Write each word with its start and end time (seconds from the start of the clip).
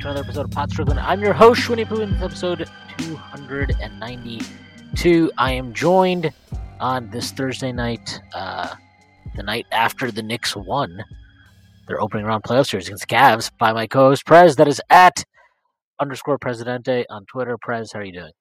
To 0.00 0.08
another 0.08 0.24
episode 0.24 0.44
of 0.44 0.50
Pod 0.52 0.70
Strickland. 0.70 1.00
I'm 1.00 1.20
your 1.20 1.32
host, 1.32 1.62
Shwinny 1.62 1.84
Poo, 1.84 2.02
in 2.02 2.12
this 2.12 2.22
episode 2.22 2.70
292. 2.98 5.32
I 5.36 5.52
am 5.52 5.74
joined 5.74 6.32
on 6.78 7.10
this 7.10 7.32
Thursday 7.32 7.72
night, 7.72 8.20
uh, 8.32 8.76
the 9.34 9.42
night 9.42 9.66
after 9.72 10.12
the 10.12 10.22
Knicks 10.22 10.54
won 10.54 11.02
their 11.88 12.00
opening 12.00 12.26
round 12.26 12.44
playoff 12.44 12.68
series 12.68 12.86
against 12.86 13.08
the 13.08 13.14
Cavs, 13.14 13.50
by 13.58 13.72
my 13.72 13.88
co-host 13.88 14.24
Prez. 14.24 14.54
That 14.54 14.68
is 14.68 14.80
at 14.88 15.24
underscore 15.98 16.38
Presidente 16.38 17.04
on 17.10 17.26
Twitter. 17.26 17.58
Prez, 17.60 17.90
how 17.92 17.98
are 17.98 18.04
you 18.04 18.12
doing? 18.12 18.32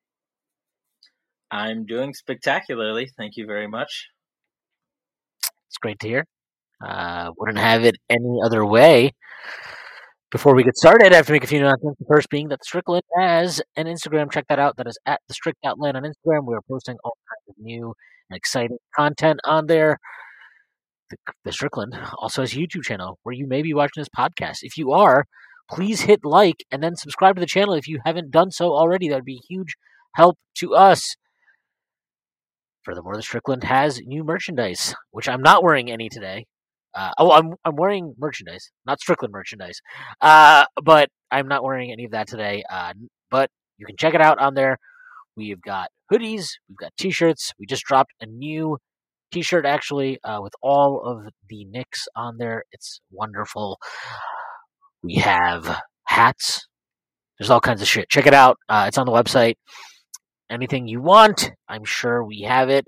I'm 1.49 1.87
doing 1.87 2.13
spectacularly. 2.13 3.09
Thank 3.17 3.35
you 3.35 3.47
very 3.47 3.67
much. 3.67 4.09
It's 5.69 5.79
great 5.81 5.97
to 6.01 6.07
hear. 6.07 6.27
Uh, 6.85 7.31
wouldn't 7.35 7.57
have 7.57 7.83
it 7.83 7.95
any 8.11 8.41
other 8.43 8.63
way. 8.63 9.11
Before 10.29 10.53
we 10.53 10.63
get 10.65 10.75
started, 10.75 11.13
I 11.13 11.15
have 11.15 11.27
to 11.27 11.31
make 11.31 11.45
a 11.45 11.47
few 11.47 11.59
announcements. 11.59 11.99
The 11.99 12.05
first 12.05 12.29
being 12.29 12.49
that 12.49 12.59
the 12.59 12.65
Strickland 12.65 13.03
has 13.17 13.61
an 13.77 13.85
Instagram. 13.85 14.29
Check 14.29 14.43
that 14.49 14.59
out. 14.59 14.75
That 14.75 14.85
is 14.85 14.97
at 15.05 15.21
the 15.29 15.33
Strickland 15.33 15.95
on 15.95 16.03
Instagram. 16.03 16.45
We 16.45 16.53
are 16.53 16.61
posting 16.69 16.97
all 17.05 17.17
kinds 17.29 17.57
of 17.57 17.63
new 17.63 17.93
and 18.29 18.35
exciting 18.35 18.77
content 18.93 19.39
on 19.45 19.67
there. 19.67 19.99
The, 21.09 21.15
the 21.45 21.53
Strickland 21.53 21.97
also 22.17 22.41
has 22.41 22.51
a 22.51 22.57
YouTube 22.57 22.83
channel 22.83 23.19
where 23.23 23.31
you 23.31 23.47
may 23.47 23.61
be 23.61 23.73
watching 23.73 24.01
this 24.01 24.09
podcast. 24.09 24.57
If 24.63 24.77
you 24.77 24.91
are, 24.91 25.27
please 25.71 26.01
hit 26.01 26.25
like 26.25 26.65
and 26.71 26.83
then 26.83 26.97
subscribe 26.97 27.35
to 27.37 27.39
the 27.39 27.45
channel 27.45 27.73
if 27.73 27.87
you 27.87 28.01
haven't 28.05 28.29
done 28.29 28.51
so 28.51 28.73
already. 28.73 29.07
That 29.07 29.15
would 29.15 29.23
be 29.23 29.39
a 29.41 29.47
huge 29.47 29.75
help 30.15 30.37
to 30.57 30.75
us. 30.75 31.15
Furthermore, 32.83 33.15
the 33.15 33.21
Strickland 33.21 33.63
has 33.63 34.01
new 34.01 34.25
merchandise, 34.25 34.93
which 35.11 35.29
I'm 35.29 35.41
not 35.41 35.63
wearing 35.63 35.89
any 35.89 36.09
today. 36.09 36.47
Uh, 36.97 37.11
oh, 37.19 37.31
I'm 37.31 37.53
I'm 37.63 37.75
wearing 37.75 38.15
merchandise, 38.17 38.71
not 38.87 38.99
Strickland 38.99 39.31
merchandise, 39.31 39.81
uh, 40.19 40.65
but 40.83 41.09
I'm 41.29 41.47
not 41.47 41.63
wearing 41.63 41.91
any 41.91 42.05
of 42.05 42.11
that 42.11 42.27
today. 42.27 42.63
Uh, 42.71 42.93
but 43.29 43.51
you 43.77 43.85
can 43.85 43.95
check 43.97 44.15
it 44.15 44.21
out 44.21 44.39
on 44.39 44.55
there. 44.55 44.79
We've 45.35 45.61
got 45.61 45.89
hoodies, 46.11 46.47
we've 46.67 46.77
got 46.77 46.91
t-shirts. 46.97 47.53
We 47.59 47.67
just 47.67 47.83
dropped 47.83 48.13
a 48.19 48.25
new 48.25 48.79
t-shirt 49.31 49.65
actually 49.65 50.17
uh, 50.23 50.39
with 50.41 50.53
all 50.63 51.03
of 51.05 51.31
the 51.49 51.65
Knicks 51.65 52.07
on 52.15 52.37
there. 52.39 52.63
It's 52.71 52.99
wonderful. 53.11 53.77
We 55.03 55.15
have 55.15 55.79
hats. 56.05 56.65
There's 57.37 57.51
all 57.51 57.61
kinds 57.61 57.83
of 57.83 57.87
shit. 57.87 58.09
Check 58.09 58.25
it 58.25 58.33
out. 58.33 58.57
Uh, 58.67 58.85
it's 58.87 58.97
on 58.97 59.05
the 59.05 59.11
website. 59.11 59.53
Anything 60.49 60.87
you 60.87 61.01
want, 61.01 61.51
I'm 61.69 61.83
sure 61.83 62.23
we 62.23 62.41
have 62.47 62.69
it. 62.69 62.85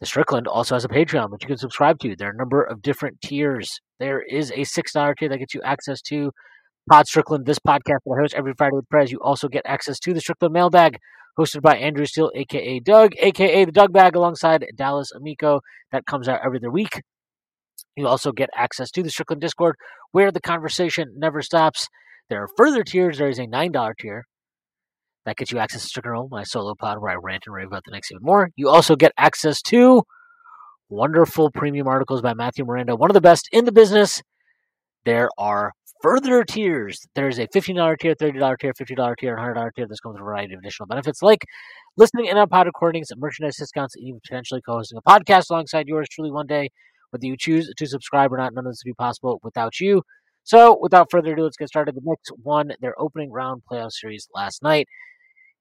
The 0.00 0.06
Strickland 0.06 0.48
also 0.48 0.74
has 0.74 0.84
a 0.86 0.88
Patreon, 0.88 1.30
which 1.30 1.42
you 1.42 1.48
can 1.48 1.58
subscribe 1.58 1.98
to. 1.98 2.16
There 2.16 2.28
are 2.28 2.32
a 2.32 2.36
number 2.36 2.62
of 2.62 2.80
different 2.80 3.20
tiers. 3.20 3.80
There 3.98 4.22
is 4.22 4.50
a 4.50 4.60
$6 4.60 5.16
tier 5.18 5.28
that 5.28 5.38
gets 5.38 5.54
you 5.54 5.60
access 5.62 6.00
to 6.02 6.32
Pod 6.88 7.06
Strickland, 7.06 7.44
this 7.44 7.58
podcast 7.58 7.98
that 8.06 8.16
I 8.16 8.20
host 8.22 8.34
every 8.34 8.54
Friday 8.56 8.76
with 8.76 8.88
Prez. 8.88 9.12
You 9.12 9.20
also 9.20 9.46
get 9.46 9.62
access 9.66 9.98
to 10.00 10.14
the 10.14 10.20
Strickland 10.22 10.54
Mailbag, 10.54 10.96
hosted 11.38 11.60
by 11.60 11.76
Andrew 11.76 12.06
Steele, 12.06 12.30
aka 12.34 12.80
Doug, 12.80 13.12
aka 13.18 13.66
the 13.66 13.72
Doug 13.72 13.92
Bag, 13.92 14.16
alongside 14.16 14.64
Dallas 14.74 15.12
Amico. 15.12 15.60
That 15.92 16.06
comes 16.06 16.28
out 16.28 16.40
every 16.42 16.58
other 16.58 16.70
week. 16.70 17.02
You 17.94 18.08
also 18.08 18.32
get 18.32 18.48
access 18.56 18.90
to 18.92 19.02
the 19.02 19.10
Strickland 19.10 19.42
Discord, 19.42 19.76
where 20.12 20.32
the 20.32 20.40
conversation 20.40 21.12
never 21.14 21.42
stops. 21.42 21.88
There 22.30 22.42
are 22.42 22.48
further 22.56 22.84
tiers. 22.84 23.18
There 23.18 23.28
is 23.28 23.38
a 23.38 23.46
$9 23.46 23.92
tier 23.98 24.24
that 25.26 25.36
gets 25.36 25.52
you 25.52 25.58
access 25.58 25.82
to 25.82 25.88
Stricken 25.88 26.28
my 26.30 26.42
solo 26.44 26.74
pod 26.74 26.98
where 27.00 27.12
I 27.12 27.16
rant 27.16 27.44
and 27.46 27.54
rave 27.54 27.66
about 27.66 27.84
the 27.84 27.92
Knicks 27.92 28.10
even 28.10 28.22
more. 28.22 28.50
You 28.56 28.68
also 28.68 28.96
get 28.96 29.12
access 29.16 29.60
to 29.62 30.02
wonderful 30.88 31.50
premium 31.50 31.86
articles 31.86 32.22
by 32.22 32.34
Matthew 32.34 32.64
Miranda, 32.64 32.96
one 32.96 33.10
of 33.10 33.14
the 33.14 33.20
best 33.20 33.48
in 33.52 33.64
the 33.64 33.72
business. 33.72 34.22
There 35.04 35.28
are 35.38 35.72
further 36.02 36.44
tiers. 36.44 37.06
There's 37.14 37.38
a 37.38 37.46
$15 37.48 37.98
tier, 37.98 38.14
$30 38.14 38.58
tier, 38.58 38.72
$50 38.72 39.16
tier, 39.18 39.36
and 39.36 39.56
$100 39.56 39.70
tier. 39.74 39.86
This 39.86 40.00
comes 40.00 40.14
with 40.14 40.22
a 40.22 40.24
variety 40.24 40.54
of 40.54 40.60
additional 40.60 40.86
benefits 40.86 41.22
like 41.22 41.44
listening 41.96 42.26
in 42.26 42.36
on 42.36 42.48
pod 42.48 42.66
recordings, 42.66 43.08
merchandise 43.16 43.56
discounts, 43.56 43.96
and 43.96 44.04
even 44.04 44.20
potentially 44.20 44.62
co-hosting 44.66 44.98
a 44.98 45.02
podcast 45.02 45.50
alongside 45.50 45.86
yours 45.86 46.08
truly 46.10 46.30
one 46.30 46.46
day. 46.46 46.70
Whether 47.10 47.26
you 47.26 47.36
choose 47.36 47.70
to 47.76 47.86
subscribe 47.86 48.32
or 48.32 48.36
not, 48.36 48.54
none 48.54 48.66
of 48.66 48.72
this 48.72 48.82
would 48.84 48.90
be 48.90 48.94
possible 48.94 49.40
without 49.42 49.80
you. 49.80 50.02
So, 50.44 50.78
without 50.80 51.10
further 51.10 51.32
ado, 51.32 51.44
let's 51.44 51.56
get 51.56 51.68
started. 51.68 51.94
The 51.94 52.00
Knicks 52.02 52.30
won 52.42 52.72
their 52.80 53.00
opening 53.00 53.30
round 53.30 53.62
playoff 53.70 53.92
series 53.92 54.28
last 54.34 54.62
night 54.62 54.86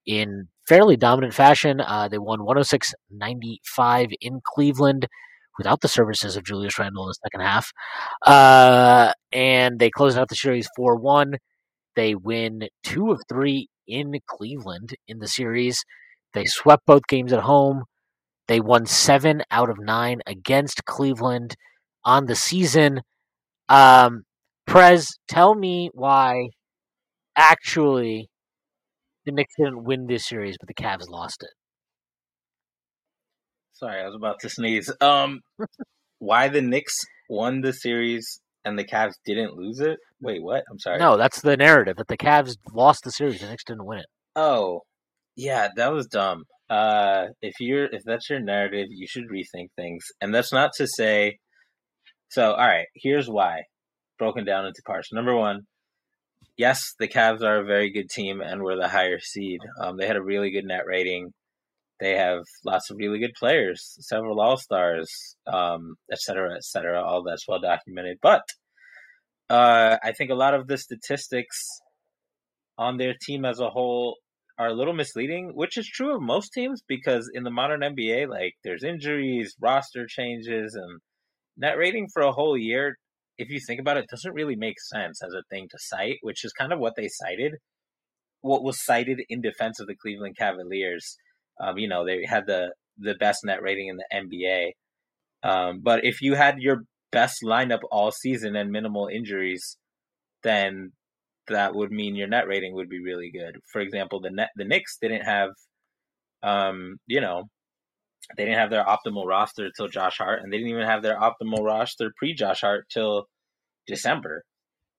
in 0.05 0.47
fairly 0.67 0.97
dominant 0.97 1.33
fashion. 1.33 1.81
Uh, 1.81 2.07
they 2.07 2.17
won 2.17 2.39
106 2.39 2.93
95 3.11 4.09
in 4.21 4.41
Cleveland 4.43 5.07
without 5.57 5.81
the 5.81 5.87
services 5.87 6.35
of 6.35 6.43
Julius 6.43 6.79
Randle 6.79 7.03
in 7.03 7.09
the 7.09 7.15
second 7.23 7.41
half. 7.41 7.71
Uh, 8.25 9.13
and 9.31 9.79
they 9.79 9.89
closed 9.89 10.17
out 10.17 10.29
the 10.29 10.35
series 10.35 10.67
4 10.75 10.95
1. 10.95 11.35
They 11.95 12.15
win 12.15 12.69
two 12.83 13.11
of 13.11 13.21
three 13.27 13.67
in 13.87 14.13
Cleveland 14.27 14.95
in 15.07 15.19
the 15.19 15.27
series. 15.27 15.83
They 16.33 16.45
swept 16.45 16.85
both 16.85 17.07
games 17.07 17.33
at 17.33 17.41
home. 17.41 17.83
They 18.47 18.59
won 18.59 18.85
seven 18.85 19.43
out 19.51 19.69
of 19.69 19.79
nine 19.79 20.21
against 20.25 20.85
Cleveland 20.85 21.55
on 22.03 22.25
the 22.25 22.35
season. 22.35 23.01
Um, 23.67 24.23
Prez, 24.69 25.07
tell 25.27 25.55
me 25.55 25.89
why 25.95 26.49
actually 27.35 28.29
the 29.25 29.31
Knicks 29.31 29.55
didn't 29.57 29.83
win 29.83 30.05
this 30.05 30.27
series, 30.27 30.57
but 30.59 30.67
the 30.67 30.75
Cavs 30.75 31.09
lost 31.09 31.41
it. 31.41 31.49
Sorry, 33.73 33.99
I 33.99 34.05
was 34.05 34.13
about 34.13 34.39
to 34.41 34.49
sneeze. 34.49 34.91
Um, 35.01 35.39
why 36.19 36.49
the 36.49 36.61
Knicks 36.61 36.93
won 37.31 37.61
the 37.61 37.73
series 37.73 38.41
and 38.63 38.77
the 38.77 38.83
Cavs 38.83 39.13
didn't 39.25 39.55
lose 39.55 39.79
it? 39.79 39.97
Wait, 40.21 40.43
what? 40.43 40.63
I'm 40.69 40.77
sorry. 40.77 40.99
No, 40.99 41.17
that's 41.17 41.41
the 41.41 41.57
narrative 41.57 41.95
that 41.97 42.07
the 42.07 42.17
Cavs 42.17 42.53
lost 42.71 42.99
the 43.03 43.11
series, 43.11 43.41
the 43.41 43.47
Knicks 43.47 43.63
didn't 43.63 43.87
win 43.87 43.97
it. 43.97 44.07
Oh, 44.35 44.81
yeah, 45.35 45.69
that 45.77 45.91
was 45.91 46.05
dumb. 46.05 46.43
Uh, 46.69 47.29
if 47.41 47.55
you're 47.59 47.85
if 47.85 48.03
that's 48.05 48.29
your 48.29 48.39
narrative, 48.39 48.89
you 48.91 49.07
should 49.07 49.29
rethink 49.29 49.69
things. 49.75 50.03
And 50.21 50.31
that's 50.31 50.53
not 50.53 50.73
to 50.77 50.85
say. 50.85 51.39
So, 52.29 52.51
all 52.51 52.67
right, 52.67 52.85
here's 52.93 53.27
why. 53.27 53.63
Broken 54.19 54.45
down 54.45 54.65
into 54.65 54.83
parts. 54.85 55.11
Number 55.11 55.35
one, 55.35 55.61
yes, 56.57 56.93
the 56.99 57.07
Cavs 57.07 57.41
are 57.41 57.61
a 57.61 57.65
very 57.65 57.89
good 57.89 58.09
team 58.09 58.41
and 58.41 58.61
were 58.61 58.75
the 58.75 58.89
higher 58.89 59.19
seed. 59.19 59.61
Um, 59.81 59.97
they 59.97 60.05
had 60.05 60.17
a 60.17 60.21
really 60.21 60.51
good 60.51 60.65
net 60.65 60.85
rating. 60.85 61.33
They 61.99 62.15
have 62.17 62.43
lots 62.65 62.89
of 62.89 62.97
really 62.97 63.19
good 63.19 63.33
players, 63.33 63.97
several 64.01 64.39
All 64.39 64.57
Stars, 64.57 65.09
um, 65.47 65.95
et 66.11 66.19
cetera, 66.19 66.55
et 66.55 66.63
cetera. 66.63 67.01
All 67.01 67.23
that's 67.23 67.47
well 67.47 67.59
documented. 67.59 68.17
But 68.21 68.43
uh, 69.49 69.97
I 70.03 70.11
think 70.11 70.31
a 70.31 70.35
lot 70.35 70.53
of 70.53 70.67
the 70.67 70.77
statistics 70.77 71.57
on 72.77 72.97
their 72.97 73.15
team 73.19 73.45
as 73.45 73.59
a 73.59 73.69
whole 73.69 74.17
are 74.57 74.67
a 74.67 74.73
little 74.73 74.93
misleading, 74.93 75.51
which 75.55 75.77
is 75.77 75.87
true 75.87 76.15
of 76.15 76.21
most 76.21 76.51
teams 76.53 76.81
because 76.87 77.29
in 77.33 77.43
the 77.43 77.51
modern 77.51 77.79
NBA, 77.79 78.27
like 78.27 78.55
there's 78.63 78.83
injuries, 78.83 79.55
roster 79.61 80.05
changes, 80.07 80.75
and 80.75 80.99
net 81.57 81.77
rating 81.77 82.07
for 82.13 82.21
a 82.21 82.33
whole 82.33 82.57
year 82.57 82.97
if 83.39 83.49
you 83.49 83.59
think 83.59 83.79
about 83.79 83.97
it, 83.97 84.09
doesn't 84.09 84.33
really 84.33 84.55
make 84.55 84.79
sense 84.79 85.23
as 85.23 85.33
a 85.33 85.43
thing 85.49 85.67
to 85.71 85.77
cite, 85.79 86.17
which 86.21 86.43
is 86.43 86.51
kind 86.51 86.73
of 86.73 86.79
what 86.79 86.95
they 86.95 87.07
cited. 87.07 87.55
What 88.41 88.63
was 88.63 88.83
cited 88.83 89.21
in 89.29 89.41
defense 89.41 89.79
of 89.79 89.87
the 89.87 89.95
Cleveland 89.95 90.37
Cavaliers. 90.37 91.17
Um, 91.61 91.77
you 91.77 91.87
know, 91.87 92.05
they 92.05 92.25
had 92.25 92.45
the 92.45 92.73
the 92.97 93.15
best 93.15 93.45
net 93.45 93.61
rating 93.61 93.87
in 93.87 93.97
the 93.97 94.05
NBA. 94.13 94.71
Um, 95.41 95.79
but 95.81 96.03
if 96.03 96.21
you 96.21 96.35
had 96.35 96.59
your 96.59 96.83
best 97.11 97.41
lineup 97.43 97.79
all 97.91 98.11
season 98.11 98.55
and 98.55 98.71
minimal 98.71 99.07
injuries, 99.07 99.77
then 100.43 100.91
that 101.47 101.75
would 101.75 101.91
mean 101.91 102.15
your 102.15 102.27
net 102.27 102.47
rating 102.47 102.73
would 102.75 102.89
be 102.89 103.01
really 103.01 103.31
good. 103.31 103.57
For 103.71 103.81
example, 103.81 104.19
the 104.19 104.31
net 104.31 104.49
the 104.55 104.65
Knicks 104.65 104.97
didn't 105.01 105.23
have, 105.23 105.49
um, 106.43 106.97
you 107.07 107.21
know, 107.21 107.45
they 108.37 108.45
didn't 108.45 108.59
have 108.59 108.69
their 108.69 108.85
optimal 108.85 109.25
roster 109.25 109.69
till 109.75 109.87
Josh 109.87 110.17
Hart, 110.17 110.41
and 110.41 110.51
they 110.51 110.57
didn't 110.57 110.71
even 110.71 110.85
have 110.85 111.01
their 111.01 111.19
optimal 111.19 111.63
roster 111.63 112.11
pre 112.17 112.33
Josh 112.33 112.61
Hart 112.61 112.87
till 112.89 113.25
December. 113.87 114.43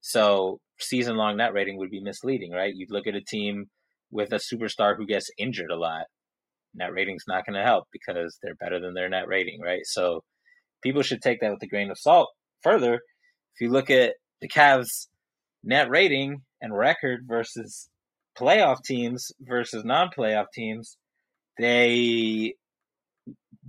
So 0.00 0.58
season 0.78 1.16
long 1.16 1.36
net 1.36 1.52
rating 1.52 1.76
would 1.78 1.90
be 1.90 2.00
misleading, 2.00 2.52
right? 2.52 2.74
You'd 2.74 2.90
look 2.90 3.06
at 3.06 3.14
a 3.14 3.20
team 3.20 3.66
with 4.10 4.32
a 4.32 4.36
superstar 4.36 4.96
who 4.96 5.06
gets 5.06 5.30
injured 5.38 5.70
a 5.70 5.76
lot. 5.76 6.06
Net 6.74 6.92
rating's 6.92 7.24
not 7.28 7.44
going 7.46 7.56
to 7.56 7.64
help 7.64 7.84
because 7.92 8.38
they're 8.42 8.54
better 8.54 8.80
than 8.80 8.94
their 8.94 9.08
net 9.08 9.28
rating, 9.28 9.60
right? 9.60 9.84
So 9.84 10.22
people 10.82 11.02
should 11.02 11.22
take 11.22 11.40
that 11.40 11.50
with 11.50 11.62
a 11.62 11.66
grain 11.66 11.90
of 11.90 11.98
salt. 11.98 12.28
Further, 12.62 12.94
if 12.94 13.60
you 13.60 13.70
look 13.70 13.90
at 13.90 14.14
the 14.40 14.48
Cavs 14.48 15.08
net 15.62 15.90
rating 15.90 16.42
and 16.60 16.76
record 16.76 17.20
versus 17.26 17.88
playoff 18.38 18.82
teams 18.84 19.30
versus 19.40 19.84
non-playoff 19.84 20.46
teams, 20.54 20.96
they 21.58 22.54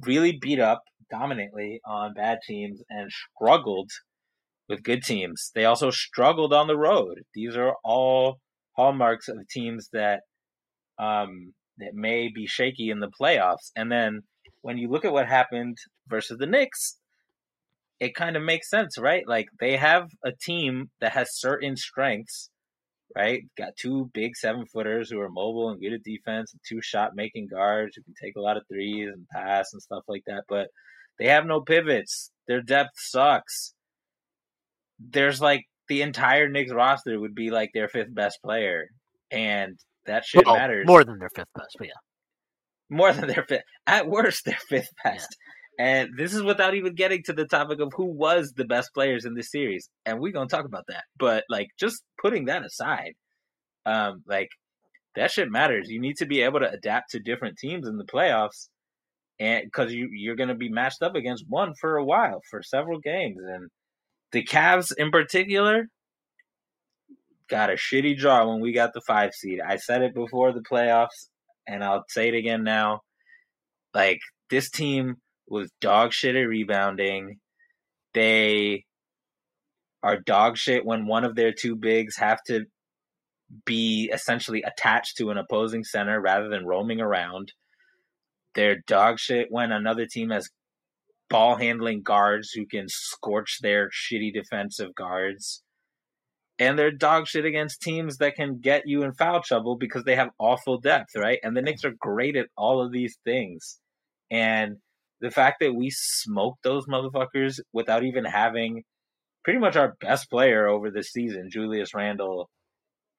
really 0.06 0.38
beat 0.42 0.60
up 0.60 0.82
dominantly 1.10 1.82
on 1.86 2.14
bad 2.14 2.40
teams 2.48 2.82
and 2.90 3.12
struggled 3.12 3.90
with 4.70 4.84
good 4.84 5.04
teams. 5.04 5.52
They 5.54 5.66
also 5.66 5.92
struggled 5.92 6.54
on 6.54 6.68
the 6.68 6.78
road. 6.78 7.22
These 7.34 7.58
are 7.58 7.76
all 7.84 8.40
hallmarks 8.78 9.28
of 9.28 9.38
teams 9.50 9.90
that 9.92 10.22
um, 10.98 11.54
that 11.78 11.94
may 11.94 12.30
be 12.34 12.48
shaky 12.48 12.90
in 12.90 13.00
the 13.00 13.12
playoffs. 13.20 13.72
And 13.76 13.92
then 13.92 14.22
when 14.62 14.78
you 14.78 14.90
look 14.90 15.04
at 15.04 15.14
what 15.14 15.28
happened 15.28 15.78
versus 16.08 16.38
the 16.38 16.46
Knicks, 16.46 16.98
it 18.00 18.16
kind 18.16 18.36
of 18.36 18.44
makes 18.44 18.70
sense, 18.70 18.98
right? 18.98 19.28
Like 19.28 19.48
they 19.60 19.78
have 19.78 20.10
a 20.24 20.32
team 20.32 20.90
that 21.02 21.14
has 21.14 21.40
certain 21.40 21.76
strengths, 21.76 22.50
right? 23.16 23.44
Got 23.58 23.76
two 23.78 24.10
big 24.14 24.36
seven 24.36 24.66
footers 24.66 25.10
who 25.10 25.20
are 25.20 25.30
mobile 25.30 25.70
and 25.70 25.82
good 25.82 25.94
at 25.94 26.04
defense, 26.04 26.54
and 26.54 26.62
two 26.68 26.82
shot 26.82 27.16
making 27.16 27.48
guards 27.48 27.96
who 27.96 28.04
can 28.04 28.14
take 28.22 28.36
a 28.36 28.42
lot 28.42 28.58
of 28.58 28.64
threes 28.68 29.10
and 29.14 29.28
pass 29.30 29.74
and 29.74 29.82
stuff 29.82 30.04
like 30.08 30.24
that. 30.28 30.44
But 30.48 30.68
they 31.20 31.28
have 31.28 31.46
no 31.46 31.62
pivots. 31.62 32.32
Their 32.48 32.62
depth 32.62 32.92
sucks. 32.96 33.74
There's 35.00 35.42
like 35.42 35.66
the 35.88 36.02
entire 36.02 36.50
Knicks 36.50 36.72
roster 36.72 37.20
would 37.20 37.36
be 37.36 37.50
like 37.50 37.72
their 37.74 37.90
fifth 37.90 38.14
best 38.14 38.40
player, 38.44 38.88
and 39.32 39.78
that 40.06 40.26
shit 40.26 40.46
Well, 40.46 40.56
matters 40.56 40.88
more 40.88 41.04
than 41.04 41.20
their 41.20 41.30
fifth 41.36 41.50
best, 41.56 41.76
but 41.78 41.88
yeah. 41.88 41.94
more 42.90 43.14
than 43.14 43.28
their 43.28 43.46
fifth. 43.48 43.64
At 43.88 44.08
worst, 44.08 44.46
their 44.46 44.58
fifth 44.70 44.90
best. 45.04 45.36
And 45.80 46.12
this 46.18 46.34
is 46.34 46.44
without 46.44 46.76
even 46.76 46.96
getting 46.96 47.24
to 47.24 47.34
the 47.34 47.48
topic 47.48 47.80
of 47.80 47.94
who 47.96 48.06
was 48.06 48.54
the 48.56 48.66
best 48.66 48.94
players 48.94 49.26
in 49.26 49.34
this 49.34 49.52
series. 49.52 49.90
And 50.06 50.20
we're 50.20 50.34
gonna 50.34 50.48
talk 50.48 50.66
about 50.66 50.86
that. 50.90 51.04
But 51.18 51.44
like 51.50 51.70
just 51.80 52.04
putting 52.22 52.46
that 52.46 52.66
aside, 52.66 53.14
um, 53.86 54.24
like 54.28 54.50
that 55.16 55.32
shit 55.32 55.50
matters. 55.50 55.90
You 55.90 56.00
need 56.00 56.18
to 56.18 56.26
be 56.26 56.42
able 56.42 56.60
to 56.60 56.70
adapt 56.70 57.12
to 57.12 57.20
different 57.20 57.58
teams 57.58 57.88
in 57.88 57.98
the 57.98 58.06
playoffs, 58.06 58.70
and 59.40 59.64
because 59.64 59.94
you 59.94 60.10
you're 60.12 60.36
gonna 60.36 60.56
be 60.56 60.70
matched 60.70 61.02
up 61.02 61.16
against 61.16 61.46
one 61.48 61.74
for 61.80 61.98
a 61.98 62.06
while, 62.06 62.42
for 62.50 62.62
several 62.62 63.00
games, 63.00 63.40
and 63.44 63.70
the 64.32 64.44
Cavs 64.44 64.92
in 64.98 65.12
particular 65.12 65.88
got 67.50 67.70
a 67.70 67.74
shitty 67.74 68.18
draw 68.18 68.48
when 68.48 68.62
we 68.62 68.72
got 68.72 68.94
the 68.94 69.02
five 69.02 69.34
seed. 69.34 69.60
I 69.66 69.78
said 69.78 70.02
it 70.02 70.14
before 70.14 70.54
the 70.54 70.62
playoffs, 70.62 71.28
and 71.68 71.84
I'll 71.84 72.06
say 72.08 72.30
it 72.30 72.36
again 72.36 72.64
now. 72.64 73.02
Like 73.94 74.20
this 74.50 74.70
team 74.70 75.18
was 75.52 75.72
dog 75.82 76.14
shit 76.14 76.36
at 76.36 76.48
rebounding. 76.48 77.38
They 78.14 78.86
are 80.04 80.20
dog 80.20 80.58
shit 80.58 80.86
when 80.86 81.06
one 81.06 81.24
of 81.24 81.36
their 81.36 81.54
two 81.54 81.76
bigs 81.76 82.18
have 82.18 82.40
to 82.48 82.66
be 83.66 84.10
essentially 84.14 84.64
attached 84.64 85.18
to 85.18 85.30
an 85.30 85.38
opposing 85.38 85.84
center 85.84 86.20
rather 86.20 86.50
than 86.50 86.66
roaming 86.66 87.02
around. 87.02 87.52
They're 88.56 88.82
dog 88.88 89.20
shit 89.20 89.48
when 89.50 89.72
another 89.72 90.06
team 90.06 90.30
has 90.30 90.50
ball 91.30 91.56
handling 91.56 92.02
guards 92.02 92.52
who 92.52 92.66
can 92.66 92.86
scorch 92.88 93.60
their 93.62 93.90
shitty 93.90 94.34
defensive 94.34 94.94
guards. 94.96 95.64
And 96.60 96.78
they're 96.78 96.92
dog 96.92 97.28
shit 97.28 97.46
against 97.46 97.82
teams 97.82 98.18
that 98.18 98.36
can 98.36 98.60
get 98.60 98.84
you 98.86 99.04
in 99.04 99.14
foul 99.14 99.42
trouble 99.42 99.78
because 99.78 100.04
they 100.04 100.16
have 100.16 100.30
awful 100.38 100.80
depth, 100.80 101.16
right? 101.16 101.40
And 101.42 101.56
the 101.56 101.62
Knicks 101.62 101.84
are 101.86 101.94
great 101.98 102.36
at 102.36 102.48
all 102.58 102.86
of 102.86 102.92
these 102.92 103.18
things. 103.24 103.80
And 104.30 104.78
the 105.22 105.32
fact 105.32 105.58
that 105.62 105.74
we 105.74 105.90
smoked 105.92 106.64
those 106.64 106.88
motherfuckers 106.88 107.60
without 107.72 108.04
even 108.04 108.26
having 108.26 108.84
pretty 109.44 109.60
much 109.60 109.76
our 109.76 109.96
best 110.02 110.30
player 110.30 110.68
over 110.68 110.92
the 110.92 111.04
season, 111.04 111.50
Julius 111.50 111.94
Randle, 111.94 112.50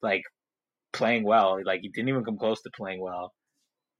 like 0.02 0.22
playing 0.92 1.24
well, 1.24 1.58
like 1.64 1.80
he 1.82 1.88
didn't 1.88 2.08
even 2.08 2.24
come 2.24 2.38
close 2.38 2.60
to 2.62 2.70
playing 2.76 3.00
well, 3.00 3.32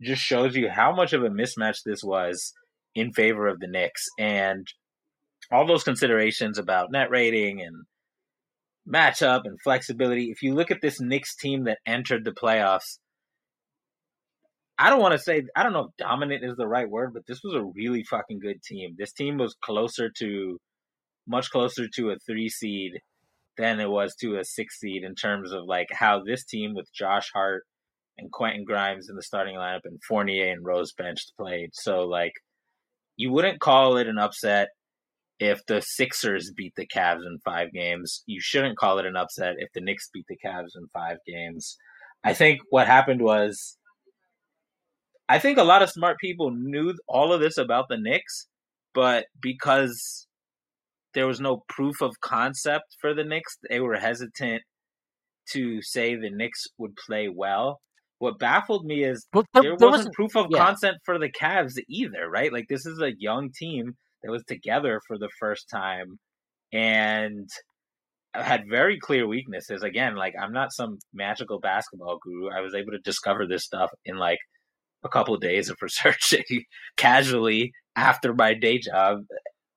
just 0.01 0.21
shows 0.21 0.57
you 0.57 0.69
how 0.69 0.95
much 0.95 1.13
of 1.13 1.23
a 1.23 1.29
mismatch 1.29 1.79
this 1.85 2.03
was 2.03 2.53
in 2.95 3.13
favor 3.13 3.47
of 3.47 3.61
the 3.61 3.69
Knicks. 3.69 4.07
And 4.19 4.67
all 5.51 5.67
those 5.67 5.85
considerations 5.85 6.59
about 6.59 6.91
net 6.91 7.11
rating 7.11 7.61
and 7.61 7.85
matchup 8.89 9.43
and 9.45 9.61
flexibility. 9.63 10.31
If 10.31 10.43
you 10.43 10.55
look 10.55 10.71
at 10.71 10.81
this 10.83 11.01
Knicks 11.01 11.37
team 11.37 11.65
that 11.65 11.79
entered 11.87 12.25
the 12.25 12.33
playoffs, 12.33 12.99
I 14.79 14.91
don't 14.91 15.01
want 15.01 15.13
to 15.13 15.19
say 15.19 15.45
I 15.55 15.63
don't 15.63 15.73
know 15.73 15.87
if 15.87 15.97
dominant 15.99 16.45
is 16.45 16.57
the 16.57 16.67
right 16.67 16.89
word, 16.89 17.13
but 17.15 17.27
this 17.27 17.41
was 17.45 17.55
a 17.55 17.65
really 17.75 18.05
fucking 18.05 18.41
good 18.41 18.63
team. 18.63 18.95
This 18.99 19.13
team 19.13 19.39
was 19.39 19.57
closer 19.63 20.11
to 20.19 20.59
much 21.27 21.51
closer 21.51 21.87
to 21.95 22.11
a 22.11 22.17
three 22.27 22.49
seed 22.49 22.93
than 23.59 23.81
it 23.81 23.89
was 23.89 24.15
to 24.17 24.39
a 24.39 24.45
six 24.45 24.81
seed 24.81 25.05
in 25.05 25.15
terms 25.15 25.53
of 25.53 25.65
like 25.67 25.89
how 25.93 26.23
this 26.23 26.45
team 26.45 26.75
with 26.75 26.93
Josh 26.93 27.31
Hart 27.33 27.65
and 28.19 28.33
Quentin 28.33 28.65
Grimes 28.65 29.09
in 29.09 29.17
the 29.17 29.23
starting 29.23 29.57
lineup 29.57 29.81
and 29.85 30.03
Fournier 30.09 30.51
and 30.51 30.65
Rose 30.65 30.93
benched 30.93 31.33
played. 31.39 31.71
So 31.73 32.05
like 32.05 32.33
you 33.17 33.31
wouldn't 33.31 33.61
call 33.61 33.99
it 33.99 34.09
an 34.09 34.19
upset 34.19 34.69
if 35.39 35.65
the 35.67 35.81
Sixers 35.81 36.53
beat 36.57 36.73
the 36.77 36.87
Cavs 36.87 37.27
in 37.27 37.39
five 37.45 37.73
games. 37.73 38.23
You 38.27 38.41
shouldn't 38.41 38.79
call 38.79 38.99
it 38.99 39.07
an 39.07 39.17
upset 39.17 39.55
if 39.59 39.69
the 39.75 39.81
Knicks 39.81 40.09
beat 40.13 40.27
the 40.29 40.39
Cavs 40.45 40.77
in 40.77 40.87
five 40.93 41.19
games. 41.27 41.77
I 42.25 42.35
think 42.35 42.61
what 42.71 42.87
happened 42.87 43.21
was 43.21 43.77
I 45.29 45.39
think 45.39 45.59
a 45.59 45.65
lot 45.65 45.83
of 45.83 45.91
smart 45.91 46.19
people 46.19 46.51
knew 46.51 46.95
all 47.09 47.33
of 47.33 47.41
this 47.41 47.57
about 47.59 47.87
the 47.89 47.97
Knicks, 47.97 48.47
but 48.95 49.27
because 49.41 50.27
there 51.15 51.27
was 51.27 51.41
no 51.41 51.63
proof 51.69 52.01
of 52.01 52.21
concept 52.21 52.97
for 53.01 53.15
the 53.15 53.25
Knicks, 53.25 53.57
they 53.69 53.81
were 53.81 53.97
hesitant 53.97 54.63
to 55.51 55.83
say 55.83 56.15
the 56.15 56.31
Knicks 56.31 56.67
would 56.79 56.97
play 56.97 57.29
well. 57.29 57.81
What 58.19 58.39
baffled 58.39 58.85
me 58.85 59.05
is 59.05 59.27
there, 59.33 59.43
there, 59.53 59.63
there 59.63 59.73
wasn't 59.73 59.91
wasn't. 59.91 60.15
proof 60.15 60.37
of 60.37 60.47
yeah. 60.51 60.59
concept 60.59 60.99
for 61.05 61.19
the 61.19 61.31
Cavs 61.31 61.73
either, 61.89 62.31
right? 62.31 62.53
Like 62.53 62.67
this 62.69 62.87
is 62.87 63.01
a 63.01 63.13
young 63.19 63.51
team 63.53 63.95
that 64.23 64.31
was 64.31 64.45
together 64.45 65.01
for 65.09 65.19
the 65.19 65.31
first 65.41 65.69
time 65.69 66.19
and 66.73 67.49
had 68.35 68.63
very 68.69 68.99
clear 68.99 69.27
weaknesses. 69.27 69.83
Again, 69.83 70.15
like 70.15 70.35
I'm 70.41 70.53
not 70.53 70.73
some 70.73 70.99
magical 71.13 71.59
basketball 71.59 72.19
guru. 72.23 72.51
I 72.51 72.61
was 72.61 72.75
able 72.75 72.93
to 72.93 72.99
discover 72.99 73.47
this 73.47 73.65
stuff 73.65 73.91
in 74.05 74.17
like 74.17 74.39
a 75.05 75.09
couple 75.09 75.35
of 75.35 75.41
days 75.41 75.69
of 75.69 75.77
researching 75.83 76.65
casually 76.97 77.73
after 77.97 78.35
my 78.35 78.55
day 78.55 78.79
job. 78.79 79.23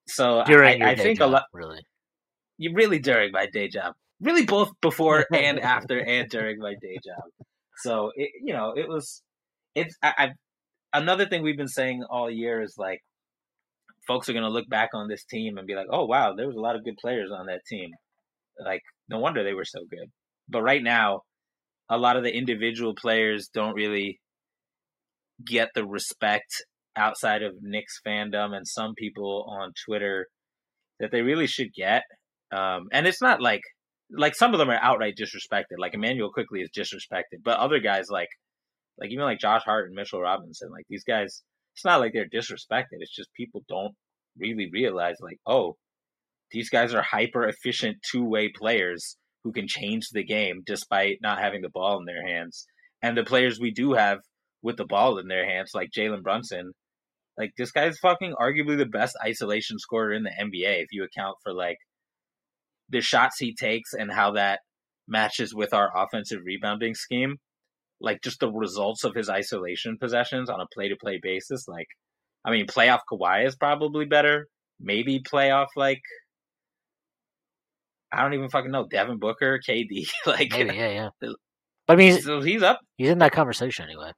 So 0.08 0.44
During 0.46 0.84
I, 0.84 0.92
I 0.92 0.96
think 0.96 1.20
job, 1.20 1.30
a 1.30 1.32
lot 1.32 1.44
really. 1.54 1.82
you 2.58 2.74
really 2.74 3.00
during 3.00 3.32
my 3.32 3.48
day 3.52 3.68
job, 3.68 3.94
really 4.22 4.46
both 4.46 4.70
before 4.82 5.26
and 5.34 5.60
after 5.60 6.00
and 6.00 6.30
during 6.30 6.60
my 6.60 6.76
day 6.82 6.98
job. 7.04 7.24
So 7.78 8.12
it, 8.16 8.30
you 8.42 8.54
know, 8.54 8.74
it 8.76 8.88
was 8.88 9.24
it's 9.74 9.96
I, 10.02 10.14
I 10.18 10.30
another 10.98 11.26
thing 11.26 11.44
we've 11.44 11.58
been 11.58 11.68
saying 11.68 12.04
all 12.10 12.30
year 12.30 12.62
is 12.62 12.76
like 12.78 13.02
folks 14.08 14.30
are 14.30 14.34
going 14.34 14.44
to 14.44 14.50
look 14.50 14.70
back 14.70 14.90
on 14.94 15.08
this 15.08 15.26
team 15.26 15.58
and 15.58 15.68
be 15.68 15.76
like, 15.76 15.88
"Oh 15.90 16.06
wow, 16.06 16.34
there 16.36 16.48
was 16.48 16.56
a 16.56 16.62
lot 16.62 16.76
of 16.76 16.86
good 16.86 16.98
players 16.98 17.32
on 17.32 17.48
that 17.48 17.66
team." 17.68 17.90
Like 18.64 18.82
no 19.10 19.20
wonder 19.20 19.44
they 19.44 19.54
were 19.54 19.66
so 19.66 19.80
good. 19.90 20.10
But 20.48 20.62
right 20.62 20.84
now, 20.84 21.22
a 21.90 21.98
lot 21.98 22.18
of 22.18 22.24
the 22.24 22.36
individual 22.36 22.94
players 22.96 23.50
don't 23.54 23.74
really 23.76 24.20
get 25.44 25.70
the 25.76 25.86
respect 25.86 26.54
outside 26.96 27.44
of 27.44 27.56
Knicks 27.62 28.00
fandom 28.06 28.56
and 28.56 28.68
some 28.68 28.94
people 28.96 29.46
on 29.50 29.74
Twitter 29.86 30.28
that 31.00 31.12
they 31.12 31.22
really 31.22 31.48
should 31.48 31.74
get. 31.74 32.04
Um, 32.52 32.88
and 32.92 33.08
it's 33.08 33.22
not 33.22 33.42
like 33.42 33.62
like 34.12 34.36
some 34.36 34.54
of 34.54 34.60
them 34.60 34.70
are 34.70 34.80
outright 34.82 35.16
disrespected. 35.20 35.78
Like 35.80 35.94
Immanuel 35.94 36.32
Quickley 36.32 36.62
is 36.62 36.70
disrespected, 36.78 37.44
but 37.44 37.58
other 37.58 37.80
guys 37.80 38.06
like 38.10 38.30
like 38.98 39.12
even 39.12 39.26
like 39.26 39.40
Josh 39.40 39.64
Hart 39.66 39.88
and 39.88 39.96
Mitchell 39.96 40.22
Robinson, 40.22 40.70
like 40.72 40.86
these 40.90 41.04
guys, 41.04 41.44
it's 41.76 41.86
not 41.86 42.00
like 42.00 42.14
they're 42.14 42.30
disrespected. 42.30 43.00
It's 43.00 43.16
just 43.16 43.34
people 43.34 43.64
don't 43.68 43.94
really 44.38 44.70
realize 44.72 45.16
like, 45.22 45.40
oh, 45.46 45.76
these 46.52 46.70
guys 46.70 46.94
are 46.94 47.02
hyper 47.02 47.48
efficient 47.48 47.98
two 48.10 48.24
way 48.24 48.50
players 48.56 49.18
who 49.44 49.52
can 49.52 49.68
change 49.68 50.10
the 50.12 50.24
game 50.24 50.62
despite 50.66 51.18
not 51.22 51.40
having 51.40 51.62
the 51.62 51.70
ball 51.70 52.00
in 52.00 52.06
their 52.06 52.26
hands. 52.26 52.66
And 53.02 53.18
the 53.18 53.24
players 53.24 53.60
we 53.60 53.72
do 53.72 53.94
have 53.94 54.20
with 54.66 54.78
the 54.78 54.86
ball 54.86 55.20
in 55.20 55.28
their 55.28 55.46
hands, 55.46 55.72
like 55.76 55.92
Jalen 55.96 56.24
Brunson, 56.24 56.74
like 57.38 57.52
this 57.56 57.72
guy's 57.72 58.00
fucking 58.00 58.34
arguably 58.34 58.78
the 58.78 58.88
best 58.88 59.16
isolation 59.24 59.78
scorer 59.78 60.12
in 60.12 60.24
the 60.24 60.32
NBA 60.32 60.82
if 60.82 60.88
you 60.92 61.04
account 61.04 61.38
for 61.44 61.54
like 61.54 61.78
the 62.90 63.00
shots 63.00 63.38
he 63.38 63.54
takes 63.54 63.94
and 63.94 64.12
how 64.12 64.32
that 64.32 64.60
matches 65.08 65.54
with 65.54 65.74
our 65.74 65.92
offensive 65.96 66.40
rebounding 66.44 66.96
scheme. 66.96 67.38
Like 68.02 68.22
just 68.24 68.40
the 68.40 68.52
results 68.52 69.04
of 69.04 69.14
his 69.14 69.30
isolation 69.30 69.98
possessions 70.00 70.50
on 70.50 70.60
a 70.60 70.66
play 70.74 70.90
to 70.90 70.96
play 71.00 71.20
basis. 71.22 71.68
Like, 71.68 71.88
I 72.44 72.52
mean, 72.52 72.66
playoff 72.66 73.02
Kawhi 73.10 73.46
is 73.46 73.56
probably 73.56 74.06
better. 74.06 74.48
Maybe 74.80 75.20
playoff 75.20 75.68
like 75.76 76.02
I 78.12 78.24
don't 78.24 78.34
even 78.34 78.50
fucking 78.50 78.72
know 78.72 78.88
Devin 78.90 79.20
Booker, 79.20 79.60
KD. 79.68 80.08
like, 80.26 80.52
Maybe, 80.52 80.76
yeah, 80.76 80.90
yeah. 80.90 81.10
But 81.88 81.94
I 81.94 81.98
mean, 81.98 82.20
so 82.20 82.42
he's 82.42 82.64
up. 82.64 82.80
he's 82.98 83.10
in 83.10 83.20
that 83.20 83.32
conversation 83.32 83.86
anyway. 83.86 84.12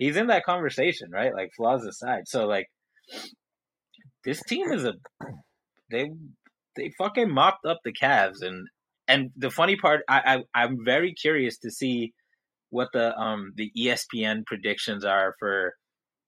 He's 0.00 0.16
in 0.16 0.28
that 0.28 0.44
conversation, 0.44 1.10
right? 1.12 1.34
Like 1.34 1.50
flaws 1.54 1.84
aside. 1.84 2.22
So 2.26 2.46
like, 2.46 2.66
this 4.24 4.42
team 4.42 4.72
is 4.72 4.84
a 4.84 4.94
they 5.90 6.10
they 6.76 6.90
fucking 6.98 7.32
mopped 7.32 7.66
up 7.66 7.78
the 7.84 7.92
Cavs 7.92 8.42
and 8.42 8.66
and 9.06 9.30
the 9.36 9.50
funny 9.50 9.76
part, 9.76 10.02
I, 10.08 10.42
I 10.54 10.62
I'm 10.62 10.78
very 10.84 11.12
curious 11.12 11.58
to 11.58 11.70
see 11.70 12.14
what 12.70 12.88
the 12.94 13.14
um 13.18 13.52
the 13.56 13.70
ESPN 13.76 14.46
predictions 14.46 15.04
are 15.04 15.34
for 15.38 15.74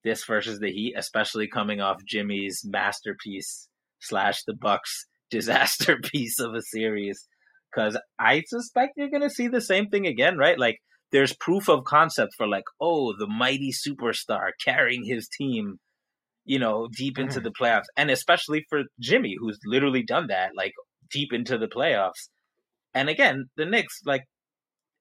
this 0.05 0.25
versus 0.25 0.59
the 0.59 0.71
Heat, 0.71 0.95
especially 0.97 1.49
coming 1.49 1.81
off 1.81 2.05
Jimmy's 2.07 2.63
masterpiece 2.65 3.69
slash 4.01 4.43
the 4.45 4.55
Bucks 4.55 5.07
disaster 5.31 5.99
piece 6.13 6.41
of 6.41 6.55
a 6.55 6.61
series. 6.61 7.27
Because 7.75 7.99
I 8.19 8.43
suspect 8.49 8.95
you're 8.97 9.09
to 9.21 9.31
see 9.31 9.49
the 9.49 9.63
same 9.63 9.87
thing 9.87 10.07
again, 10.07 10.37
right? 10.37 10.59
Like 10.59 10.81
there's 11.13 11.35
proof 11.35 11.69
of 11.69 11.85
concept 11.85 12.33
for 12.37 12.49
like, 12.49 12.65
oh, 12.81 13.15
the 13.19 13.27
mighty 13.27 13.71
superstar 13.71 14.51
carrying 14.65 15.05
his 15.05 15.29
team, 15.29 15.77
you 16.45 16.59
know, 16.59 16.89
deep 16.97 17.19
into 17.19 17.41
mm. 17.41 17.45
the 17.45 17.53
playoffs, 17.53 17.87
and 17.97 18.11
especially 18.11 18.65
for 18.69 18.85
Jimmy, 19.01 19.37
who's 19.39 19.59
literally 19.65 20.03
done 20.03 20.29
that, 20.29 20.51
like 20.57 20.73
deep 21.11 21.33
into 21.33 21.59
the 21.59 21.69
playoffs. 21.69 22.29
And 22.95 23.09
again, 23.09 23.47
the 23.57 23.67
Knicks, 23.67 24.01
like, 24.05 24.25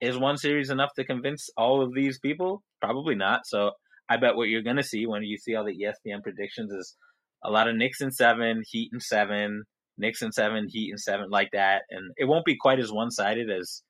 is 0.02 0.18
one 0.18 0.38
series 0.38 0.70
enough 0.70 0.92
to 0.96 1.06
convince 1.06 1.50
all 1.58 1.82
of 1.82 1.94
these 1.94 2.20
people? 2.20 2.62
Probably 2.82 3.16
not. 3.16 3.42
So 3.46 3.72
I 4.10 4.18
bet 4.18 4.36
what 4.36 4.50
you're 4.50 4.64
going 4.64 4.78
to 4.78 4.84
see 4.84 5.06
when 5.06 5.24
you 5.24 5.38
see 5.38 5.56
all 5.56 5.66
the 5.66 5.78
ESPN 5.78 6.24
predictions 6.24 6.72
is 6.72 6.96
a 7.44 7.52
lot 7.52 7.68
of 7.68 7.76
Knicks 7.76 8.02
in 8.02 8.12
seven, 8.12 8.64
Heat 8.68 8.90
in 8.94 9.00
seven, 9.00 9.64
Knicks 9.98 10.22
in 10.22 10.32
seven, 10.32 10.68
Heat 10.70 10.92
in 10.92 10.98
seven, 10.98 11.30
like 11.30 11.50
that. 11.54 11.84
And 11.90 12.12
it 12.18 12.26
won't 12.26 12.46
be 12.46 12.58
quite 12.60 12.80
as 12.80 12.92
one 12.92 13.12
sided 13.12 13.50
as 13.50 13.84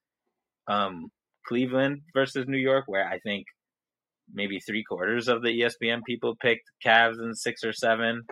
um, 0.68 1.10
Cleveland 1.48 2.02
versus 2.14 2.46
New 2.48 2.58
York, 2.58 2.86
where 2.88 3.08
I 3.08 3.20
think 3.20 3.46
maybe 4.34 4.60
three 4.60 4.84
quarters 4.84 5.28
of 5.28 5.42
the 5.42 5.50
ESPN 5.50 6.02
people 6.06 6.36
picked 6.42 6.70
Cavs 6.86 7.22
in 7.22 7.36
six 7.36 7.64
or 7.64 7.74
seven, 7.74 8.24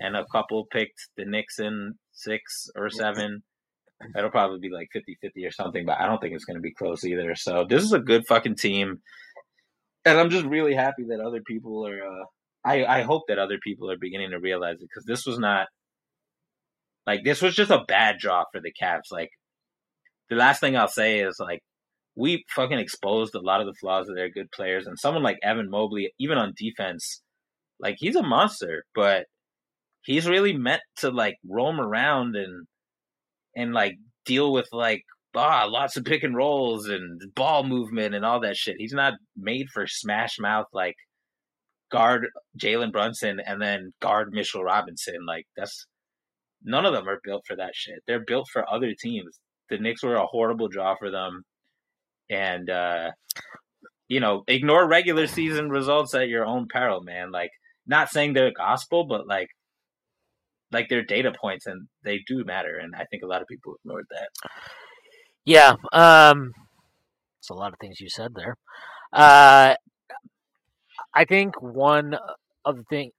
and 0.00 0.16
a 0.16 0.26
couple 0.32 0.66
picked 0.70 1.08
the 1.16 1.24
Knicks 1.24 1.58
in 1.58 1.94
six 2.12 2.68
or 2.76 2.90
seven. 2.90 3.42
It'll 4.16 4.30
probably 4.30 4.58
be 4.58 4.74
like 4.74 4.88
50 4.92 5.16
50 5.20 5.46
or 5.46 5.52
something, 5.52 5.86
but 5.86 6.00
I 6.00 6.06
don't 6.06 6.20
think 6.20 6.34
it's 6.34 6.44
going 6.44 6.56
to 6.56 6.60
be 6.60 6.74
close 6.74 7.04
either. 7.04 7.34
So 7.36 7.64
this 7.68 7.84
is 7.84 7.92
a 7.92 8.00
good 8.00 8.26
fucking 8.26 8.56
team 8.56 9.00
and 10.04 10.18
I'm 10.18 10.30
just 10.30 10.46
really 10.46 10.74
happy 10.74 11.04
that 11.08 11.20
other 11.20 11.40
people 11.40 11.86
are. 11.86 12.00
Uh, 12.02 12.24
I 12.64 12.84
I 12.84 13.02
hope 13.02 13.24
that 13.28 13.38
other 13.38 13.58
people 13.62 13.90
are 13.90 13.98
beginning 13.98 14.30
to 14.30 14.40
realize 14.40 14.76
it 14.76 14.88
because 14.88 15.04
this 15.04 15.26
was 15.26 15.38
not 15.38 15.68
like 17.06 17.24
this 17.24 17.42
was 17.42 17.54
just 17.54 17.70
a 17.70 17.84
bad 17.86 18.18
draw 18.18 18.44
for 18.52 18.60
the 18.60 18.72
Cavs. 18.72 19.10
Like 19.10 19.30
the 20.28 20.36
last 20.36 20.60
thing 20.60 20.76
I'll 20.76 20.88
say 20.88 21.20
is 21.20 21.36
like 21.40 21.60
we 22.16 22.44
fucking 22.54 22.78
exposed 22.78 23.34
a 23.34 23.40
lot 23.40 23.60
of 23.60 23.66
the 23.66 23.74
flaws 23.80 24.08
of 24.08 24.16
their 24.16 24.30
good 24.30 24.50
players, 24.52 24.86
and 24.86 24.98
someone 24.98 25.22
like 25.22 25.38
Evan 25.42 25.70
Mobley, 25.70 26.12
even 26.18 26.38
on 26.38 26.54
defense, 26.56 27.22
like 27.80 27.96
he's 27.98 28.16
a 28.16 28.22
monster, 28.22 28.84
but 28.94 29.26
he's 30.02 30.28
really 30.28 30.56
meant 30.56 30.82
to 30.98 31.10
like 31.10 31.36
roam 31.48 31.80
around 31.80 32.36
and 32.36 32.66
and 33.56 33.72
like 33.72 33.94
deal 34.26 34.52
with 34.52 34.68
like 34.72 35.02
ah, 35.34 35.64
lots 35.68 35.96
of 35.96 36.04
pick 36.04 36.22
and 36.22 36.36
rolls 36.36 36.88
and 36.88 37.20
ball 37.34 37.64
movement 37.64 38.14
and 38.14 38.24
all 38.24 38.40
that 38.40 38.56
shit. 38.56 38.76
He's 38.78 38.92
not 38.92 39.14
made 39.36 39.68
for 39.72 39.86
smash 39.86 40.38
mouth 40.38 40.66
like 40.72 40.96
guard 41.90 42.26
Jalen 42.60 42.92
Brunson 42.92 43.40
and 43.46 43.60
then 43.60 43.92
guard 44.00 44.30
Mitchell 44.32 44.64
Robinson. 44.64 45.18
Like 45.26 45.46
that's 45.56 45.86
none 46.64 46.86
of 46.86 46.92
them 46.92 47.08
are 47.08 47.20
built 47.24 47.44
for 47.46 47.56
that 47.56 47.74
shit. 47.74 48.00
They're 48.06 48.24
built 48.24 48.48
for 48.52 48.68
other 48.72 48.92
teams. 48.98 49.38
The 49.70 49.78
Knicks 49.78 50.02
were 50.02 50.16
a 50.16 50.26
horrible 50.26 50.68
draw 50.68 50.96
for 50.96 51.10
them. 51.10 51.42
And 52.32 52.68
uh 52.70 53.10
you 54.08 54.20
know, 54.20 54.42
ignore 54.46 54.86
regular 54.86 55.26
season 55.26 55.70
results 55.70 56.14
at 56.14 56.28
your 56.28 56.44
own 56.44 56.66
peril, 56.70 57.00
man. 57.02 57.30
Like 57.30 57.50
not 57.86 58.10
saying 58.10 58.32
they're 58.32 58.52
gospel, 58.52 59.06
but 59.06 59.26
like 59.26 59.48
like 60.70 60.88
they're 60.88 61.04
data 61.04 61.32
points 61.38 61.66
and 61.66 61.88
they 62.02 62.20
do 62.26 62.44
matter 62.44 62.78
and 62.82 62.94
I 62.96 63.04
think 63.04 63.22
a 63.22 63.26
lot 63.26 63.42
of 63.42 63.48
people 63.48 63.74
ignored 63.84 64.06
that. 64.10 64.50
Yeah, 65.44 65.74
um, 65.92 66.52
it's 67.40 67.50
a 67.50 67.54
lot 67.54 67.72
of 67.72 67.78
things 67.80 68.00
you 68.00 68.08
said 68.08 68.32
there. 68.34 68.56
Uh, 69.12 69.74
I 71.14 71.24
think 71.24 71.60
one 71.60 72.16
of 72.64 72.76
the 72.76 72.84
thing 72.84 73.10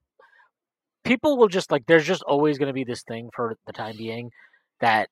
people 1.04 1.36
will 1.36 1.48
just 1.48 1.70
like 1.70 1.84
there's 1.86 2.06
just 2.06 2.22
always 2.22 2.58
going 2.58 2.68
to 2.68 2.72
be 2.72 2.84
this 2.84 3.02
thing 3.02 3.28
for 3.34 3.56
the 3.66 3.72
time 3.72 3.96
being 3.96 4.30
that 4.80 5.08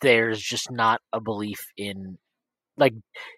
there's 0.00 0.40
just 0.40 0.70
not 0.70 1.00
a 1.12 1.20
belief 1.20 1.58
in 1.76 2.18
like 2.78 2.94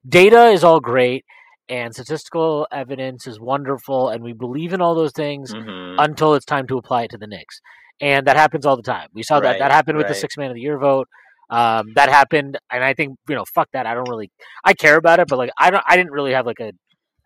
data 0.08 0.46
is 0.46 0.64
all 0.64 0.80
great 0.80 1.24
and 1.68 1.94
statistical 1.94 2.66
evidence 2.72 3.26
is 3.26 3.38
wonderful 3.38 4.08
and 4.08 4.22
we 4.22 4.32
believe 4.32 4.72
in 4.72 4.80
all 4.80 4.94
those 4.94 5.12
things 5.12 5.54
mm-hmm. 5.54 5.98
until 5.98 6.34
it's 6.34 6.44
time 6.44 6.66
to 6.66 6.76
apply 6.76 7.04
it 7.04 7.10
to 7.10 7.18
the 7.18 7.26
Knicks. 7.26 7.60
And 8.00 8.26
that 8.26 8.36
happens 8.36 8.66
all 8.66 8.76
the 8.76 8.82
time. 8.82 9.08
We 9.12 9.22
saw 9.22 9.36
right, 9.36 9.42
that 9.42 9.58
that 9.58 9.70
happened 9.70 9.98
with 9.98 10.04
right. 10.04 10.14
the 10.14 10.18
six 10.18 10.36
man 10.36 10.50
of 10.50 10.54
the 10.54 10.60
year 10.60 10.78
vote. 10.78 11.08
Um, 11.50 11.92
that 11.96 12.08
happened, 12.08 12.58
and 12.70 12.84
I 12.84 12.94
think 12.94 13.18
you 13.28 13.34
know, 13.34 13.44
fuck 13.44 13.68
that. 13.72 13.84
I 13.84 13.94
don't 13.94 14.08
really, 14.08 14.30
I 14.64 14.72
care 14.72 14.96
about 14.96 15.18
it, 15.18 15.26
but 15.26 15.36
like, 15.36 15.50
I 15.58 15.70
don't, 15.70 15.82
I 15.84 15.96
didn't 15.96 16.12
really 16.12 16.32
have 16.32 16.46
like 16.46 16.60
a, 16.60 16.72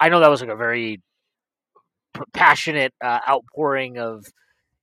I 0.01 0.09
know 0.09 0.21
that 0.21 0.31
was 0.31 0.41
like 0.41 0.51
a 0.51 0.57
very 0.57 1.03
passionate 2.33 2.95
uh, 3.03 3.19
outpouring 3.29 3.99
of 3.99 4.25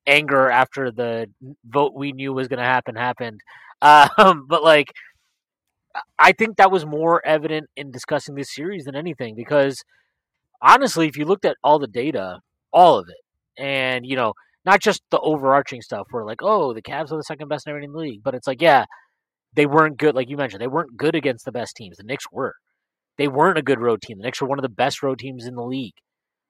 anger 0.06 0.50
after 0.50 0.92
the 0.92 1.28
vote 1.66 1.94
we 1.96 2.12
knew 2.12 2.34
was 2.34 2.48
going 2.48 2.60
to 2.60 2.66
happen 2.66 2.96
happened. 2.96 3.42
Um, 3.84 4.46
but 4.48 4.62
like, 4.64 4.94
I 6.18 6.32
think 6.32 6.58
that 6.58 6.72
was 6.72 6.86
more 6.86 7.26
evident 7.26 7.70
in 7.76 7.92
discussing 7.92 8.36
this 8.36 8.54
series 8.54 8.86
than 8.86 8.96
anything 8.96 9.36
because 9.36 9.84
honestly, 10.62 11.08
if 11.08 11.18
you 11.18 11.26
looked 11.26 11.46
at 11.46 11.58
all 11.64 11.80
the 11.80 11.88
data, 11.88 12.40
all 12.72 12.98
of 13.00 13.08
it, 13.10 13.62
and 13.62 14.06
you 14.06 14.16
know, 14.16 14.34
not 14.66 14.82
just 14.82 15.02
the 15.10 15.20
overarching 15.20 15.82
stuff 15.82 16.08
where 16.12 16.26
like, 16.26 16.42
oh, 16.42 16.74
the 16.74 16.82
Cavs 16.82 17.12
are 17.12 17.18
the 17.18 17.24
second 17.24 17.48
best 17.48 17.68
in 17.68 17.92
the 17.92 17.98
league, 17.98 18.22
but 18.24 18.36
it's 18.36 18.48
like, 18.48 18.62
yeah, 18.62 18.86
they 19.56 19.66
weren't 19.66 19.98
good, 19.98 20.16
like 20.16 20.30
you 20.30 20.38
mentioned, 20.38 20.62
they 20.62 20.68
weren't 20.68 20.98
good 20.98 21.16
against 21.16 21.46
the 21.46 21.52
best 21.52 21.76
teams. 21.76 21.98
The 21.98 22.04
Knicks 22.04 22.26
were. 22.32 22.54
They 23.18 23.28
weren't 23.28 23.58
a 23.58 23.64
good 23.64 23.80
road 23.80 24.02
team. 24.02 24.18
The 24.18 24.24
Knicks 24.24 24.42
were 24.42 24.48
one 24.48 24.60
of 24.60 24.64
the 24.64 24.70
best 24.70 25.04
road 25.04 25.20
teams 25.20 25.46
in 25.46 25.56
the 25.56 25.64
league. 25.64 25.96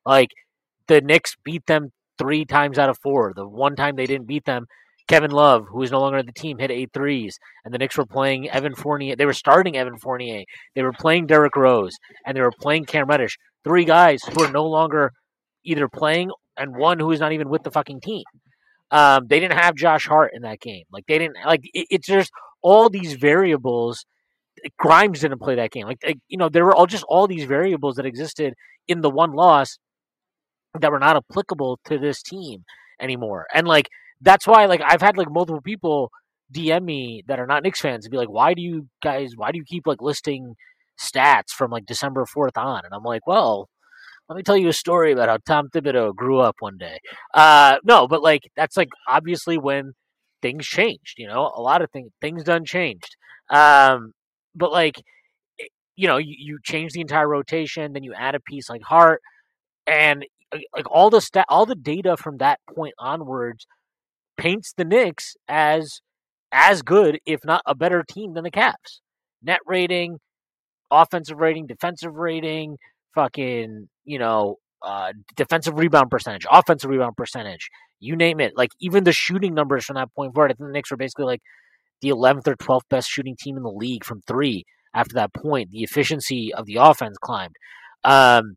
Like 0.05 0.29
the 0.87 1.01
Knicks 1.01 1.35
beat 1.43 1.65
them 1.65 1.91
three 2.17 2.45
times 2.45 2.77
out 2.77 2.89
of 2.89 2.97
four. 3.01 3.33
The 3.35 3.47
one 3.47 3.75
time 3.75 3.95
they 3.95 4.05
didn't 4.05 4.27
beat 4.27 4.45
them, 4.45 4.65
Kevin 5.07 5.31
Love, 5.31 5.67
who 5.69 5.81
is 5.81 5.91
no 5.91 5.99
longer 5.99 6.19
in 6.19 6.25
the 6.25 6.31
team, 6.31 6.57
hit 6.57 6.71
eight 6.71 6.91
threes, 6.93 7.37
and 7.65 7.73
the 7.73 7.77
Knicks 7.77 7.97
were 7.97 8.05
playing 8.05 8.49
Evan 8.49 8.75
Fournier. 8.75 9.15
They 9.15 9.25
were 9.25 9.33
starting 9.33 9.77
Evan 9.77 9.97
Fournier. 9.97 10.43
They 10.75 10.83
were 10.83 10.93
playing 10.93 11.27
Derrick 11.27 11.55
Rose, 11.55 11.97
and 12.25 12.35
they 12.35 12.41
were 12.41 12.51
playing 12.51 12.85
Cam 12.85 13.07
Reddish. 13.07 13.37
Three 13.63 13.85
guys 13.85 14.23
who 14.23 14.43
are 14.43 14.51
no 14.51 14.65
longer 14.65 15.11
either 15.63 15.87
playing, 15.87 16.31
and 16.57 16.75
one 16.75 16.99
who 16.99 17.11
is 17.11 17.19
not 17.19 17.33
even 17.33 17.49
with 17.49 17.63
the 17.63 17.71
fucking 17.71 18.01
team. 18.01 18.23
Um, 18.91 19.27
they 19.27 19.39
didn't 19.39 19.57
have 19.57 19.75
Josh 19.75 20.05
Hart 20.05 20.31
in 20.33 20.41
that 20.41 20.59
game. 20.59 20.83
Like 20.91 21.05
they 21.07 21.17
didn't 21.17 21.37
like 21.45 21.61
it, 21.73 21.87
it's 21.89 22.07
just 22.07 22.31
all 22.61 22.89
these 22.89 23.13
variables. 23.13 24.05
Grimes 24.77 25.21
didn't 25.21 25.39
play 25.39 25.55
that 25.55 25.71
game. 25.71 25.87
Like, 25.87 25.99
like 26.05 26.19
you 26.27 26.37
know, 26.37 26.49
there 26.49 26.65
were 26.65 26.75
all 26.75 26.87
just 26.87 27.05
all 27.07 27.25
these 27.25 27.45
variables 27.45 27.95
that 27.95 28.05
existed 28.05 28.53
in 28.87 29.01
the 29.01 29.09
one 29.09 29.31
loss 29.31 29.77
that 30.79 30.91
were 30.91 30.99
not 30.99 31.15
applicable 31.15 31.79
to 31.85 31.97
this 31.97 32.21
team 32.21 32.63
anymore. 32.99 33.47
And 33.53 33.67
like 33.67 33.87
that's 34.21 34.47
why 34.47 34.65
like 34.65 34.81
I've 34.85 35.01
had 35.01 35.17
like 35.17 35.31
multiple 35.31 35.61
people 35.61 36.11
DM 36.53 36.83
me 36.83 37.23
that 37.27 37.39
are 37.39 37.47
not 37.47 37.63
Knicks 37.63 37.81
fans 37.81 38.05
and 38.05 38.11
be 38.11 38.17
like, 38.17 38.29
why 38.29 38.53
do 38.53 38.61
you 38.61 38.87
guys 39.03 39.31
why 39.35 39.51
do 39.51 39.57
you 39.57 39.65
keep 39.65 39.87
like 39.87 40.01
listing 40.01 40.55
stats 40.99 41.49
from 41.55 41.71
like 41.71 41.85
December 41.85 42.25
fourth 42.25 42.57
on? 42.57 42.85
And 42.85 42.93
I'm 42.93 43.03
like, 43.03 43.25
well, 43.25 43.67
let 44.29 44.37
me 44.37 44.43
tell 44.43 44.57
you 44.57 44.69
a 44.69 44.73
story 44.73 45.11
about 45.11 45.29
how 45.29 45.37
Tom 45.45 45.69
Thibodeau 45.73 46.15
grew 46.15 46.39
up 46.39 46.55
one 46.59 46.77
day. 46.77 46.99
Uh, 47.33 47.77
no, 47.83 48.07
but 48.07 48.21
like 48.21 48.41
that's 48.55 48.77
like 48.77 48.89
obviously 49.07 49.57
when 49.57 49.93
things 50.41 50.65
changed. 50.65 51.15
You 51.17 51.27
know, 51.27 51.51
a 51.55 51.61
lot 51.61 51.81
of 51.81 51.89
things 51.91 52.11
things 52.21 52.43
done 52.43 52.65
changed. 52.65 53.15
Um, 53.49 54.13
but 54.55 54.71
like, 54.71 55.01
eh, 55.59 55.65
you 55.95 56.07
know, 56.07 56.17
you, 56.17 56.35
you 56.37 56.59
change 56.63 56.93
the 56.93 57.01
entire 57.01 57.27
rotation, 57.27 57.93
then 57.93 58.03
you 58.03 58.13
add 58.13 58.35
a 58.35 58.39
piece 58.39 58.69
like 58.69 58.81
Hart, 58.83 59.21
and 59.87 60.25
eh, 60.53 60.59
like 60.75 60.89
all 60.89 61.09
the 61.09 61.21
stat, 61.21 61.45
all 61.49 61.65
the 61.65 61.75
data 61.75 62.17
from 62.17 62.37
that 62.37 62.59
point 62.73 62.93
onwards 62.99 63.65
paints 64.37 64.73
the 64.75 64.85
Knicks 64.85 65.35
as 65.47 66.01
as 66.51 66.81
good, 66.81 67.19
if 67.25 67.39
not 67.45 67.61
a 67.65 67.75
better 67.75 68.03
team 68.07 68.33
than 68.33 68.43
the 68.43 68.51
Cavs. 68.51 68.99
Net 69.41 69.59
rating, 69.65 70.19
offensive 70.91 71.37
rating, 71.37 71.65
defensive 71.65 72.13
rating, 72.13 72.77
fucking, 73.15 73.87
you 74.03 74.19
know, 74.19 74.57
uh, 74.83 75.13
defensive 75.35 75.77
rebound 75.77 76.09
percentage, 76.09 76.45
offensive 76.51 76.89
rebound 76.89 77.15
percentage, 77.15 77.69
you 77.99 78.15
name 78.15 78.39
it. 78.39 78.53
Like 78.55 78.71
even 78.79 79.03
the 79.03 79.11
shooting 79.11 79.53
numbers 79.53 79.85
from 79.85 79.95
that 79.95 80.13
point 80.15 80.33
forward, 80.33 80.51
I 80.51 80.55
think 80.55 80.67
the 80.67 80.73
Knicks 80.73 80.91
were 80.91 80.97
basically 80.97 81.25
like 81.25 81.41
the 82.01 82.09
11th 82.09 82.47
or 82.47 82.55
12th 82.55 82.89
best 82.89 83.09
shooting 83.09 83.35
team 83.39 83.57
in 83.57 83.63
the 83.63 83.71
league 83.71 84.03
from 84.03 84.21
three. 84.27 84.65
After 84.93 85.13
that 85.15 85.33
point, 85.33 85.71
the 85.71 85.83
efficiency 85.83 86.53
of 86.53 86.65
the 86.65 86.75
offense 86.75 87.17
climbed. 87.17 87.55
Um, 88.03 88.55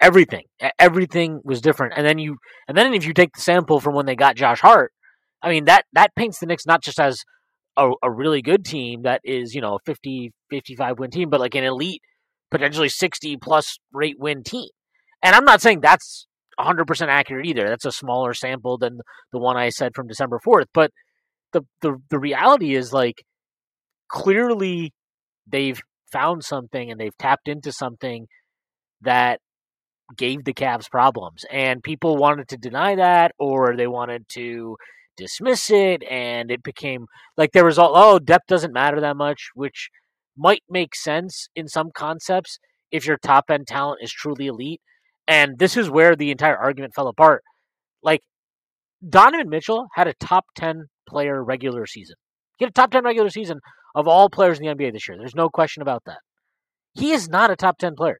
everything, 0.00 0.44
everything 0.78 1.40
was 1.44 1.60
different. 1.60 1.94
And 1.96 2.06
then 2.06 2.18
you, 2.18 2.36
and 2.66 2.76
then 2.76 2.94
if 2.94 3.06
you 3.06 3.14
take 3.14 3.32
the 3.34 3.40
sample 3.40 3.80
from 3.80 3.94
when 3.94 4.06
they 4.06 4.16
got 4.16 4.36
Josh 4.36 4.60
Hart, 4.60 4.92
I 5.42 5.50
mean 5.50 5.66
that 5.66 5.84
that 5.92 6.14
paints 6.16 6.40
the 6.40 6.46
Knicks 6.46 6.66
not 6.66 6.82
just 6.82 6.98
as 6.98 7.22
a, 7.76 7.90
a 8.02 8.10
really 8.10 8.42
good 8.42 8.64
team 8.64 9.02
that 9.02 9.20
is 9.24 9.54
you 9.54 9.60
know 9.60 9.76
a 9.76 9.78
50 9.86 10.32
55 10.50 10.98
win 10.98 11.10
team, 11.10 11.30
but 11.30 11.40
like 11.40 11.54
an 11.54 11.64
elite 11.64 12.02
potentially 12.50 12.88
60 12.88 13.36
plus 13.36 13.78
rate 13.92 14.16
win 14.18 14.42
team. 14.42 14.68
And 15.22 15.34
I'm 15.34 15.44
not 15.44 15.60
saying 15.60 15.80
that's 15.80 16.26
100% 16.58 17.08
accurate 17.08 17.46
either. 17.46 17.68
That's 17.68 17.84
a 17.84 17.92
smaller 17.92 18.34
sample 18.34 18.78
than 18.78 18.98
the 19.32 19.38
one 19.38 19.56
I 19.56 19.68
said 19.68 19.92
from 19.94 20.06
December 20.06 20.40
4th. 20.46 20.66
But 20.72 20.90
the, 21.52 21.62
the, 21.82 21.96
the 22.10 22.18
reality 22.18 22.74
is 22.74 22.92
like 22.92 23.22
clearly 24.08 24.92
they've 25.46 25.80
found 26.12 26.44
something 26.44 26.90
and 26.90 26.98
they've 26.98 27.16
tapped 27.18 27.48
into 27.48 27.72
something 27.72 28.26
that 29.02 29.40
gave 30.16 30.44
the 30.44 30.54
Cavs 30.54 30.90
problems. 30.90 31.44
And 31.50 31.82
people 31.82 32.16
wanted 32.16 32.48
to 32.48 32.56
deny 32.56 32.96
that 32.96 33.32
or 33.38 33.76
they 33.76 33.86
wanted 33.86 34.28
to 34.30 34.76
dismiss 35.16 35.70
it. 35.70 36.02
And 36.08 36.50
it 36.50 36.62
became 36.62 37.06
like 37.36 37.52
there 37.52 37.64
was 37.64 37.78
all, 37.78 37.92
oh, 37.94 38.18
depth 38.18 38.46
doesn't 38.46 38.72
matter 38.72 39.00
that 39.00 39.16
much, 39.16 39.48
which 39.54 39.90
might 40.36 40.62
make 40.68 40.94
sense 40.94 41.48
in 41.54 41.68
some 41.68 41.90
concepts 41.94 42.58
if 42.90 43.06
your 43.06 43.18
top 43.18 43.50
end 43.50 43.66
talent 43.66 44.00
is 44.02 44.12
truly 44.12 44.46
elite. 44.46 44.80
And 45.26 45.58
this 45.58 45.76
is 45.76 45.90
where 45.90 46.16
the 46.16 46.30
entire 46.30 46.56
argument 46.56 46.94
fell 46.94 47.08
apart. 47.08 47.42
Like, 48.02 48.22
Donovan 49.06 49.50
Mitchell 49.50 49.88
had 49.94 50.08
a 50.08 50.14
top 50.14 50.46
10 50.56 50.84
player 51.06 51.44
regular 51.44 51.86
season. 51.86 52.16
He 52.56 52.64
had 52.64 52.70
a 52.70 52.72
top 52.72 52.90
10 52.90 53.04
regular 53.04 53.30
season 53.30 53.60
of 53.94 54.08
all 54.08 54.30
players 54.30 54.58
in 54.58 54.66
the 54.66 54.74
NBA 54.74 54.92
this 54.92 55.08
year. 55.08 55.18
There's 55.18 55.34
no 55.34 55.48
question 55.48 55.82
about 55.82 56.02
that. 56.06 56.18
He 56.94 57.12
is 57.12 57.28
not 57.28 57.50
a 57.50 57.56
top 57.56 57.78
10 57.78 57.94
player. 57.94 58.18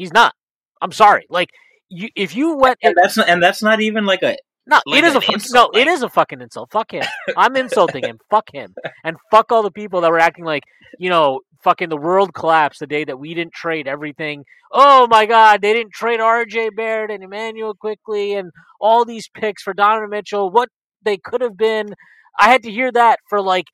He's 0.00 0.14
not. 0.14 0.34
I'm 0.80 0.92
sorry. 0.92 1.26
Like 1.28 1.50
you, 1.90 2.08
if 2.16 2.34
you 2.34 2.56
went 2.56 2.78
and 2.82 2.96
that's 2.96 3.18
not, 3.18 3.28
and 3.28 3.42
that's 3.42 3.62
not 3.62 3.82
even 3.82 4.06
like 4.06 4.22
a 4.22 4.34
no, 4.66 4.80
like 4.86 5.02
it 5.02 5.04
is 5.04 5.14
a 5.14 5.32
insult, 5.32 5.74
no, 5.74 5.78
it 5.78 5.86
like- 5.86 5.94
is 5.94 6.02
a 6.02 6.08
fucking 6.08 6.40
insult. 6.40 6.70
Fuck 6.72 6.92
him. 6.92 7.04
I'm 7.36 7.54
insulting 7.54 8.04
him. 8.04 8.18
Fuck 8.30 8.48
him. 8.50 8.74
And 9.04 9.18
fuck 9.30 9.52
all 9.52 9.62
the 9.62 9.70
people 9.70 10.00
that 10.00 10.10
were 10.10 10.18
acting 10.18 10.46
like, 10.46 10.62
you 10.98 11.10
know, 11.10 11.40
fucking 11.62 11.90
the 11.90 11.98
world 11.98 12.32
collapsed 12.32 12.80
the 12.80 12.86
day 12.86 13.04
that 13.04 13.18
we 13.18 13.34
didn't 13.34 13.52
trade 13.52 13.86
everything. 13.86 14.44
Oh 14.72 15.06
my 15.10 15.26
god, 15.26 15.60
they 15.60 15.74
didn't 15.74 15.92
trade 15.92 16.18
RJ 16.20 16.70
Barrett 16.74 17.10
and 17.10 17.22
Immanuel 17.22 17.74
Quickley 17.74 18.34
and 18.36 18.52
all 18.80 19.04
these 19.04 19.28
picks 19.28 19.62
for 19.62 19.74
Donovan 19.74 20.08
Mitchell. 20.08 20.50
What 20.50 20.70
they 21.02 21.18
could 21.18 21.42
have 21.42 21.58
been. 21.58 21.94
I 22.38 22.48
had 22.48 22.62
to 22.62 22.70
hear 22.70 22.90
that 22.92 23.18
for 23.28 23.42
like 23.42 23.66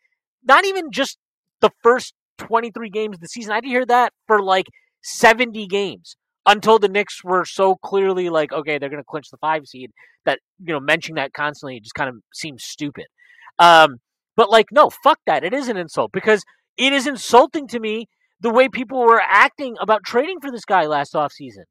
not 0.42 0.64
even 0.64 0.90
just 0.90 1.18
the 1.60 1.70
first 1.84 2.14
23 2.38 2.90
games 2.90 3.14
of 3.14 3.20
the 3.20 3.28
season. 3.28 3.52
I 3.52 3.56
had 3.56 3.64
to 3.64 3.70
hear 3.70 3.86
that 3.86 4.12
for 4.26 4.42
like 4.42 4.66
70 5.06 5.68
games 5.68 6.16
until 6.46 6.80
the 6.80 6.88
Knicks 6.88 7.22
were 7.22 7.44
so 7.44 7.76
clearly 7.76 8.28
like, 8.28 8.52
okay, 8.52 8.76
they're 8.76 8.88
going 8.88 9.02
to 9.02 9.06
clinch 9.08 9.30
the 9.30 9.36
five 9.36 9.66
seed 9.66 9.92
that, 10.24 10.40
you 10.58 10.72
know, 10.72 10.80
mentioning 10.80 11.14
that 11.16 11.32
constantly 11.32 11.78
just 11.78 11.94
kind 11.94 12.08
of 12.08 12.16
seems 12.34 12.64
stupid. 12.64 13.06
Um, 13.60 13.98
but 14.36 14.50
like, 14.50 14.66
no, 14.72 14.90
fuck 14.90 15.20
that. 15.26 15.44
It 15.44 15.54
is 15.54 15.68
an 15.68 15.76
insult 15.76 16.10
because 16.12 16.44
it 16.76 16.92
is 16.92 17.06
insulting 17.06 17.68
to 17.68 17.78
me 17.78 18.06
the 18.40 18.50
way 18.50 18.68
people 18.68 18.98
were 18.98 19.22
acting 19.24 19.76
about 19.80 20.02
trading 20.04 20.40
for 20.40 20.50
this 20.50 20.64
guy 20.64 20.86
last 20.86 21.14
offseason. 21.14 21.64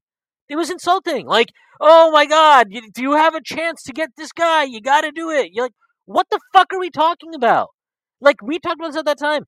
It 0.47 0.55
was 0.55 0.69
insulting. 0.69 1.27
Like, 1.27 1.49
oh 1.81 2.11
my 2.11 2.25
God, 2.25 2.67
you, 2.69 2.89
do 2.93 3.01
you 3.01 3.13
have 3.13 3.35
a 3.35 3.41
chance 3.43 3.83
to 3.83 3.91
get 3.91 4.11
this 4.17 4.31
guy? 4.31 4.63
You 4.63 4.79
got 4.79 5.01
to 5.01 5.11
do 5.11 5.29
it. 5.29 5.49
You're 5.51 5.65
like, 5.65 5.73
what 6.05 6.27
the 6.31 6.39
fuck 6.53 6.71
are 6.71 6.79
we 6.79 6.89
talking 6.89 7.35
about? 7.35 7.67
Like, 8.21 8.41
we 8.41 8.59
talked 8.59 8.79
about 8.79 8.93
this 8.93 8.99
at 8.99 9.05
that 9.05 9.19
time. 9.19 9.43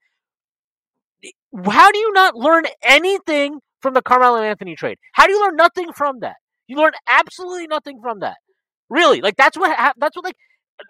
How 1.66 1.92
do 1.92 1.98
you 1.98 2.12
not 2.12 2.36
learn 2.36 2.66
anything 2.84 3.60
from 3.82 3.94
the 3.94 4.02
Carmelo 4.02 4.42
Anthony 4.42 4.76
trade? 4.76 4.98
How 5.14 5.26
do 5.26 5.34
you 5.34 5.42
learn 5.42 5.56
nothing 5.56 5.92
from 5.94 6.20
that? 6.22 6.36
You 6.68 6.78
learn 6.78 6.94
absolutely 7.08 7.68
nothing 7.68 8.00
from 8.02 8.20
that. 8.20 8.38
Really, 8.90 9.22
like 9.22 9.36
that's 9.36 9.58
what 9.58 9.76
hap- 9.76 9.96
that's 9.98 10.16
what 10.16 10.26
like 10.26 10.36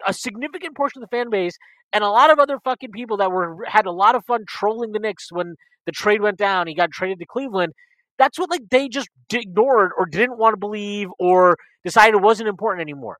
a 0.06 0.12
significant 0.12 0.76
portion 0.76 1.02
of 1.02 1.08
the 1.08 1.16
fan 1.16 1.30
base 1.30 1.56
and 1.92 2.04
a 2.04 2.08
lot 2.08 2.30
of 2.30 2.38
other 2.38 2.58
fucking 2.62 2.90
people 2.92 3.16
that 3.18 3.32
were 3.32 3.64
had 3.66 3.86
a 3.86 3.92
lot 3.92 4.14
of 4.14 4.24
fun 4.24 4.44
trolling 4.46 4.92
the 4.92 4.98
Knicks 4.98 5.32
when 5.32 5.54
the 5.86 5.92
trade 5.92 6.20
went 6.20 6.38
down. 6.38 6.66
He 6.66 6.74
got 6.74 6.90
traded 6.90 7.18
to 7.20 7.26
Cleveland. 7.26 7.72
That's 8.18 8.38
what 8.38 8.50
like 8.50 8.68
they 8.70 8.88
just 8.88 9.08
ignored 9.32 9.92
or 9.96 10.06
didn't 10.06 10.38
want 10.38 10.54
to 10.54 10.58
believe 10.58 11.08
or 11.18 11.56
decided 11.84 12.16
it 12.16 12.22
wasn't 12.22 12.48
important 12.48 12.82
anymore. 12.82 13.18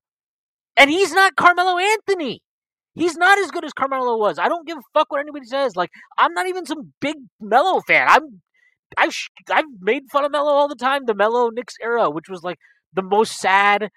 And 0.76 0.90
he's 0.90 1.12
not 1.12 1.37
Carmelo 1.37 1.78
Anthony. 1.78 2.40
He's 2.94 3.16
not 3.16 3.38
as 3.38 3.50
good 3.50 3.64
as 3.64 3.72
Carmelo 3.72 4.16
was. 4.18 4.38
I 4.38 4.48
don't 4.48 4.66
give 4.66 4.76
a 4.76 4.82
fuck 4.92 5.10
what 5.10 5.20
anybody 5.20 5.46
says. 5.46 5.76
Like 5.76 5.90
I'm 6.18 6.34
not 6.34 6.48
even 6.48 6.66
some 6.66 6.92
big 7.00 7.16
Melo 7.40 7.80
fan. 7.87 8.06
I'm 8.08 8.42
I've 8.97 9.12
I've 9.50 9.64
made 9.80 10.04
fun 10.11 10.25
of 10.25 10.33
Melo 10.33 10.50
all 10.50 10.68
the 10.68 10.75
time. 10.75 11.02
The 11.07 11.14
Melo 11.14 11.50
Knicks 11.50 11.75
era, 11.83 12.11
which 12.11 12.28
was 12.28 12.42
like 12.42 12.59
the 12.92 13.03
most 13.03 13.38
sad 13.38 13.90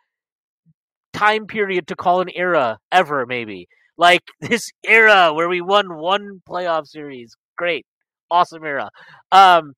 time 1.13 1.45
period 1.45 1.87
to 1.87 1.95
call 1.95 2.21
an 2.21 2.29
era 2.33 2.77
ever, 2.91 3.25
maybe. 3.25 3.67
Like 3.97 4.21
this 4.41 4.69
era 4.85 5.33
where 5.33 5.49
we 5.49 5.61
won 5.61 5.97
one 5.97 6.41
playoff 6.47 6.87
series. 6.87 7.35
Great. 7.57 7.85
Awesome 8.29 8.63
era. 8.63 8.89
Um 9.31 9.73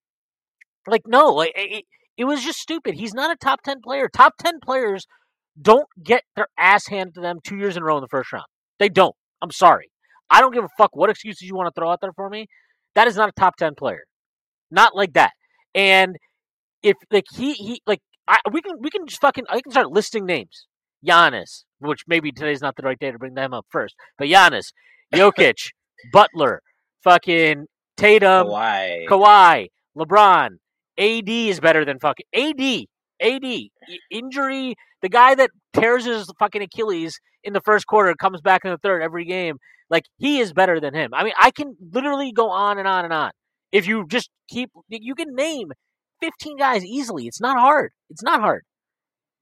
like 0.87 1.03
no, 1.07 1.27
like 1.27 1.53
it, 1.55 1.85
it 2.17 2.25
was 2.25 2.43
just 2.43 2.59
stupid. 2.59 2.95
He's 2.95 3.13
not 3.13 3.31
a 3.31 3.35
top 3.35 3.61
10 3.63 3.81
player. 3.83 4.09
Top 4.13 4.33
10 4.39 4.59
players 4.63 5.05
don't 5.59 5.87
get 6.03 6.23
their 6.35 6.47
ass 6.57 6.87
handed 6.87 7.15
to 7.15 7.21
them 7.21 7.39
2 7.43 7.57
years 7.57 7.77
in 7.77 7.83
a 7.83 7.85
row 7.85 7.97
in 7.97 8.01
the 8.01 8.07
first 8.07 8.31
round. 8.31 8.45
They 8.79 8.89
don't. 8.89 9.15
I'm 9.41 9.51
sorry. 9.51 9.89
I 10.29 10.41
don't 10.41 10.53
give 10.53 10.63
a 10.63 10.69
fuck 10.77 10.95
what 10.95 11.09
excuses 11.09 11.43
you 11.43 11.55
want 11.55 11.73
to 11.73 11.79
throw 11.79 11.91
out 11.91 11.99
there 12.01 12.13
for 12.13 12.29
me. 12.29 12.47
That 12.95 13.07
is 13.07 13.15
not 13.15 13.29
a 13.29 13.33
top 13.33 13.55
10 13.57 13.75
player. 13.75 14.03
Not 14.73 14.95
like 14.95 15.13
that. 15.13 15.31
And 15.75 16.17
if 16.81 16.97
like 17.11 17.25
he 17.35 17.53
he 17.53 17.81
like 17.85 18.01
I, 18.27 18.39
we 18.51 18.61
can 18.61 18.73
we 18.81 18.89
can 18.89 19.05
just 19.07 19.21
fucking 19.21 19.45
I 19.49 19.61
can 19.61 19.71
start 19.71 19.91
listing 19.91 20.25
names. 20.25 20.65
Giannis, 21.07 21.65
which 21.79 22.03
maybe 22.07 22.31
today's 22.31 22.61
not 22.61 22.75
the 22.75 22.83
right 22.83 22.97
day 22.97 23.11
to 23.11 23.19
bring 23.19 23.33
them 23.33 23.53
up 23.53 23.65
first, 23.69 23.93
but 24.17 24.27
Giannis, 24.27 24.71
Jokic, 25.13 25.71
Butler, 26.13 26.61
fucking 27.03 27.67
Tatum, 27.97 28.47
Kawhi. 28.47 29.05
Kawhi, 29.07 29.67
LeBron, 29.97 30.49
AD 30.97 31.29
is 31.29 31.59
better 31.59 31.85
than 31.85 31.99
fucking 31.99 32.25
AD. 32.33 32.85
AD 33.21 33.45
injury, 34.11 34.75
the 35.01 35.09
guy 35.09 35.35
that 35.35 35.49
tears 35.73 36.05
his 36.05 36.25
fucking 36.39 36.61
Achilles 36.61 37.19
in 37.43 37.53
the 37.53 37.61
first 37.61 37.85
quarter 37.87 38.13
comes 38.15 38.41
back 38.41 38.65
in 38.65 38.71
the 38.71 38.77
third 38.77 39.01
every 39.01 39.23
game. 39.23 39.57
Like 39.89 40.03
he 40.17 40.39
is 40.39 40.51
better 40.51 40.79
than 40.79 40.93
him. 40.93 41.11
I 41.13 41.23
mean, 41.23 41.33
I 41.39 41.51
can 41.51 41.75
literally 41.93 42.31
go 42.31 42.49
on 42.49 42.79
and 42.79 42.87
on 42.87 43.05
and 43.05 43.13
on. 43.13 43.31
If 43.73 43.87
you 43.87 44.05
just 44.07 44.29
keep, 44.47 44.69
you 44.87 45.15
can 45.15 45.35
name 45.35 45.71
15 46.21 46.57
guys 46.57 46.85
easily. 46.85 47.25
It's 47.27 47.41
not 47.41 47.57
hard. 47.57 47.91
It's 48.09 48.23
not 48.23 48.39
hard. 48.39 48.63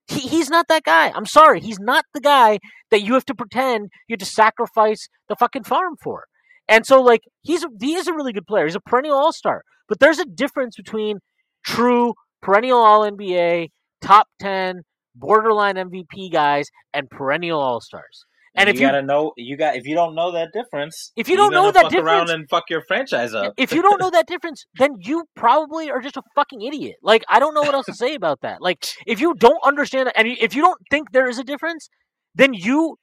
He, 0.08 0.22
he's 0.22 0.50
not 0.50 0.68
that 0.70 0.84
guy. 0.84 1.12
I'm 1.12 1.28
sorry. 1.28 1.60
He's 1.60 1.80
not 1.80 2.06
the 2.14 2.22
guy 2.22 2.58
that 2.90 3.02
you 3.04 3.14
have 3.14 3.26
to 3.26 3.36
pretend 3.36 3.90
you 4.08 4.14
have 4.14 4.20
to 4.20 4.26
sacrifice 4.26 5.08
the 5.30 5.36
fucking 5.36 5.66
farm 5.66 5.96
for. 6.02 6.24
And 6.68 6.86
so, 6.86 7.02
like, 7.02 7.22
he's 7.42 7.66
he 7.82 7.96
is 7.96 8.08
a 8.08 8.14
really 8.14 8.34
good 8.34 8.48
player. 8.48 8.66
He's 8.66 8.76
a 8.76 8.80
perennial 8.80 9.18
all 9.18 9.34
star. 9.34 9.64
But 9.88 10.00
there's 10.00 10.20
a 10.20 10.26
difference 10.26 10.78
between 10.78 11.20
true 11.66 12.14
perennial 12.42 12.80
All 12.80 13.02
NBA, 13.02 13.68
top 14.02 14.28
10, 14.40 14.84
borderline 15.16 15.76
MVP 15.76 16.32
guys, 16.32 16.70
and 16.94 17.10
perennial 17.10 17.60
all 17.60 17.82
stars. 17.82 18.26
And 18.54 18.68
you 18.68 18.74
if 18.74 18.80
you 18.82 18.88
gotta 18.88 19.02
know, 19.02 19.32
you 19.38 19.56
got 19.58 19.76
if 19.76 19.86
you 19.86 19.96
don't 19.96 20.14
know 20.14 20.32
that 20.32 20.50
difference, 20.54 21.12
If 21.16 21.30
you 21.30 21.38
don't 21.38 21.54
know 21.54 21.72
that 21.72 21.90
difference- 21.90 22.06
around 22.06 22.30
and 22.30 22.50
fuck 22.50 22.66
your 22.70 22.84
franchise 22.86 23.34
up. 23.34 23.54
if 23.58 23.72
you 23.72 23.82
don't 23.82 24.00
know 24.00 24.10
that 24.10 24.28
difference, 24.28 24.66
then 24.78 24.96
you 25.00 25.26
probably 25.36 25.90
are 25.90 26.02
just 26.02 26.18
a 26.18 26.22
fucking 26.36 26.62
idiot. 26.62 26.98
Like 27.02 27.24
I 27.30 27.40
don't 27.40 27.54
know 27.54 27.62
what 27.62 27.74
else 27.74 27.86
to 27.86 27.94
say 27.94 28.14
about 28.14 28.42
that. 28.42 28.62
Like 28.62 28.86
if 29.08 29.22
you 29.22 29.34
don't 29.36 29.60
understand 29.64 30.12
and 30.16 30.28
if 30.28 30.54
you 30.54 30.62
don't 30.62 30.80
think 30.90 31.12
there 31.12 31.30
is 31.30 31.40
a 31.40 31.44
difference, 31.44 31.90
then 32.36 32.54
you 32.54 32.98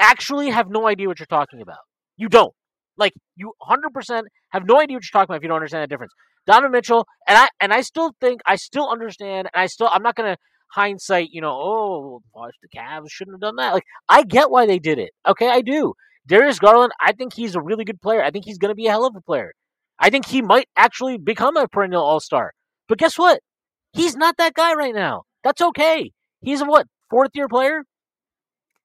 actually 0.00 0.50
have 0.50 0.68
no 0.68 0.88
idea 0.88 1.06
what 1.06 1.18
you're 1.20 1.26
talking 1.26 1.60
about. 1.60 1.78
You 2.16 2.28
don't. 2.28 2.52
Like 2.96 3.12
you 3.36 3.52
100% 3.62 4.22
have 4.50 4.64
no 4.66 4.80
idea 4.80 4.96
what 4.96 5.04
you're 5.04 5.12
talking 5.12 5.30
about 5.30 5.36
if 5.36 5.42
you 5.42 5.48
don't 5.48 5.56
understand 5.56 5.82
that 5.82 5.90
difference. 5.90 6.12
Donovan 6.46 6.72
Mitchell, 6.72 7.06
and 7.28 7.36
I 7.38 7.48
and 7.60 7.72
I 7.72 7.82
still 7.82 8.12
think 8.20 8.40
I 8.46 8.56
still 8.56 8.88
understand, 8.88 9.48
and 9.52 9.62
I 9.62 9.66
still 9.66 9.88
I'm 9.92 10.02
not 10.02 10.16
gonna 10.16 10.36
hindsight, 10.72 11.30
you 11.30 11.40
know, 11.40 11.52
oh, 11.52 12.22
watch 12.34 12.54
the 12.62 12.68
Cavs 12.68 13.10
shouldn't 13.10 13.34
have 13.34 13.40
done 13.40 13.56
that. 13.56 13.74
Like 13.74 13.84
I 14.08 14.22
get 14.22 14.50
why 14.50 14.66
they 14.66 14.78
did 14.78 14.98
it. 14.98 15.10
Okay, 15.26 15.48
I 15.48 15.60
do. 15.60 15.94
Darius 16.26 16.58
Garland, 16.58 16.92
I 17.00 17.12
think 17.12 17.32
he's 17.34 17.54
a 17.54 17.60
really 17.60 17.84
good 17.84 18.00
player. 18.00 18.22
I 18.22 18.30
think 18.30 18.44
he's 18.44 18.58
gonna 18.58 18.74
be 18.74 18.86
a 18.86 18.90
hell 18.90 19.06
of 19.06 19.16
a 19.16 19.20
player. 19.20 19.52
I 19.98 20.10
think 20.10 20.26
he 20.26 20.42
might 20.42 20.68
actually 20.76 21.18
become 21.18 21.56
a 21.56 21.68
perennial 21.68 22.02
all 22.02 22.20
star. 22.20 22.52
But 22.88 22.98
guess 22.98 23.18
what? 23.18 23.40
He's 23.92 24.16
not 24.16 24.36
that 24.36 24.54
guy 24.54 24.74
right 24.74 24.94
now. 24.94 25.22
That's 25.42 25.60
okay. 25.60 26.12
He's 26.40 26.60
a 26.60 26.64
what, 26.64 26.86
fourth 27.10 27.30
year 27.34 27.48
player? 27.48 27.84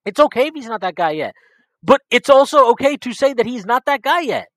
It's 0.06 0.20
okay 0.20 0.48
if 0.48 0.54
he's 0.56 0.68
not 0.68 0.82
that 0.82 0.96
guy 0.96 1.12
yet. 1.12 1.34
But 1.84 2.02
it's 2.10 2.30
also 2.30 2.70
okay 2.72 2.98
to 2.98 3.14
say 3.14 3.34
that 3.34 3.46
he's 3.46 3.66
not 3.66 3.84
that 3.86 4.02
guy 4.02 4.22
yet. 4.22 4.48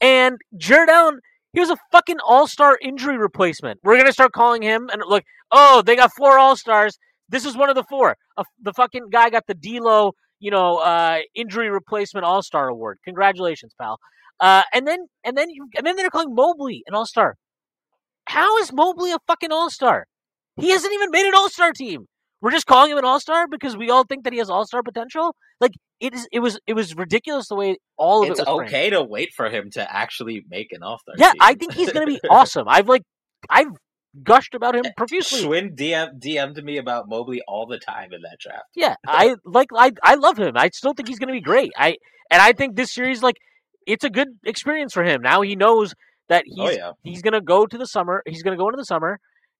And 0.00 0.38
Jarrett 0.56 0.90
Allen, 0.90 1.20
here's 1.52 1.70
a 1.70 1.76
fucking 1.92 2.18
all 2.26 2.46
star 2.46 2.78
injury 2.80 3.16
replacement. 3.16 3.80
We're 3.82 4.02
to 4.04 4.12
start 4.12 4.32
calling 4.32 4.62
him 4.62 4.88
and 4.92 5.02
look, 5.06 5.24
oh, 5.50 5.82
they 5.84 5.96
got 5.96 6.10
four 6.16 6.38
all 6.38 6.56
stars. 6.56 6.98
This 7.28 7.44
is 7.44 7.56
one 7.56 7.68
of 7.68 7.74
the 7.74 7.84
four. 7.88 8.16
Uh, 8.36 8.44
the 8.62 8.72
fucking 8.72 9.08
guy 9.10 9.30
got 9.30 9.44
the 9.46 9.54
D'Lo, 9.54 10.12
you 10.40 10.50
know, 10.50 10.78
uh, 10.78 11.18
injury 11.34 11.70
replacement 11.70 12.24
all 12.24 12.42
star 12.42 12.68
award. 12.68 12.98
Congratulations, 13.04 13.72
pal. 13.80 13.98
Uh, 14.40 14.62
and 14.72 14.86
then 14.86 15.06
and 15.24 15.36
then 15.36 15.50
you, 15.50 15.68
and 15.76 15.86
then 15.86 15.96
they're 15.96 16.10
calling 16.10 16.34
Mobley 16.34 16.82
an 16.86 16.94
all 16.94 17.06
star. 17.06 17.34
How 18.26 18.58
is 18.58 18.72
Mobley 18.72 19.12
a 19.12 19.18
fucking 19.26 19.52
all 19.52 19.70
star? 19.70 20.06
He 20.56 20.70
hasn't 20.70 20.92
even 20.92 21.10
made 21.10 21.26
an 21.26 21.34
all 21.34 21.48
star 21.48 21.72
team. 21.72 22.06
We're 22.40 22.52
just 22.52 22.66
calling 22.66 22.92
him 22.92 22.98
an 22.98 23.04
all 23.04 23.20
star 23.20 23.46
because 23.48 23.76
we 23.76 23.90
all 23.90 24.04
think 24.04 24.24
that 24.24 24.32
he 24.32 24.38
has 24.38 24.48
all 24.48 24.66
star 24.66 24.82
potential. 24.82 25.34
Like 25.60 25.72
it 26.00 26.14
is, 26.14 26.28
it 26.32 26.40
was, 26.40 26.58
it 26.66 26.74
was 26.74 26.94
ridiculous 26.94 27.48
the 27.48 27.56
way 27.56 27.76
all 27.96 28.22
of 28.22 28.30
It's 28.30 28.40
it 28.40 28.46
was. 28.46 28.56
framed. 28.56 28.68
okay 28.68 28.90
to 28.90 29.02
wait 29.02 29.30
for 29.34 29.50
him 29.50 29.70
to 29.72 29.94
actually 29.96 30.44
make 30.48 30.68
an 30.72 30.82
All 30.82 30.98
Star. 30.98 31.16
Yeah, 31.18 31.32
I 31.40 31.54
think 31.54 31.74
he's 31.74 31.90
going 31.92 32.06
to 32.06 32.12
be 32.12 32.20
awesome. 32.30 32.68
I've 32.68 32.88
like, 32.88 33.02
I've 33.50 33.72
gushed 34.22 34.54
about 34.54 34.76
him 34.76 34.84
profusely. 34.96 35.42
Shwin 35.42 35.76
DM 35.76 36.20
DM'd 36.20 36.62
me 36.64 36.78
about 36.78 37.08
Mobley 37.08 37.42
all 37.48 37.66
the 37.66 37.78
time 37.78 38.12
in 38.12 38.22
that 38.22 38.38
draft. 38.40 38.64
Yeah, 38.74 38.94
I 39.06 39.34
like, 39.44 39.68
I, 39.76 39.92
I 40.02 40.14
love 40.14 40.38
him. 40.38 40.52
I 40.56 40.70
still 40.72 40.92
think 40.94 41.08
he's 41.08 41.18
going 41.18 41.28
to 41.28 41.34
be 41.34 41.40
great. 41.40 41.72
I 41.76 41.96
and 42.30 42.40
I 42.42 42.52
think 42.52 42.76
this 42.76 42.92
series, 42.92 43.22
like, 43.22 43.36
it's 43.86 44.04
a 44.04 44.10
good 44.10 44.28
experience 44.44 44.92
for 44.92 45.02
him. 45.02 45.22
Now 45.22 45.40
he 45.40 45.56
knows 45.56 45.94
that 46.28 46.44
oh, 46.46 46.66
he's 46.66 46.76
oh 46.76 46.78
yeah, 46.78 46.92
he's 47.02 47.22
gonna 47.22 47.40
go 47.40 47.66
to 47.66 47.78
the 47.78 47.86
summer. 47.86 48.22
He's 48.26 48.42
gonna 48.42 48.56
go 48.56 48.68
into 48.68 48.76
the 48.76 48.84
summer, 48.84 49.18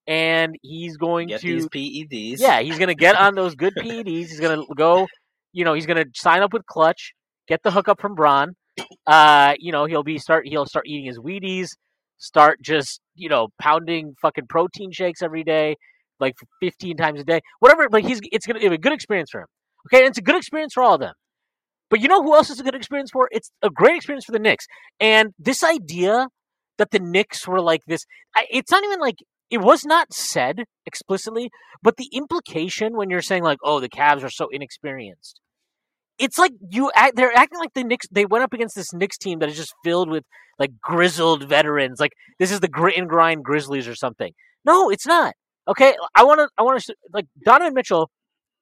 and 0.08 0.56
he's 0.62 0.96
going 0.96 1.28
get 1.28 1.42
to 1.42 1.68
these 1.68 1.68
PEDs. 1.68 2.40
yeah, 2.40 2.60
he's 2.60 2.78
gonna 2.78 2.94
get 2.94 3.14
on 3.14 3.34
those 3.34 3.54
good 3.54 3.74
PEDs. 3.78 4.06
He's 4.06 4.40
gonna 4.40 4.62
go, 4.74 5.06
you 5.52 5.64
know, 5.64 5.74
he's 5.74 5.86
gonna 5.86 6.06
sign 6.14 6.42
up 6.42 6.52
with 6.52 6.64
Clutch, 6.66 7.12
get 7.46 7.62
the 7.62 7.70
hookup 7.70 8.00
from 8.00 8.14
Braun. 8.14 8.56
Uh, 9.06 9.54
you 9.58 9.70
know, 9.70 9.84
he'll 9.84 10.02
be 10.02 10.18
start 10.18 10.48
he'll 10.48 10.66
start 10.66 10.86
eating 10.88 11.04
his 11.04 11.18
Wheaties, 11.18 11.68
start 12.16 12.58
just 12.62 13.00
you 13.14 13.28
know 13.28 13.48
pounding 13.60 14.14
fucking 14.22 14.46
protein 14.48 14.90
shakes 14.90 15.20
every 15.22 15.44
day, 15.44 15.76
like 16.18 16.34
fifteen 16.60 16.96
times 16.96 17.20
a 17.20 17.24
day, 17.24 17.40
whatever. 17.60 17.88
Like 17.92 18.06
he's 18.06 18.20
it's 18.32 18.46
gonna 18.46 18.60
be 18.60 18.66
a 18.66 18.78
good 18.78 18.94
experience 18.94 19.30
for 19.30 19.42
him. 19.42 19.46
Okay, 19.86 19.98
and 20.02 20.08
it's 20.08 20.18
a 20.18 20.22
good 20.22 20.36
experience 20.36 20.72
for 20.72 20.82
all 20.82 20.94
of 20.94 21.00
them. 21.00 21.14
But 21.90 22.00
you 22.00 22.08
know 22.08 22.22
who 22.22 22.34
else 22.34 22.50
is 22.50 22.60
a 22.60 22.62
good 22.62 22.74
experience 22.74 23.10
for? 23.10 23.28
It's 23.30 23.50
a 23.62 23.70
great 23.70 23.96
experience 23.96 24.24
for 24.24 24.32
the 24.32 24.38
Knicks. 24.38 24.66
And 25.00 25.32
this 25.38 25.62
idea 25.62 26.28
that 26.78 26.90
the 26.92 26.98
Knicks 26.98 27.46
were 27.46 27.60
like 27.60 27.82
this. 27.86 28.04
It's 28.50 28.70
not 28.70 28.84
even 28.84 29.00
like 29.00 29.16
it 29.50 29.58
was 29.58 29.84
not 29.84 30.12
said 30.12 30.64
explicitly, 30.86 31.50
but 31.82 31.96
the 31.96 32.08
implication 32.12 32.96
when 32.96 33.10
you're 33.10 33.22
saying 33.22 33.42
like, 33.42 33.58
"Oh, 33.64 33.80
the 33.80 33.88
Cavs 33.88 34.22
are 34.22 34.30
so 34.30 34.48
inexperienced," 34.50 35.40
it's 36.18 36.38
like 36.38 36.52
you 36.70 36.90
act, 36.94 37.16
they're 37.16 37.36
acting 37.36 37.58
like 37.58 37.74
the 37.74 37.84
Knicks. 37.84 38.06
They 38.10 38.26
went 38.26 38.44
up 38.44 38.52
against 38.52 38.74
this 38.74 38.92
Knicks 38.92 39.16
team 39.16 39.38
that 39.38 39.48
is 39.48 39.56
just 39.56 39.72
filled 39.84 40.10
with 40.10 40.24
like 40.58 40.72
grizzled 40.80 41.48
veterans. 41.48 42.00
Like 42.00 42.12
this 42.38 42.50
is 42.50 42.60
the 42.60 42.68
grit 42.68 42.98
and 42.98 43.08
grind 43.08 43.44
Grizzlies 43.44 43.88
or 43.88 43.94
something. 43.94 44.32
No, 44.64 44.90
it's 44.90 45.06
not. 45.06 45.34
Okay, 45.68 45.94
I 46.14 46.24
want 46.24 46.40
to. 46.40 46.48
I 46.58 46.62
want 46.62 46.80
to 46.80 46.94
like 47.12 47.26
Donovan 47.44 47.74
Mitchell. 47.74 48.10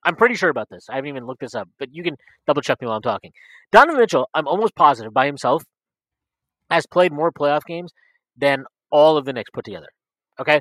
I'm 0.05 0.17
pretty 0.17 0.35
sure 0.37 0.51
about 0.51 0.69
this. 0.71 0.87
I 0.91 0.97
haven't 0.97 1.09
even 1.09 1.27
looked 1.27 1.41
this 1.41 1.55
up, 1.55 1.69
but 1.79 1.89
you 1.91 2.05
can 2.05 2.15
double 2.47 2.63
check 2.63 2.81
me 2.81 2.87
while 2.87 2.97
I'm 2.97 3.03
talking. 3.03 3.33
Donovan 3.73 4.01
Mitchell, 4.01 4.29
I'm 4.35 4.47
almost 4.47 4.77
positive 4.77 5.13
by 5.13 5.27
himself, 5.27 5.65
has 6.71 6.87
played 6.87 7.13
more 7.13 7.33
playoff 7.33 7.63
games 7.67 7.93
than 8.37 8.65
all 8.91 9.17
of 9.17 9.25
the 9.25 9.33
Knicks 9.33 9.51
put 9.53 9.65
together. 9.65 9.89
Okay, 10.39 10.61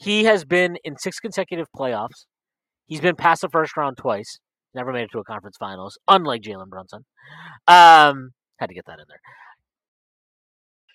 he 0.00 0.24
has 0.24 0.44
been 0.44 0.76
in 0.82 0.96
six 0.98 1.20
consecutive 1.20 1.66
playoffs. 1.76 2.24
He's 2.86 3.00
been 3.00 3.16
past 3.16 3.42
the 3.42 3.48
first 3.48 3.76
round 3.76 3.98
twice. 3.98 4.38
Never 4.74 4.92
made 4.92 5.02
it 5.02 5.10
to 5.12 5.18
a 5.18 5.24
conference 5.24 5.56
finals, 5.58 5.98
unlike 6.08 6.42
Jalen 6.42 6.68
Brunson. 6.68 7.04
Um, 7.68 8.30
had 8.58 8.68
to 8.68 8.74
get 8.74 8.86
that 8.86 8.98
in 8.98 9.04
there. 9.08 9.20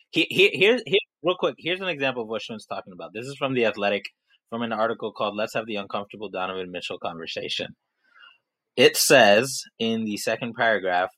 He, 0.09 0.27
he, 0.29 0.49
here, 0.49 0.79
real 1.23 1.35
quick. 1.37 1.55
Here's 1.57 1.81
an 1.81 1.87
example 1.87 2.23
of 2.23 2.29
what 2.29 2.41
Shwin's 2.41 2.65
talking 2.65 2.93
about. 2.93 3.11
This 3.13 3.25
is 3.25 3.35
from 3.37 3.53
the 3.53 3.65
Athletic, 3.65 4.03
from 4.49 4.61
an 4.61 4.71
article 4.71 5.11
called 5.11 5.35
"Let's 5.35 5.53
Have 5.53 5.65
the 5.67 5.75
Uncomfortable 5.75 6.29
Donovan 6.29 6.71
Mitchell 6.71 6.97
Conversation." 6.97 7.75
It 8.75 8.97
says 8.97 9.61
in 9.77 10.05
the 10.05 10.17
second 10.17 10.53
paragraph, 10.55 11.09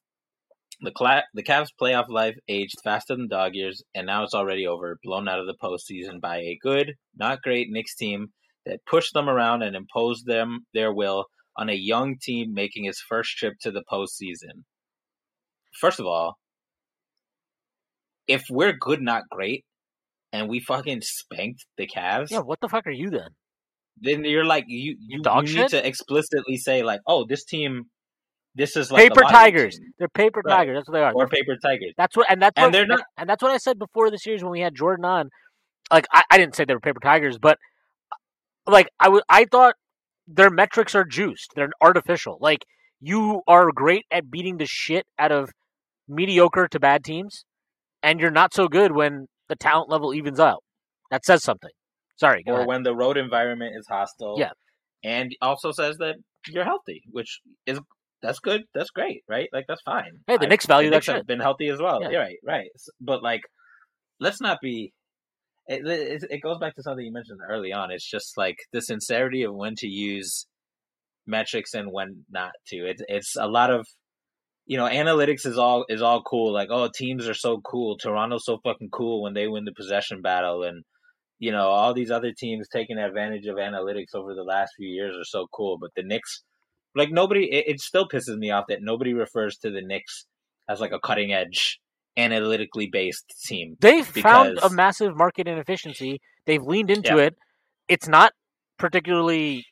the 0.82 0.92
Cla- 0.92 1.24
the 1.34 1.44
Cavs' 1.44 1.70
playoff 1.80 2.10
life 2.10 2.36
aged 2.48 2.76
faster 2.84 3.16
than 3.16 3.28
dog 3.28 3.56
years, 3.56 3.84
and 3.96 4.06
now 4.06 4.24
it's 4.24 4.34
already 4.34 4.68
over, 4.68 5.00
blown 5.04 5.28
out 5.28 5.40
of 5.40 5.48
the 5.48 5.56
postseason 5.62 6.22
by 6.22 6.38
a 6.38 6.58
good, 6.62 6.94
not 7.16 7.42
great 7.42 7.68
Knicks 7.70 7.96
team 7.96 8.28
that 8.66 8.86
pushed 8.86 9.13
them 9.13 9.30
around 9.30 9.63
and 9.63 9.76
imposed 9.76 10.26
them 10.26 10.66
their 10.74 10.94
will 10.94 11.26
on 11.56 11.70
a 11.70 11.74
young 11.74 12.18
team 12.22 12.54
making 12.54 12.86
its 12.86 13.02
first 13.02 13.38
trip 13.38 13.54
to 13.62 13.72
the 13.72 13.84
postseason. 13.92 14.63
First 15.80 16.00
of 16.00 16.06
all, 16.06 16.38
if 18.28 18.46
we're 18.50 18.74
good, 18.74 19.02
not 19.02 19.24
great, 19.32 19.63
and 20.34 20.50
we 20.50 20.60
fucking 20.60 21.02
spanked 21.02 21.66
the 21.78 21.88
Cavs, 21.88 22.30
Yeah, 22.30 22.40
what 22.40 22.60
the 22.60 22.68
fuck 22.70 22.86
are 22.86 22.92
you 22.92 23.10
then? 23.10 23.30
then 24.00 24.24
you're 24.26 24.46
like 24.46 24.66
you 24.68 24.96
you, 25.00 25.22
Dog 25.24 25.48
you 25.48 25.62
need 25.62 25.70
to 25.70 25.88
explicitly 25.88 26.58
say 26.58 26.84
like, 26.84 27.02
oh, 27.08 27.26
this 27.28 27.44
team, 27.44 27.86
this 28.58 28.76
is 28.76 28.91
like 28.91 29.04
paper 29.10 29.22
tigers. 29.30 29.78
team, 29.78 29.93
They're 30.00 30.10
paper 30.10 30.41
Right. 30.43 30.58
tigers. 30.58 30.78
That's 30.78 30.89
what 30.89 30.93
they 30.96 31.04
are. 31.04 31.13
or 31.13 31.28
paper 31.28 31.56
tigers. 31.62 31.93
That's 31.98 32.17
what, 32.17 32.30
and 32.30 32.41
that's 32.41 32.54
And 32.58 32.65
what, 32.65 32.72
they're 32.74 32.86
not- 32.88 33.04
and 33.17 33.30
that's 33.30 33.41
what 33.41 33.52
I 33.52 33.58
said 33.58 33.78
before 33.80 34.10
the 34.12 34.17
series 34.17 34.43
when 34.43 34.52
we 34.52 34.60
had 34.62 34.76
Jordan 34.76 35.06
on. 35.06 35.30
Like 35.91 36.06
I, 36.12 36.24
I 36.32 36.38
didn't 36.38 36.56
say 36.56 36.65
they 36.65 36.74
were 36.74 36.80
paper 36.82 37.00
tigers, 37.00 37.38
but 37.38 37.58
uh, 38.12 38.15
like 38.72 38.89
I 39.00 39.08
would, 39.10 39.24
I 39.30 39.46
thought 39.46 39.76
their 40.28 40.50
metrics 40.50 40.93
are 40.96 41.06
juiced. 41.06 41.52
They're 41.56 41.70
artificial. 41.82 42.38
Like 42.41 42.65
you 43.00 43.41
are 43.48 43.72
great 43.72 44.06
at 44.12 44.30
beating 44.30 44.58
the 44.58 44.65
shit 44.67 45.06
out 45.17 45.32
of 45.32 45.50
mediocre 46.08 46.67
to 46.70 46.80
bad 46.80 47.04
teams, 47.04 47.46
and 48.04 48.20
you're 48.20 48.32
not 48.32 48.54
so 48.54 48.67
good 48.67 48.91
when 48.93 49.28
the 49.50 49.56
talent 49.56 49.89
level 49.89 50.13
evens 50.13 50.39
out. 50.39 50.63
That 51.12 51.24
says 51.26 51.43
something. 51.43 51.72
Sorry, 52.17 52.43
or 52.48 52.56
ahead. 52.56 52.67
when 52.67 52.84
the 52.84 52.96
road 52.96 53.15
environment 53.17 53.76
is 53.78 53.86
hostile. 53.88 54.36
Yeah. 54.39 54.52
and 55.04 55.32
also 55.41 55.72
says 55.72 55.98
that 56.00 56.15
you're 56.48 56.65
healthy, 56.65 57.04
which 57.12 57.39
is 57.65 57.80
that's 58.22 58.40
good. 58.40 58.64
That's 58.74 58.90
great, 58.90 59.24
right? 59.30 59.48
Like 59.54 59.66
that's 59.68 59.82
fine. 59.84 60.20
Hey, 60.28 60.38
the 60.38 60.46
I- 60.46 60.50
Knicks 60.50 60.66
value 60.66 60.90
the 60.90 60.92
that 60.92 60.96
Knicks 60.98 61.08
have 61.08 61.16
shit. 61.18 61.28
Been 61.28 61.40
healthy 61.40 61.70
as 61.70 61.80
well. 61.82 62.02
Yeah. 62.02 62.10
Yeah. 62.12 62.18
right, 62.20 62.38
right. 62.46 62.68
But 63.02 63.24
like, 63.24 63.42
let's 64.20 64.42
not 64.42 64.60
be. 64.62 64.94
It, 65.68 65.86
it, 65.86 66.24
it 66.30 66.42
goes 66.42 66.60
back 66.60 66.76
to 66.76 66.84
something 66.84 67.06
you 67.06 67.12
mentioned 67.12 67.40
early 67.50 67.74
on. 67.74 67.92
It's 67.92 68.10
just 68.10 68.38
like 68.38 68.56
the 68.72 68.82
sincerity 68.82 69.44
of 69.44 69.54
when 69.54 69.76
to 69.78 69.88
use 69.88 70.48
metrics 71.26 71.74
and 71.74 71.92
when 71.92 72.24
not 72.30 72.52
to. 72.68 72.78
It's 72.78 73.02
it's 73.08 73.36
a 73.36 73.48
lot 73.48 73.70
of 73.70 73.86
you 74.66 74.78
know 74.78 74.86
analytics 74.86 75.46
is 75.46 75.58
all 75.58 75.86
is 75.90 76.02
all 76.02 76.22
cool. 76.24 76.54
Like 76.54 76.70
oh 76.72 76.90
teams 76.94 77.28
are 77.28 77.34
so 77.34 77.60
cool. 77.60 77.98
Toronto's 77.98 78.46
so 78.46 78.60
fucking 78.64 78.90
cool 78.92 79.22
when 79.22 79.34
they 79.34 79.48
win 79.48 79.66
the 79.66 79.74
possession 79.74 80.22
battle 80.22 80.64
and 80.64 80.84
you 81.40 81.52
know, 81.52 81.68
all 81.68 81.94
these 81.94 82.12
other 82.12 82.32
teams 82.36 82.68
taking 82.68 82.98
advantage 82.98 83.46
of 83.46 83.58
analytics 83.58 84.16
over 84.16 84.34
the 84.34 84.44
last 84.44 84.72
few 84.76 84.88
years 84.88 85.16
are 85.16 85.24
so 85.24 85.48
cool. 85.54 85.78
But 85.80 85.92
the 85.96 86.04
Knicks, 86.04 86.44
like 86.98 87.12
nobody, 87.12 87.46
it, 87.52 87.66
it 87.68 87.80
still 87.80 88.08
pisses 88.08 88.38
me 88.38 88.52
off 88.52 88.66
that 88.70 88.80
nobody 88.82 89.14
refers 89.14 89.58
to 89.58 89.70
the 89.70 89.82
Knicks 89.82 90.26
as 90.70 90.80
like 90.80 90.92
a 90.92 91.00
cutting 91.00 91.32
edge, 91.32 91.80
analytically 92.18 92.88
based 92.92 93.26
team. 93.46 93.76
They 93.80 94.04
found 94.04 94.60
a 94.62 94.70
massive 94.70 95.16
market 95.16 95.48
inefficiency. 95.48 96.20
They've 96.46 96.64
leaned 96.64 96.90
into 96.92 97.16
Yeah. 97.16 97.24
it. 97.26 97.36
It's 97.88 98.08
not 98.08 98.34
particularly 98.78 99.66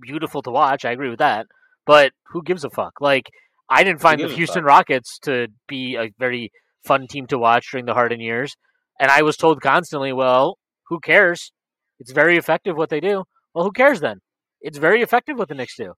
beautiful 0.00 0.42
to 0.42 0.50
watch. 0.50 0.84
I 0.84 0.90
agree 0.92 1.10
with 1.10 1.18
that. 1.20 1.46
But 1.86 2.12
who 2.28 2.42
gives 2.42 2.64
a 2.64 2.70
fuck? 2.70 3.00
Like, 3.00 3.30
I 3.68 3.84
didn't 3.84 4.00
find 4.00 4.20
the 4.20 4.28
Houston? 4.28 4.64
Rockets 4.64 5.18
to 5.20 5.48
be 5.68 5.96
a 5.96 6.10
very 6.18 6.50
fun 6.86 7.06
team 7.06 7.26
to 7.28 7.38
watch 7.38 7.70
during 7.70 7.86
the 7.86 7.94
Harden 7.94 8.20
years. 8.20 8.54
And 9.00 9.10
I 9.10 9.22
was 9.22 9.36
told 9.36 9.60
constantly, 9.60 10.12
well, 10.12 10.58
who 10.88 11.00
cares? 11.00 11.52
It's 11.98 12.12
very 12.12 12.36
effective 12.36 12.76
what 12.76 12.90
they 12.90 13.00
do. 13.00 13.24
Well, 13.54 13.64
who 13.64 13.72
cares 13.72 14.00
then? 14.00 14.18
It's 14.60 14.78
very 14.78 15.02
effective 15.02 15.38
what 15.38 15.48
the 15.48 15.54
Knicks 15.54 15.76
do. 15.76 15.94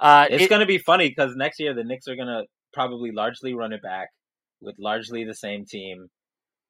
Uh, 0.00 0.26
It's 0.30 0.44
it- 0.44 0.48
going 0.50 0.60
to 0.60 0.66
be 0.66 0.78
funny 0.78 1.08
because 1.08 1.34
next 1.36 1.58
year 1.60 1.74
the 1.74 1.84
Knicks 1.84 2.06
are 2.08 2.16
going 2.16 2.28
to 2.28 2.44
probably 2.72 3.10
largely 3.12 3.54
run 3.54 3.72
it 3.72 3.82
back 3.82 4.08
with 4.60 4.76
largely 4.78 5.24
the 5.24 5.34
same 5.34 5.64
team. 5.66 6.06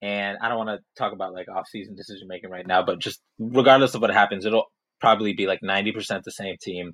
And 0.01 0.39
I 0.41 0.49
don't 0.49 0.59
want 0.59 0.71
to 0.71 0.79
talk 0.97 1.13
about 1.13 1.33
like 1.33 1.49
off-season 1.49 1.97
decision 1.97 2.29
making 2.29 2.51
right 2.51 2.67
now, 2.67 2.85
but 2.85 3.01
just 3.01 3.21
regardless 3.39 3.95
of 3.95 4.01
what 4.01 4.11
happens, 4.11 4.45
it'll 4.45 4.67
probably 5.01 5.33
be 5.33 5.47
like 5.47 5.61
ninety 5.63 5.91
percent 5.93 6.23
the 6.25 6.31
same 6.31 6.55
team. 6.63 6.93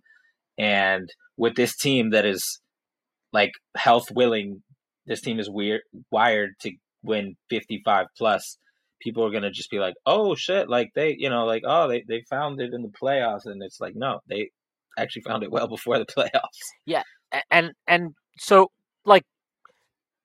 And 0.59 1.09
with 1.37 1.55
this 1.55 1.77
team 1.77 2.11
that 2.11 2.25
is 2.25 2.61
like 3.33 3.51
health 3.77 4.07
willing, 4.11 4.63
this 5.07 5.21
team 5.21 5.39
is 5.39 5.51
weird 5.51 5.83
wired 6.11 6.53
to 6.63 6.73
win 7.03 7.35
fifty-five 7.51 8.07
plus. 8.17 8.59
People 9.03 9.27
are 9.27 9.31
gonna 9.31 9.51
just 9.51 9.71
be 9.71 9.79
like, 9.79 9.95
"Oh 10.07 10.35
shit!" 10.35 10.71
Like 10.71 10.89
they, 10.95 11.15
you 11.19 11.29
know, 11.29 11.45
like 11.45 11.63
oh 11.67 11.89
they 11.89 12.05
they 12.09 12.23
found 12.31 12.59
it 12.63 12.73
in 12.73 12.81
the 12.81 12.93
playoffs, 13.03 13.45
and 13.45 13.63
it's 13.63 13.81
like 13.81 13.93
no, 13.95 14.21
they 14.31 14.49
actually 14.99 15.23
found 15.23 15.43
it 15.43 15.51
well 15.51 15.69
before 15.69 15.99
the 15.99 16.07
playoffs. 16.17 16.59
Yeah, 16.87 17.03
and 17.51 17.73
and 17.87 18.15
so 18.39 18.69
like 19.05 19.25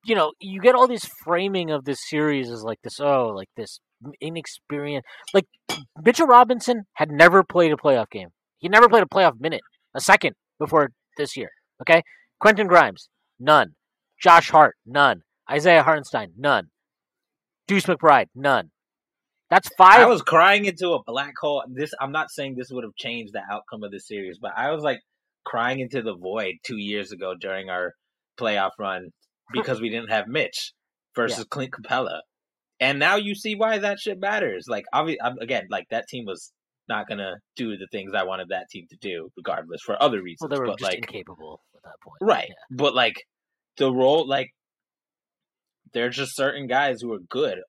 you 0.06 0.16
know 0.16 0.32
you 0.40 0.62
get 0.62 0.76
all 0.76 0.88
this 0.88 1.08
framing 1.24 1.72
of 1.72 1.86
this 1.86 2.00
series 2.10 2.50
as 2.50 2.64
like 2.64 2.80
this 2.84 3.00
oh 3.00 3.28
like 3.36 3.50
this 3.58 3.80
inexperienced 4.22 5.06
like 5.34 5.46
Mitchell 6.04 6.28
Robinson 6.28 6.84
had 6.94 7.12
never 7.12 7.44
played 7.44 7.72
a 7.72 7.76
playoff 7.76 8.10
game. 8.10 8.30
He 8.60 8.70
never 8.70 8.90
played 8.90 9.04
a 9.04 9.08
playoff 9.08 9.40
minute, 9.40 9.62
a 9.96 10.02
second 10.02 10.36
before 10.58 10.90
this 11.18 11.38
year. 11.38 11.50
Okay, 11.82 12.04
Quentin 12.40 12.68
Grimes, 12.68 13.10
none. 13.40 13.76
Josh 14.22 14.50
Hart, 14.50 14.76
none. 14.86 15.22
Isaiah 15.50 15.84
Hartenstein, 15.84 16.34
none. 16.38 16.68
Deuce 17.68 17.86
McBride, 17.86 18.28
none. 18.36 18.72
That's 19.50 19.70
five. 19.78 20.00
I 20.00 20.06
was 20.06 20.22
crying 20.22 20.66
into 20.66 20.92
a 20.92 21.04
black 21.04 21.34
hole. 21.40 21.64
This 21.68 21.92
I'm 22.00 22.12
not 22.12 22.32
saying 22.32 22.56
this 22.56 22.70
would 22.72 22.84
have 22.84 22.96
changed 22.96 23.34
the 23.34 23.42
outcome 23.52 23.84
of 23.84 23.92
the 23.92 24.00
series, 24.00 24.38
but 24.40 24.52
I 24.56 24.72
was 24.72 24.84
like 24.84 25.00
crying 25.44 25.80
into 25.80 26.02
the 26.02 26.16
void 26.16 26.56
two 26.64 26.78
years 26.78 27.12
ago 27.12 27.34
during 27.40 27.70
our 27.70 27.94
playoff 28.40 28.72
run 28.78 29.10
because 29.54 29.82
we 29.82 29.90
didn't 29.90 30.12
have 30.12 30.28
Mitch 30.28 30.74
versus 31.16 31.46
Clint 31.46 31.72
Capela, 31.72 32.20
and 32.80 33.00
now 33.00 33.16
you 33.16 33.34
see 33.34 33.56
why 33.56 33.80
that 33.80 34.00
shit 34.00 34.20
matters. 34.20 34.66
Like, 34.68 34.86
obviously, 34.94 35.20
again, 35.42 35.68
like 35.70 35.86
that 35.90 36.08
team 36.08 36.26
was 36.26 36.52
not 36.88 37.08
gonna 37.08 37.38
do 37.56 37.78
the 37.78 37.88
things 37.92 38.14
I 38.14 38.24
wanted 38.24 38.50
that 38.50 38.70
team 38.70 38.86
to 38.90 38.98
do, 39.02 39.30
regardless 39.36 39.82
for 39.84 40.02
other 40.02 40.22
reasons. 40.22 40.42
well, 40.42 40.50
they 40.50 40.60
were 40.60 40.68
but 40.68 40.80
just 40.80 40.92
like, 40.92 40.98
incapable 41.00 41.62
at 41.76 41.82
that 41.84 41.96
point. 42.04 42.18
Right. 42.22 42.50
Yeah. 42.50 42.78
But 42.78 42.94
like 42.94 43.16
the 43.78 43.92
role 43.92 44.28
like 44.28 44.50
there's 45.94 46.16
just 46.16 46.36
certain 46.36 46.68
guys 46.68 47.02
who 47.02 47.14
are 47.14 47.20
good 47.30 47.60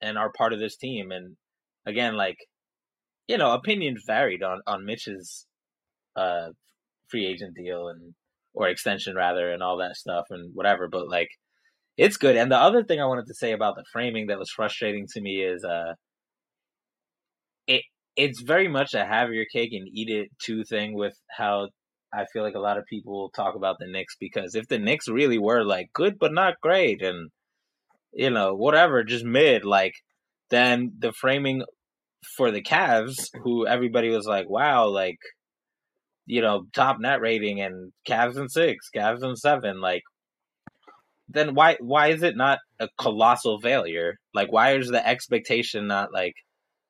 and 0.00 0.18
are 0.18 0.32
part 0.36 0.52
of 0.52 0.58
this 0.58 0.76
team 0.76 1.10
and 1.10 1.36
again 1.86 2.16
like 2.16 2.36
you 3.28 3.38
know 3.38 3.52
opinions 3.52 4.02
varied 4.06 4.42
on 4.42 4.60
on 4.66 4.84
Mitch's 4.84 5.46
uh 6.16 6.48
free 7.08 7.26
agent 7.26 7.54
deal 7.56 7.88
and 7.88 8.14
or 8.54 8.68
extension 8.68 9.14
rather 9.14 9.50
and 9.52 9.62
all 9.62 9.78
that 9.78 9.96
stuff 9.96 10.24
and 10.30 10.50
whatever 10.54 10.88
but 10.88 11.08
like 11.08 11.28
it's 11.96 12.16
good. 12.16 12.36
And 12.36 12.50
the 12.52 12.58
other 12.58 12.84
thing 12.84 13.00
I 13.00 13.06
wanted 13.06 13.26
to 13.26 13.34
say 13.34 13.52
about 13.52 13.76
the 13.76 13.84
framing 13.92 14.26
that 14.26 14.38
was 14.38 14.50
frustrating 14.50 15.06
to 15.14 15.20
me 15.20 15.42
is 15.42 15.64
uh 15.64 15.94
it 17.66 17.82
it's 18.16 18.40
very 18.42 18.68
much 18.68 18.94
a 18.94 19.04
have 19.04 19.32
your 19.32 19.46
cake 19.52 19.72
and 19.72 19.88
eat 19.92 20.08
it 20.10 20.28
too 20.42 20.64
thing 20.64 20.94
with 20.94 21.14
how 21.30 21.68
I 22.14 22.24
feel 22.32 22.42
like 22.42 22.54
a 22.54 22.60
lot 22.60 22.78
of 22.78 22.84
people 22.86 23.30
talk 23.34 23.54
about 23.56 23.76
the 23.78 23.86
Knicks 23.86 24.16
because 24.18 24.54
if 24.54 24.68
the 24.68 24.78
Knicks 24.78 25.08
really 25.08 25.38
were 25.38 25.64
like 25.64 25.88
good 25.92 26.18
but 26.18 26.32
not 26.32 26.60
great 26.60 27.02
and 27.02 27.30
you 28.16 28.30
know 28.30 28.54
whatever 28.54 29.04
just 29.04 29.24
mid 29.24 29.64
like 29.64 29.94
then 30.50 30.92
the 30.98 31.12
framing 31.12 31.62
for 32.36 32.50
the 32.50 32.62
Cavs 32.62 33.28
who 33.44 33.66
everybody 33.66 34.08
was 34.10 34.26
like 34.26 34.48
wow 34.48 34.86
like 34.88 35.18
you 36.24 36.40
know 36.40 36.64
top 36.74 36.98
net 36.98 37.20
rating 37.20 37.60
and 37.60 37.92
Cavs 38.08 38.36
and 38.36 38.50
6 38.50 38.90
Cavs 38.94 39.22
and 39.22 39.38
7 39.38 39.80
like 39.80 40.02
then 41.28 41.54
why 41.54 41.76
why 41.80 42.08
is 42.08 42.22
it 42.22 42.36
not 42.36 42.58
a 42.80 42.88
colossal 42.98 43.60
failure 43.60 44.18
like 44.34 44.50
why 44.50 44.72
is 44.72 44.88
the 44.88 45.06
expectation 45.06 45.86
not 45.86 46.12
like 46.12 46.34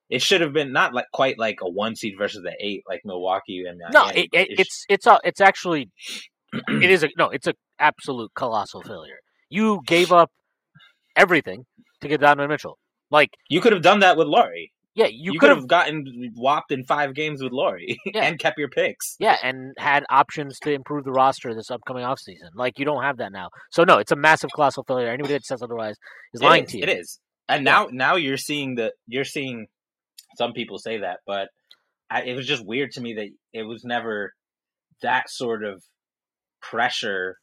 it 0.09 0.23
should 0.23 0.41
have 0.41 0.53
been 0.53 0.73
not 0.73 0.95
like 0.95 1.07
quite 1.13 1.39
like 1.39 1.59
a 1.63 1.69
one 1.69 1.97
seed 1.97 2.15
versus 2.17 2.43
the 2.43 2.55
eight 2.61 2.85
like 2.89 3.01
Milwaukee 3.05 3.65
and 3.67 3.81
Miami. 3.93 3.93
No, 3.93 4.07
it, 4.09 4.29
it, 4.33 4.61
it's 4.61 4.85
it's 4.89 5.07
a, 5.07 5.19
it's 5.25 5.41
actually 5.41 5.91
it 6.53 6.91
is 6.91 7.03
a 7.03 7.09
no, 7.19 7.29
it's 7.31 7.47
a 7.47 7.55
absolute 7.79 8.31
colossal 8.35 8.83
failure. 8.83 9.19
You 9.51 9.81
gave 9.85 10.13
up 10.13 10.31
everything 11.17 11.65
to 12.01 12.09
get 12.09 12.21
Donovan 12.21 12.51
Mitchell. 12.51 12.79
Like 13.11 13.31
you 13.49 13.61
could 13.61 13.73
have 13.73 13.83
done 13.83 14.01
that 14.01 14.17
with 14.17 14.27
Lauri. 14.27 14.73
Yeah, 14.95 15.07
you, 15.07 15.33
you 15.35 15.39
could 15.39 15.51
have 15.51 15.67
gotten 15.67 16.33
whopped 16.37 16.73
in 16.73 16.83
five 16.83 17.15
games 17.15 17.43
with 17.43 17.53
Lauri 17.53 17.99
Yeah. 18.07 18.25
and 18.25 18.39
kept 18.39 18.59
your 18.59 18.71
picks. 18.71 19.17
Yeah, 19.19 19.37
and 19.43 19.75
had 19.77 20.05
options 20.09 20.59
to 20.61 20.73
improve 20.73 21.05
the 21.05 21.13
roster 21.13 21.55
this 21.55 21.71
upcoming 21.71 22.03
offseason. 22.03 22.49
Like 22.55 22.79
you 22.79 22.87
don't 22.87 23.03
have 23.03 23.19
that 23.19 23.31
now. 23.31 23.51
So 23.73 23.85
no, 23.85 23.99
it's 23.99 24.13
a 24.13 24.17
massive 24.17 24.49
colossal 24.55 24.85
failure. 24.85 25.09
Anybody 25.09 25.35
that 25.35 25.45
says 25.45 25.63
otherwise 25.63 25.97
is 26.33 26.41
It 26.41 26.45
lying 26.45 26.65
is, 26.65 26.71
to 26.71 26.79
you. 26.79 26.83
It 26.85 26.89
is, 26.89 27.21
and 27.47 27.63
now 27.63 27.89
now 27.93 28.17
you're 28.17 28.39
seeing 28.39 28.77
the 28.77 28.93
you're 29.07 29.25
seeing 29.25 29.67
some 30.39 30.53
people 30.55 30.79
say 30.79 30.99
that, 30.99 31.19
but 31.27 31.49
I, 32.11 32.23
it 32.23 32.35
was 32.35 32.47
just 32.47 32.65
weird 32.65 32.93
to 32.93 33.01
me 33.03 33.15
that 33.15 33.29
it 33.53 33.65
was 33.65 33.85
never 33.85 34.33
that 35.03 35.29
sort 35.29 35.63
of 35.63 35.83
pressure 36.63 37.37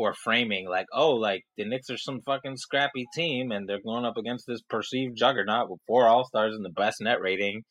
or 0.00 0.14
framing. 0.14 0.68
Like, 0.68 0.86
oh, 0.92 1.12
like 1.12 1.42
the 1.56 1.64
Knicks 1.64 1.90
are 1.90 1.98
some 1.98 2.20
fucking 2.24 2.56
scrappy 2.56 3.06
team, 3.14 3.50
and 3.50 3.68
they're 3.68 3.82
going 3.84 4.04
up 4.04 4.16
against 4.16 4.46
this 4.46 4.62
perceived 4.68 5.16
juggernaut 5.16 5.70
with 5.70 5.80
four 5.86 6.06
All 6.06 6.24
Stars 6.24 6.54
and 6.54 6.64
the 6.64 6.70
best 6.70 7.00
net 7.00 7.20
rating. 7.20 7.62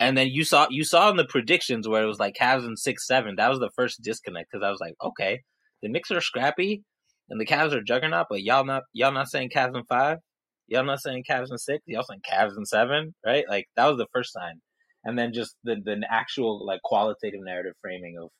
And 0.00 0.18
then 0.18 0.28
you 0.28 0.44
saw 0.44 0.66
you 0.70 0.84
saw 0.84 1.10
in 1.10 1.16
the 1.16 1.24
predictions 1.24 1.88
where 1.88 2.02
it 2.02 2.06
was 2.06 2.18
like 2.18 2.34
Cavs 2.40 2.66
in 2.66 2.76
six 2.76 3.06
seven. 3.06 3.36
That 3.36 3.50
was 3.50 3.60
the 3.60 3.70
first 3.76 4.02
disconnect 4.02 4.48
because 4.50 4.64
I 4.64 4.70
was 4.70 4.80
like, 4.80 4.94
okay, 5.02 5.40
the 5.82 5.88
Knicks 5.88 6.10
are 6.10 6.20
scrappy 6.20 6.82
and 7.28 7.40
the 7.40 7.46
Cavs 7.46 7.72
are 7.72 7.82
juggernaut, 7.82 8.26
but 8.28 8.42
y'all 8.42 8.64
not 8.64 8.82
y'all 8.92 9.12
not 9.12 9.30
saying 9.30 9.50
Cavs 9.54 9.76
in 9.76 9.84
five. 9.84 10.18
Y'all 10.66 10.84
not 10.84 11.00
saying 11.00 11.24
Cavs 11.28 11.50
in 11.50 11.58
six. 11.58 11.82
Y'all 11.86 12.02
saying 12.02 12.20
Cavs 12.30 12.56
in 12.56 12.64
seven, 12.64 13.14
right? 13.24 13.44
Like 13.48 13.66
that 13.76 13.86
was 13.86 13.98
the 13.98 14.06
first 14.12 14.32
sign, 14.32 14.60
and 15.04 15.18
then 15.18 15.32
just 15.32 15.56
the 15.64 15.76
the 15.84 16.00
actual 16.10 16.64
like 16.66 16.80
qualitative 16.82 17.40
narrative 17.42 17.74
framing 17.80 18.16
of, 18.22 18.30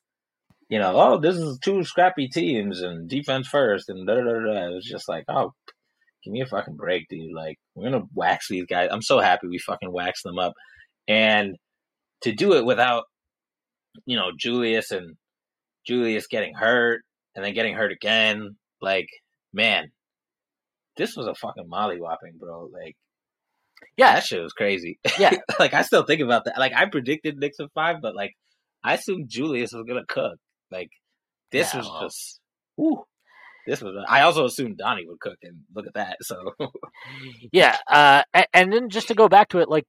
you 0.69 0.79
know, 0.79 0.93
oh, 0.95 1.19
this 1.19 1.35
is 1.35 1.59
two 1.59 1.83
scrappy 1.83 2.27
teams 2.27 2.81
and 2.81 3.09
defense 3.09 3.47
first 3.47 3.89
and 3.89 4.07
da 4.07 4.15
da 4.15 4.21
da 4.21 4.39
da. 4.39 4.67
It 4.67 4.75
was 4.75 4.85
just 4.85 5.07
like, 5.07 5.25
oh, 5.29 5.53
give 6.23 6.31
me 6.31 6.41
a 6.41 6.45
fucking 6.45 6.75
break, 6.75 7.07
dude. 7.09 7.33
Like 7.33 7.57
we're 7.75 7.89
gonna 7.91 8.05
wax 8.13 8.47
these 8.49 8.65
guys. 8.65 8.89
I'm 8.91 9.01
so 9.01 9.19
happy 9.19 9.47
we 9.47 9.59
fucking 9.59 9.91
waxed 9.91 10.23
them 10.23 10.39
up, 10.39 10.53
and 11.07 11.55
to 12.21 12.33
do 12.33 12.53
it 12.53 12.65
without, 12.65 13.03
you 14.05 14.17
know, 14.17 14.31
Julius 14.37 14.91
and 14.91 15.15
Julius 15.85 16.27
getting 16.27 16.55
hurt 16.55 17.01
and 17.35 17.45
then 17.45 17.53
getting 17.53 17.75
hurt 17.75 17.91
again. 17.91 18.55
Like, 18.81 19.07
man, 19.53 19.91
this 20.97 21.15
was 21.15 21.27
a 21.27 21.35
fucking 21.35 21.67
molly 21.67 21.97
mollywhopping, 21.97 22.39
bro. 22.39 22.69
Like, 22.73 22.95
Yeah, 23.97 24.15
that 24.15 24.23
shit 24.23 24.41
was 24.41 24.53
crazy. 24.53 24.99
Yeah. 25.19 25.33
like, 25.59 25.73
I 25.73 25.83
still 25.83 26.03
think 26.03 26.21
about 26.21 26.45
that. 26.45 26.57
Like, 26.57 26.73
I 26.75 26.85
predicted 26.85 27.37
Knicks 27.37 27.57
in 27.59 27.67
five, 27.75 27.97
but 28.01 28.15
like, 28.15 28.33
I 28.83 28.95
assumed 28.95 29.29
Julius 29.29 29.73
was 29.73 29.85
gonna 29.87 30.05
cook. 30.07 30.37
Like, 30.75 30.89
this 31.51 31.73
Yeah, 31.73 31.79
was 31.79 31.87
well. 31.87 32.01
just, 32.01 32.39
whew. 32.75 33.03
This 33.67 33.81
was. 33.81 33.95
I 34.07 34.21
also 34.21 34.45
assumed 34.45 34.77
Donnie 34.77 35.05
would 35.07 35.19
cook, 35.19 35.37
and 35.41 35.61
look 35.73 35.87
at 35.87 35.93
that. 35.95 36.17
So, 36.21 36.51
Yeah, 37.51 37.75
uh, 37.89 38.21
and, 38.33 38.45
and 38.53 38.73
then 38.73 38.89
just 38.89 39.07
to 39.07 39.15
go 39.15 39.27
back 39.27 39.49
to 39.49 39.59
it, 39.59 39.69
like 39.69 39.85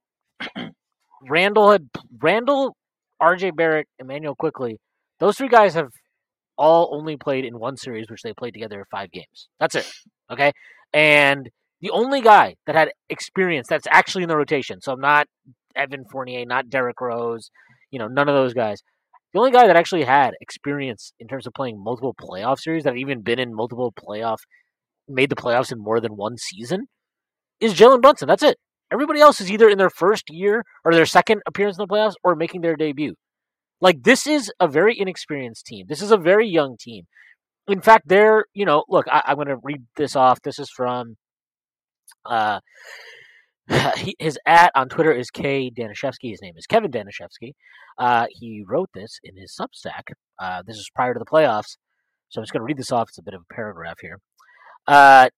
Randle 1.29 1.71
had 1.71 1.87
Randle, 2.19 2.75
R.J. 3.19 3.51
Barrett, 3.51 3.87
Immanuel 3.99 4.35
Quickley. 4.35 4.79
Those 5.19 5.37
three 5.37 5.47
guys 5.47 5.73
have 5.75 5.89
all 6.57 6.89
only 6.91 7.17
played 7.17 7.45
in 7.45 7.59
one 7.59 7.77
series, 7.77 8.09
which 8.09 8.21
they 8.23 8.33
played 8.33 8.53
together 8.53 8.85
five 8.89 9.11
games. 9.11 9.47
That's 9.59 9.75
it. 9.75 9.91
Okay, 10.31 10.51
and 10.93 11.47
the 11.81 11.91
only 11.91 12.21
guy 12.21 12.55
that 12.65 12.75
had 12.75 12.89
experience 13.09 13.67
that's 13.67 13.87
actually 13.91 14.23
in 14.23 14.29
the 14.29 14.37
rotation. 14.37 14.81
So 14.81 14.91
I'm 14.91 14.99
not 15.01 15.27
Evan 15.75 16.05
Fournier, 16.11 16.45
not 16.45 16.69
Derrick 16.69 16.99
Rose. 16.99 17.51
You 17.91 17.99
know, 17.99 18.07
none 18.07 18.27
of 18.27 18.35
those 18.35 18.53
guys. 18.55 18.81
The 19.33 19.39
only 19.39 19.51
guy 19.51 19.67
that 19.67 19.75
actually 19.75 20.03
had 20.03 20.33
experience 20.41 21.13
in 21.19 21.27
terms 21.27 21.45
of 21.45 21.53
playing 21.53 21.81
multiple 21.83 22.15
playoff 22.19 22.59
series 22.59 22.83
that 22.83 22.91
had 22.91 22.99
even 22.99 23.21
been 23.21 23.39
in 23.39 23.53
multiple 23.53 23.93
playoff, 23.93 24.37
made 25.07 25.29
the 25.29 25.35
playoffs 25.35 25.71
in 25.71 25.79
more 25.79 25.99
than 25.99 26.15
one 26.15 26.37
season, 26.37 26.87
is 27.59 27.73
Jalen 27.73 28.01
Brunson. 28.01 28.27
That's 28.27 28.43
it. 28.43 28.57
Everybody 28.91 29.19
else 29.19 29.41
is 29.41 29.51
either 29.51 29.67
in 29.67 29.77
their 29.77 29.89
first 29.89 30.29
year 30.29 30.63
or 30.85 30.93
their 30.93 31.05
second 31.05 31.41
appearance 31.45 31.77
in 31.77 31.85
the 31.87 31.93
playoffs 31.93 32.13
or 32.23 32.35
making 32.35 32.61
their 32.61 32.75
debut. 32.75 33.15
Like 33.81 34.03
this 34.03 34.25
is 34.25 34.51
a 34.59 34.67
very 34.67 34.97
inexperienced 34.97 35.65
team. 35.65 35.85
This 35.89 36.01
is 36.01 36.11
a 36.11 36.17
very 36.17 36.47
young 36.47 36.77
team. 36.79 37.05
In 37.67 37.81
fact, 37.81 38.07
they're 38.07 38.45
you 38.53 38.65
know 38.65 38.85
look. 38.87 39.05
I, 39.11 39.23
I'm 39.25 39.35
going 39.35 39.47
to 39.47 39.57
read 39.61 39.83
this 39.97 40.15
off. 40.15 40.41
This 40.41 40.57
is 40.57 40.69
from 40.75 41.17
uh, 42.25 42.59
he, 43.97 44.15
his 44.19 44.39
at 44.45 44.71
on 44.75 44.89
Twitter 44.89 45.11
is 45.11 45.29
K 45.29 45.69
Danishevsky. 45.69 46.31
His 46.31 46.41
name 46.41 46.55
is 46.57 46.65
Kevin 46.65 46.91
Danishevsky. 46.91 47.53
Uh, 47.97 48.27
he 48.29 48.63
wrote 48.65 48.89
this 48.93 49.19
in 49.23 49.35
his 49.35 49.55
Substack. 49.59 50.13
Uh, 50.39 50.61
this 50.65 50.77
is 50.77 50.89
prior 50.95 51.13
to 51.13 51.19
the 51.19 51.25
playoffs, 51.25 51.77
so 52.29 52.39
I'm 52.39 52.43
just 52.43 52.53
going 52.53 52.61
to 52.61 52.65
read 52.65 52.77
this 52.77 52.91
off. 52.91 53.09
It's 53.09 53.17
a 53.17 53.23
bit 53.23 53.33
of 53.33 53.41
a 53.41 53.53
paragraph 53.53 53.97
here. 54.01 54.19
Uh, 54.87 55.29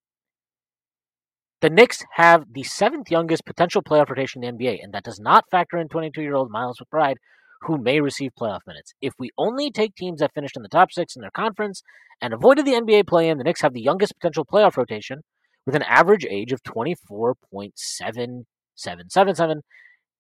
the 1.62 1.70
Knicks 1.70 2.04
have 2.16 2.46
the 2.54 2.64
seventh 2.64 3.10
youngest 3.10 3.46
potential 3.46 3.82
playoff 3.82 4.10
rotation 4.10 4.44
in 4.44 4.58
the 4.58 4.66
NBA, 4.66 4.78
and 4.82 4.94
that 4.94 5.04
does 5.04 5.20
not 5.20 5.46
factor 5.50 5.78
in 5.78 5.88
22 5.88 6.22
year 6.22 6.36
old 6.36 6.52
Miles 6.52 6.80
McBride, 6.80 7.16
who 7.62 7.78
may 7.78 8.00
receive 8.00 8.32
playoff 8.40 8.62
minutes. 8.68 8.94
If 9.02 9.14
we 9.18 9.32
only 9.38 9.72
take 9.72 9.96
teams 9.96 10.20
that 10.20 10.34
finished 10.34 10.56
in 10.56 10.64
the 10.64 10.70
top 10.70 10.92
six 10.92 11.16
in 11.16 11.22
their 11.22 11.32
conference 11.32 11.82
and 12.22 12.34
avoided 12.34 12.66
the 12.66 12.74
NBA 12.74 13.08
play 13.08 13.28
in, 13.28 13.38
the 13.38 13.44
Knicks 13.44 13.62
have 13.62 13.74
the 13.74 13.82
youngest 13.82 14.14
potential 14.14 14.46
playoff 14.46 14.78
rotation 14.78 15.24
with 15.66 15.76
an 15.76 15.84
average 15.84 16.26
age 16.30 16.52
of 16.52 16.62
24.7777, 16.64 19.62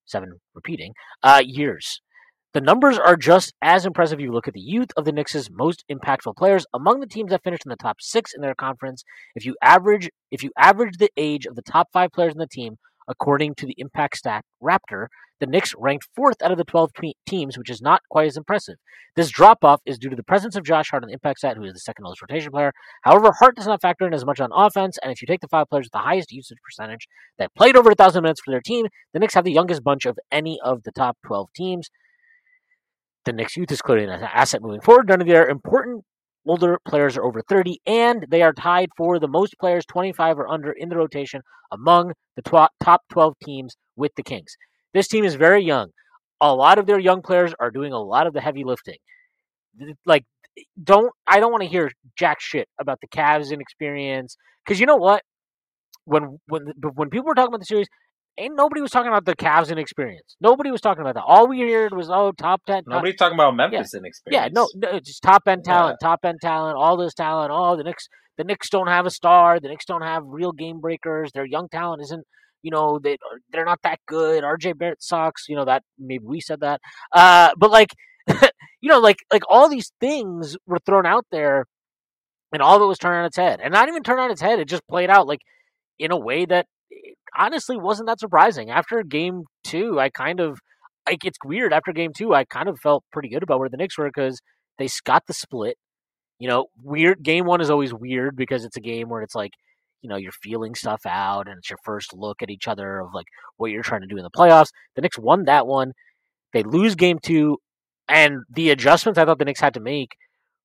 seven 0.05 0.39
repeating, 0.53 0.93
uh, 1.23 1.41
years. 1.43 2.01
The 2.51 2.61
numbers 2.61 2.97
are 2.97 3.15
just 3.15 3.53
as 3.61 3.85
impressive 3.85 4.19
if 4.19 4.23
you 4.23 4.31
look 4.31 4.47
at 4.47 4.55
the 4.55 4.59
youth 4.59 4.89
of 4.97 5.05
the 5.05 5.11
Knicks' 5.11 5.49
most 5.51 5.85
impactful 5.89 6.35
players 6.35 6.65
among 6.73 6.99
the 6.99 7.05
teams 7.05 7.29
that 7.29 7.43
finished 7.43 7.63
in 7.63 7.69
the 7.69 7.75
top 7.75 7.97
six 8.01 8.33
in 8.33 8.41
their 8.41 8.55
conference. 8.55 9.03
If 9.35 9.45
you 9.45 9.55
average 9.61 10.09
if 10.31 10.41
you 10.41 10.51
average 10.57 10.97
the 10.97 11.11
age 11.15 11.45
of 11.45 11.55
the 11.55 11.61
top 11.61 11.89
five 11.93 12.11
players 12.11 12.33
in 12.33 12.39
the 12.39 12.47
team 12.47 12.79
according 13.09 13.55
to 13.55 13.65
the 13.65 13.75
Impact 13.77 14.17
Stat 14.17 14.45
Raptor, 14.63 15.07
the 15.39 15.47
Knicks 15.47 15.73
ranked 15.77 16.07
fourth 16.15 16.41
out 16.41 16.51
of 16.51 16.57
the 16.57 16.63
12 16.63 16.91
teams, 17.25 17.57
which 17.57 17.69
is 17.69 17.81
not 17.81 18.01
quite 18.09 18.27
as 18.27 18.37
impressive. 18.37 18.75
This 19.15 19.29
drop 19.29 19.63
off 19.63 19.81
is 19.85 19.97
due 19.97 20.09
to 20.09 20.15
the 20.15 20.23
presence 20.23 20.55
of 20.55 20.63
Josh 20.63 20.89
Hart 20.89 21.03
on 21.03 21.07
the 21.07 21.13
Impact 21.13 21.39
Stat, 21.39 21.57
who 21.57 21.63
is 21.63 21.73
the 21.73 21.79
second 21.79 22.05
oldest 22.05 22.21
rotation 22.21 22.51
player. 22.51 22.71
However, 23.03 23.31
Hart 23.31 23.55
does 23.55 23.65
not 23.65 23.81
factor 23.81 24.05
in 24.05 24.13
as 24.13 24.25
much 24.25 24.39
on 24.39 24.51
offense, 24.53 24.97
and 25.01 25.11
if 25.11 25.21
you 25.21 25.25
take 25.25 25.41
the 25.41 25.47
five 25.47 25.69
players 25.69 25.85
with 25.85 25.93
the 25.93 25.99
highest 25.99 26.31
usage 26.31 26.57
percentage 26.63 27.07
that 27.37 27.53
played 27.55 27.75
over 27.75 27.91
a 27.91 27.95
thousand 27.95 28.23
minutes 28.23 28.41
for 28.43 28.51
their 28.51 28.61
team, 28.61 28.87
the 29.13 29.19
Knicks 29.19 29.33
have 29.33 29.45
the 29.45 29.51
youngest 29.51 29.83
bunch 29.83 30.05
of 30.05 30.19
any 30.31 30.59
of 30.63 30.83
the 30.83 30.91
top 30.91 31.17
12 31.25 31.49
teams. 31.55 31.89
The 33.25 33.33
Knicks 33.33 33.57
youth 33.57 33.71
is 33.71 33.81
clearly 33.81 34.05
an 34.05 34.11
asset 34.11 34.61
moving 34.61 34.81
forward. 34.81 35.07
None 35.07 35.21
of 35.21 35.27
their 35.27 35.47
important 35.47 36.03
older 36.45 36.79
players 36.87 37.17
are 37.17 37.23
over 37.23 37.41
30, 37.41 37.79
and 37.85 38.25
they 38.29 38.41
are 38.41 38.53
tied 38.53 38.89
for 38.97 39.19
the 39.19 39.27
most 39.27 39.55
players 39.59 39.85
25 39.85 40.39
or 40.39 40.47
under 40.47 40.71
in 40.71 40.89
the 40.89 40.97
rotation 40.97 41.41
among 41.71 42.13
the 42.35 42.41
tw- 42.41 42.73
top 42.83 43.01
12 43.09 43.33
teams 43.43 43.75
with 43.95 44.11
the 44.15 44.23
Kings. 44.23 44.55
This 44.93 45.07
team 45.07 45.23
is 45.23 45.35
very 45.35 45.63
young. 45.63 45.89
A 46.41 46.53
lot 46.53 46.79
of 46.79 46.85
their 46.85 46.99
young 46.99 47.21
players 47.21 47.53
are 47.59 47.71
doing 47.71 47.93
a 47.93 47.99
lot 47.99 48.27
of 48.27 48.33
the 48.33 48.41
heavy 48.41 48.63
lifting. 48.63 48.97
Like, 50.05 50.25
eh, 50.57 50.63
don't 50.83 51.11
I 51.27 51.39
don't 51.39 51.51
want 51.51 51.63
to 51.63 51.69
hear 51.69 51.91
jack 52.17 52.39
shit 52.41 52.67
about 52.79 52.99
the 53.01 53.07
Cavs 53.07 53.51
inexperience 53.51 54.37
because 54.65 54.79
you 54.79 54.85
know 54.85 54.95
what? 54.97 55.23
When 56.05 56.39
when 56.47 56.73
when 56.95 57.09
people 57.09 57.27
were 57.27 57.35
talking 57.35 57.49
about 57.49 57.59
the 57.59 57.65
series, 57.65 57.87
ain't 58.39 58.55
nobody 58.55 58.81
was 58.81 58.91
talking 58.91 59.09
about 59.09 59.25
the 59.25 59.35
Cavs 59.35 59.71
inexperience. 59.71 60.35
Nobody 60.41 60.71
was 60.71 60.81
talking 60.81 61.01
about 61.01 61.15
that. 61.15 61.23
All 61.23 61.47
we 61.47 61.59
heard 61.59 61.93
was 61.93 62.09
oh 62.09 62.31
top 62.31 62.61
ten. 62.65 62.83
top- 62.83 62.87
nobody's 62.87 63.15
talking 63.17 63.35
about 63.35 63.55
Memphis 63.55 63.93
in 63.93 64.05
experience. 64.05 64.43
yeah, 64.45 64.49
no, 64.51 64.67
no, 64.75 64.99
just 64.99 65.21
top 65.21 65.43
end 65.47 65.63
talent, 65.63 65.97
top 66.01 66.19
end 66.23 66.39
talent, 66.41 66.77
all 66.77 66.97
this 66.97 67.13
talent. 67.13 67.51
Oh, 67.53 67.75
the 67.75 67.83
Knicks, 67.83 68.07
the 68.37 68.43
Knicks 68.43 68.69
don't 68.69 68.87
have 68.87 69.05
a 69.05 69.11
star. 69.11 69.59
The 69.59 69.67
Knicks 69.67 69.85
don't 69.85 70.01
have 70.01 70.23
real 70.25 70.51
game 70.51 70.79
breakers. 70.79 71.31
Their 71.33 71.45
young 71.45 71.67
talent 71.69 72.01
isn't, 72.03 72.23
you 72.63 72.71
know, 72.71 72.99
they 73.03 73.17
they're 73.51 73.65
not 73.65 73.79
that 73.83 73.99
good. 74.07 74.43
R.J. 74.43 74.73
Barrett 74.73 75.03
sucks. 75.03 75.47
You 75.47 75.55
know 75.55 75.65
that 75.65 75.83
maybe 75.97 76.23
we 76.25 76.39
said 76.39 76.61
that, 76.61 76.81
uh, 77.11 77.51
but 77.57 77.69
like, 77.69 77.89
you 78.81 78.89
know, 78.89 78.99
like 78.99 79.17
like 79.31 79.43
all 79.49 79.69
these 79.69 79.91
things 79.99 80.57
were 80.65 80.79
thrown 80.85 81.05
out 81.05 81.25
there 81.31 81.65
and 82.51 82.61
all 82.61 82.75
of 82.77 82.81
it 82.81 82.85
was 82.85 82.97
turned 82.97 83.17
on 83.17 83.25
its 83.25 83.37
head, 83.37 83.59
and 83.61 83.73
not 83.73 83.87
even 83.89 84.03
turned 84.03 84.19
on 84.19 84.31
its 84.31 84.41
head. 84.41 84.59
It 84.59 84.67
just 84.67 84.87
played 84.87 85.09
out 85.09 85.27
like 85.27 85.41
in 85.99 86.11
a 86.11 86.17
way 86.17 86.45
that 86.45 86.65
honestly 87.37 87.77
wasn't 87.77 88.07
that 88.07 88.19
surprising. 88.19 88.69
After 88.69 89.03
game 89.03 89.43
two, 89.63 89.99
I 89.99 90.09
kind 90.09 90.39
of 90.39 90.59
like 91.07 91.25
it's 91.25 91.37
weird. 91.43 91.73
After 91.73 91.91
game 91.91 92.11
two, 92.15 92.33
I 92.33 92.45
kind 92.45 92.69
of 92.69 92.79
felt 92.79 93.03
pretty 93.11 93.29
good 93.29 93.43
about 93.43 93.59
where 93.59 93.69
the 93.69 93.77
Knicks 93.77 93.97
were 93.97 94.07
because 94.07 94.39
they 94.77 94.87
got 95.03 95.25
the 95.27 95.33
split. 95.33 95.77
You 96.39 96.47
know, 96.47 96.67
weird. 96.81 97.23
Game 97.23 97.45
one 97.45 97.61
is 97.61 97.69
always 97.69 97.93
weird 97.93 98.35
because 98.35 98.63
it's 98.63 98.77
a 98.77 98.81
game 98.81 99.09
where 99.09 99.21
it's 99.21 99.35
like, 99.35 99.51
you 100.01 100.09
know, 100.09 100.15
you're 100.15 100.31
feeling 100.31 100.75
stuff 100.75 101.01
out 101.05 101.47
and 101.47 101.57
it's 101.57 101.69
your 101.69 101.79
first 101.83 102.13
look 102.13 102.41
at 102.41 102.49
each 102.49 102.67
other 102.67 102.99
of 102.99 103.09
like 103.13 103.25
what 103.57 103.71
you're 103.71 103.83
trying 103.83 104.01
to 104.01 104.07
do 104.07 104.17
in 104.17 104.23
the 104.23 104.29
playoffs. 104.29 104.69
The 104.95 105.01
Knicks 105.01 105.19
won 105.19 105.45
that 105.45 105.67
one. 105.67 105.91
They 106.53 106.63
lose 106.63 106.95
game 106.95 107.19
two, 107.21 107.57
and 108.07 108.39
the 108.49 108.71
adjustments 108.71 109.19
I 109.19 109.25
thought 109.25 109.37
the 109.37 109.45
Knicks 109.45 109.59
had 109.59 109.75
to 109.75 109.79
make 109.79 110.11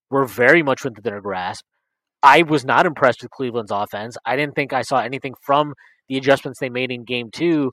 were 0.09 0.25
very 0.25 0.63
much 0.63 0.83
within 0.83 1.01
their 1.03 1.21
grasp. 1.21 1.63
I 2.23 2.41
was 2.41 2.65
not 2.65 2.87
impressed 2.87 3.21
with 3.21 3.31
Cleveland's 3.31 3.71
offense. 3.71 4.17
I 4.25 4.35
didn't 4.35 4.55
think 4.55 4.73
I 4.73 4.81
saw 4.81 4.99
anything 4.99 5.35
from 5.43 5.75
the 6.09 6.17
adjustments 6.17 6.59
they 6.59 6.69
made 6.69 6.91
in 6.91 7.03
game 7.03 7.29
two 7.31 7.71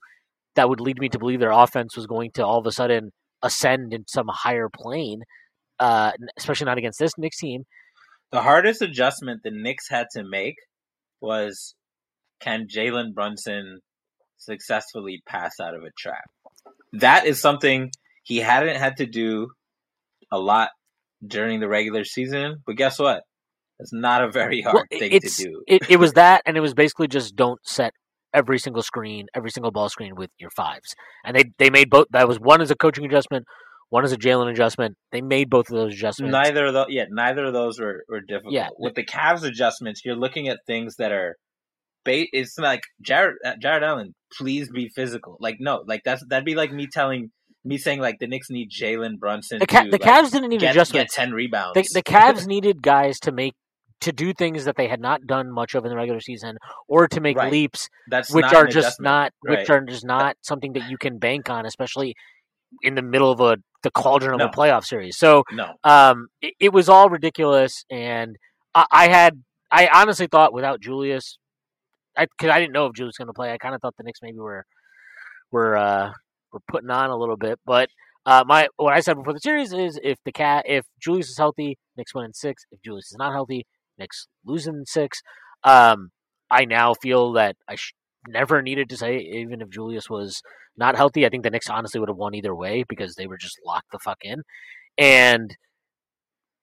that 0.55 0.69
would 0.69 0.79
lead 0.79 0.99
me 0.99 1.09
to 1.09 1.19
believe 1.19 1.39
their 1.39 1.51
offense 1.51 1.95
was 1.95 2.05
going 2.05 2.31
to 2.31 2.45
all 2.45 2.59
of 2.59 2.65
a 2.67 2.71
sudden 2.71 3.11
ascend 3.41 3.93
in 3.93 4.05
some 4.07 4.27
higher 4.29 4.69
plane, 4.69 5.21
uh, 5.79 6.11
especially 6.37 6.65
not 6.65 6.77
against 6.77 6.99
this 6.99 7.11
Knicks 7.17 7.39
team. 7.39 7.63
The 8.31 8.41
hardest 8.41 8.81
adjustment 8.81 9.41
the 9.43 9.51
Knicks 9.51 9.89
had 9.89 10.07
to 10.13 10.23
make 10.23 10.55
was 11.21 11.75
can 12.41 12.67
Jalen 12.67 13.13
Brunson 13.13 13.79
successfully 14.37 15.21
pass 15.27 15.59
out 15.61 15.73
of 15.75 15.83
a 15.83 15.91
trap? 15.97 16.23
That 16.93 17.25
is 17.25 17.39
something 17.41 17.91
he 18.23 18.37
hadn't 18.37 18.77
had 18.77 18.97
to 18.97 19.05
do 19.05 19.49
a 20.31 20.37
lot 20.39 20.69
during 21.25 21.59
the 21.59 21.67
regular 21.67 22.03
season, 22.03 22.61
but 22.65 22.75
guess 22.75 22.99
what? 22.99 23.23
It's 23.79 23.93
not 23.93 24.23
a 24.23 24.29
very 24.31 24.61
hard 24.61 24.75
Well, 24.75 24.99
thing 24.99 25.11
to 25.11 25.19
do. 25.19 25.63
it, 25.67 25.89
it 25.89 25.97
was 25.97 26.13
that, 26.13 26.41
and 26.45 26.55
it 26.55 26.59
was 26.59 26.73
basically 26.73 27.07
just 27.07 27.35
don't 27.35 27.59
set 27.65 27.93
every 28.33 28.59
single 28.59 28.81
screen, 28.81 29.27
every 29.35 29.51
single 29.51 29.71
ball 29.71 29.89
screen 29.89 30.15
with 30.15 30.29
your 30.39 30.49
fives. 30.49 30.95
And 31.25 31.35
they 31.35 31.45
they 31.57 31.69
made 31.69 31.89
both. 31.89 32.07
That 32.11 32.27
was 32.27 32.39
one 32.39 32.61
as 32.61 32.71
a 32.71 32.75
coaching 32.75 33.05
adjustment, 33.05 33.45
one 33.89 34.03
as 34.03 34.11
a 34.11 34.17
Jalen 34.17 34.51
adjustment. 34.51 34.95
They 35.11 35.21
made 35.21 35.49
both 35.49 35.69
of 35.69 35.75
those 35.75 35.93
adjustments. 35.93 36.31
Neither 36.31 36.65
of 36.65 36.73
those, 36.73 36.87
yeah, 36.89 37.05
neither 37.09 37.45
of 37.45 37.53
those 37.53 37.79
were, 37.79 38.03
were 38.09 38.21
difficult. 38.21 38.53
Yeah. 38.53 38.69
With 38.77 38.95
the 38.95 39.05
Cavs 39.05 39.43
adjustments, 39.43 40.01
you're 40.03 40.15
looking 40.15 40.47
at 40.47 40.59
things 40.65 40.95
that 40.97 41.11
are, 41.11 41.37
ba- 42.03 42.25
it's 42.33 42.57
like 42.57 42.81
Jarrett 43.01 43.35
uh, 43.45 43.53
Jarrett 43.61 43.83
Allen, 43.83 44.15
please 44.37 44.69
be 44.69 44.89
physical. 44.89 45.37
Like 45.39 45.57
no, 45.59 45.83
like 45.87 46.01
that's 46.03 46.23
that'd 46.27 46.45
be 46.45 46.55
like 46.55 46.71
me 46.71 46.87
telling 46.91 47.31
me 47.63 47.77
saying 47.77 47.99
like 47.99 48.19
the 48.19 48.27
Knicks 48.27 48.49
need 48.49 48.69
Jalen 48.69 49.19
Brunson. 49.19 49.59
the, 49.59 49.67
ca- 49.67 49.83
to, 49.83 49.89
the 49.91 49.99
like, 50.01 50.01
Cavs 50.01 50.31
didn't 50.31 50.49
need 50.49 50.59
get, 50.59 50.91
get 50.91 51.09
ten 51.09 51.31
rebounds. 51.31 51.75
The, 51.75 52.01
the 52.01 52.03
Cavs 52.03 52.45
needed 52.47 52.81
guys 52.81 53.19
to 53.21 53.31
make 53.31 53.53
to 54.01 54.11
do 54.11 54.33
things 54.33 54.65
that 54.65 54.75
they 54.75 54.87
had 54.87 54.99
not 54.99 55.25
done 55.25 55.51
much 55.51 55.75
of 55.75 55.85
in 55.85 55.89
the 55.89 55.95
regular 55.95 56.19
season, 56.19 56.57
or 56.87 57.07
to 57.07 57.21
make 57.21 57.37
Right. 57.37 57.51
leaps 57.51 57.89
that's 58.07 58.31
which 58.33 58.45
are 58.45 58.67
just 58.67 59.01
not 59.01 59.31
which 59.41 59.69
are 59.69 59.81
just 59.81 60.05
not 60.05 60.35
something 60.41 60.73
that 60.73 60.89
you 60.89 60.97
can 60.97 61.17
bank 61.17 61.49
on, 61.49 61.65
especially 61.65 62.15
in 62.81 62.95
the 62.95 63.01
middle 63.01 63.31
of 63.31 63.39
a 63.39 63.57
the 63.83 63.91
cauldron 63.91 64.33
of 64.33 64.39
No. 64.39 64.45
a 64.47 64.49
playoff 64.49 64.85
series. 64.85 65.17
So 65.17 65.43
no. 65.51 65.73
um, 65.83 66.27
it, 66.41 66.53
it 66.59 66.73
was 66.73 66.89
all 66.89 67.09
ridiculous, 67.09 67.85
and 67.91 68.37
I, 68.73 68.85
I 68.91 69.07
had 69.07 69.43
I 69.71 69.87
honestly 69.87 70.27
thought 70.27 70.53
without 70.53 70.79
Julius, 70.81 71.37
I 72.17 72.25
because 72.25 72.49
I 72.49 72.59
didn't 72.59 72.73
know 72.73 72.85
if 72.87 72.93
Julius 72.93 73.17
was 73.17 73.17
going 73.17 73.27
to 73.27 73.33
play. 73.33 73.51
I 73.51 73.57
kind 73.57 73.75
of 73.75 73.81
thought 73.81 73.95
the 73.97 74.03
Knicks 74.03 74.19
maybe 74.21 74.37
were 74.39 74.65
were 75.51 75.77
uh, 75.77 76.11
were 76.51 76.61
putting 76.67 76.89
on 76.89 77.09
a 77.09 77.17
little 77.17 77.37
bit, 77.37 77.59
but. 77.65 77.89
Uh, 78.25 78.41
my 78.47 78.69
what 78.77 78.93
I 78.93 79.01
said 79.01 79.17
before 79.17 79.33
the 79.33 79.41
series 79.41 79.73
is 79.73 79.99
if 80.01 80.17
the 80.23 80.31
cat 80.31 80.63
if 80.65 80.85
Julius 80.97 81.29
is 81.29 81.37
healthy, 81.37 81.77
Knicks 81.97 82.15
win 82.15 82.23
in 82.23 82.33
six. 82.33 82.63
If 82.71 82.81
Julius 82.81 83.07
is 83.11 83.17
not 83.17 83.33
healthy, 83.33 83.65
Knicks 83.97 84.27
losing 84.45 84.75
in 84.75 84.85
six. 84.85 85.21
Um, 85.63 86.09
I 86.49 86.65
now 86.65 86.93
feel 86.93 87.33
that 87.33 87.55
I 87.67 87.75
sh- 87.75 87.93
never 88.27 88.61
needed 88.61 88.89
to 88.89 88.97
say 88.97 89.17
even 89.17 89.61
if 89.61 89.69
Julius 89.69 90.09
was 90.09 90.41
not 90.77 90.95
healthy. 90.95 91.25
I 91.25 91.29
think 91.29 91.43
the 91.43 91.49
Knicks 91.49 91.69
honestly 91.69 91.99
would 91.99 92.09
have 92.09 92.17
won 92.17 92.35
either 92.35 92.55
way 92.55 92.83
because 92.87 93.15
they 93.15 93.27
were 93.27 93.37
just 93.37 93.59
locked 93.65 93.91
the 93.91 93.99
fuck 93.99 94.19
in. 94.21 94.43
And 94.97 95.55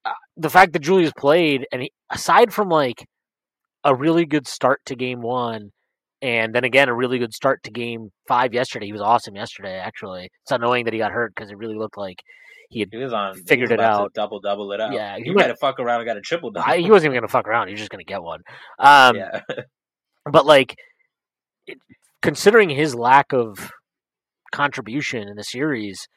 uh, 0.05 0.13
the 0.37 0.51
fact 0.51 0.73
that 0.73 0.81
Julius 0.81 1.13
played, 1.17 1.67
and 1.73 1.83
he, 1.83 1.93
aside 2.11 2.53
from 2.53 2.69
like 2.69 3.07
a 3.85 3.95
really 3.95 4.27
good 4.27 4.47
start 4.47 4.81
to 4.87 4.97
game 4.97 5.23
one, 5.23 5.71
and 6.23 6.55
then 6.55 6.65
again 6.65 6.89
a 6.89 6.95
really 6.95 7.19
good 7.19 7.33
start 7.33 7.63
to 7.65 7.71
game 7.71 8.11
five 8.29 8.53
yesterday, 8.53 8.87
he 8.87 8.93
was 8.93 9.01
awesome 9.01 9.37
yesterday. 9.37 9.79
Actually, 9.79 10.29
it's 10.43 10.53
annoying 10.53 10.85
that 10.85 10.93
he 10.93 10.99
got 10.99 11.13
hurt 11.13 11.33
because 11.35 11.51
it 11.51 11.59
really 11.59 11.77
looked 11.77 11.99
like 11.99 12.23
he 12.71 12.81
had. 12.81 12.89
He 12.91 12.99
was 12.99 13.13
on. 13.13 13.35
Figured 13.35 13.71
was 13.71 13.75
it 13.75 13.81
out. 13.81 14.15
Double 14.15 14.41
double 14.41 14.73
it 14.73 14.81
up. 14.81 14.93
Yeah, 14.93 15.17
he, 15.17 15.25
he 15.25 15.31
might 15.33 15.49
have 15.49 15.59
fuck 15.59 15.79
around 15.79 16.01
and 16.01 16.07
got 16.07 16.17
a 16.17 16.21
triple 16.21 16.51
double. 16.51 16.71
I, 16.71 16.79
he 16.79 16.91
wasn't 16.91 17.07
even 17.11 17.17
going 17.21 17.29
to 17.29 17.33
fuck 17.33 17.47
around. 17.47 17.67
He 17.69 17.75
was 17.75 17.81
just 17.81 17.91
going 17.91 18.05
to 18.05 18.09
get 18.09 18.23
one. 18.23 18.41
Um, 18.79 19.17
yeah. 19.17 19.41
but 20.31 20.47
like 20.47 20.77
it, 21.67 21.79
considering 22.23 22.71
his 22.71 22.95
lack 22.95 23.33
of 23.33 23.71
contribution 24.53 25.29
in 25.29 25.37
the 25.37 25.45
series 25.45 26.09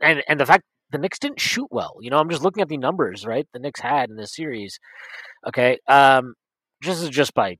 and 0.00 0.22
and 0.28 0.40
the 0.40 0.46
fact 0.46 0.64
the 0.90 0.98
Knicks 0.98 1.18
didn't 1.18 1.40
shoot 1.40 1.68
well. 1.70 1.96
You 2.00 2.10
know, 2.10 2.18
I'm 2.18 2.30
just 2.30 2.42
looking 2.42 2.62
at 2.62 2.68
the 2.68 2.78
numbers, 2.78 3.26
right? 3.26 3.46
The 3.52 3.58
Knicks 3.58 3.80
had 3.80 4.10
in 4.10 4.16
this 4.16 4.34
series. 4.34 4.78
Okay. 5.46 5.78
Um 5.88 6.34
just 6.82 7.02
is 7.02 7.10
just 7.10 7.34
by 7.34 7.56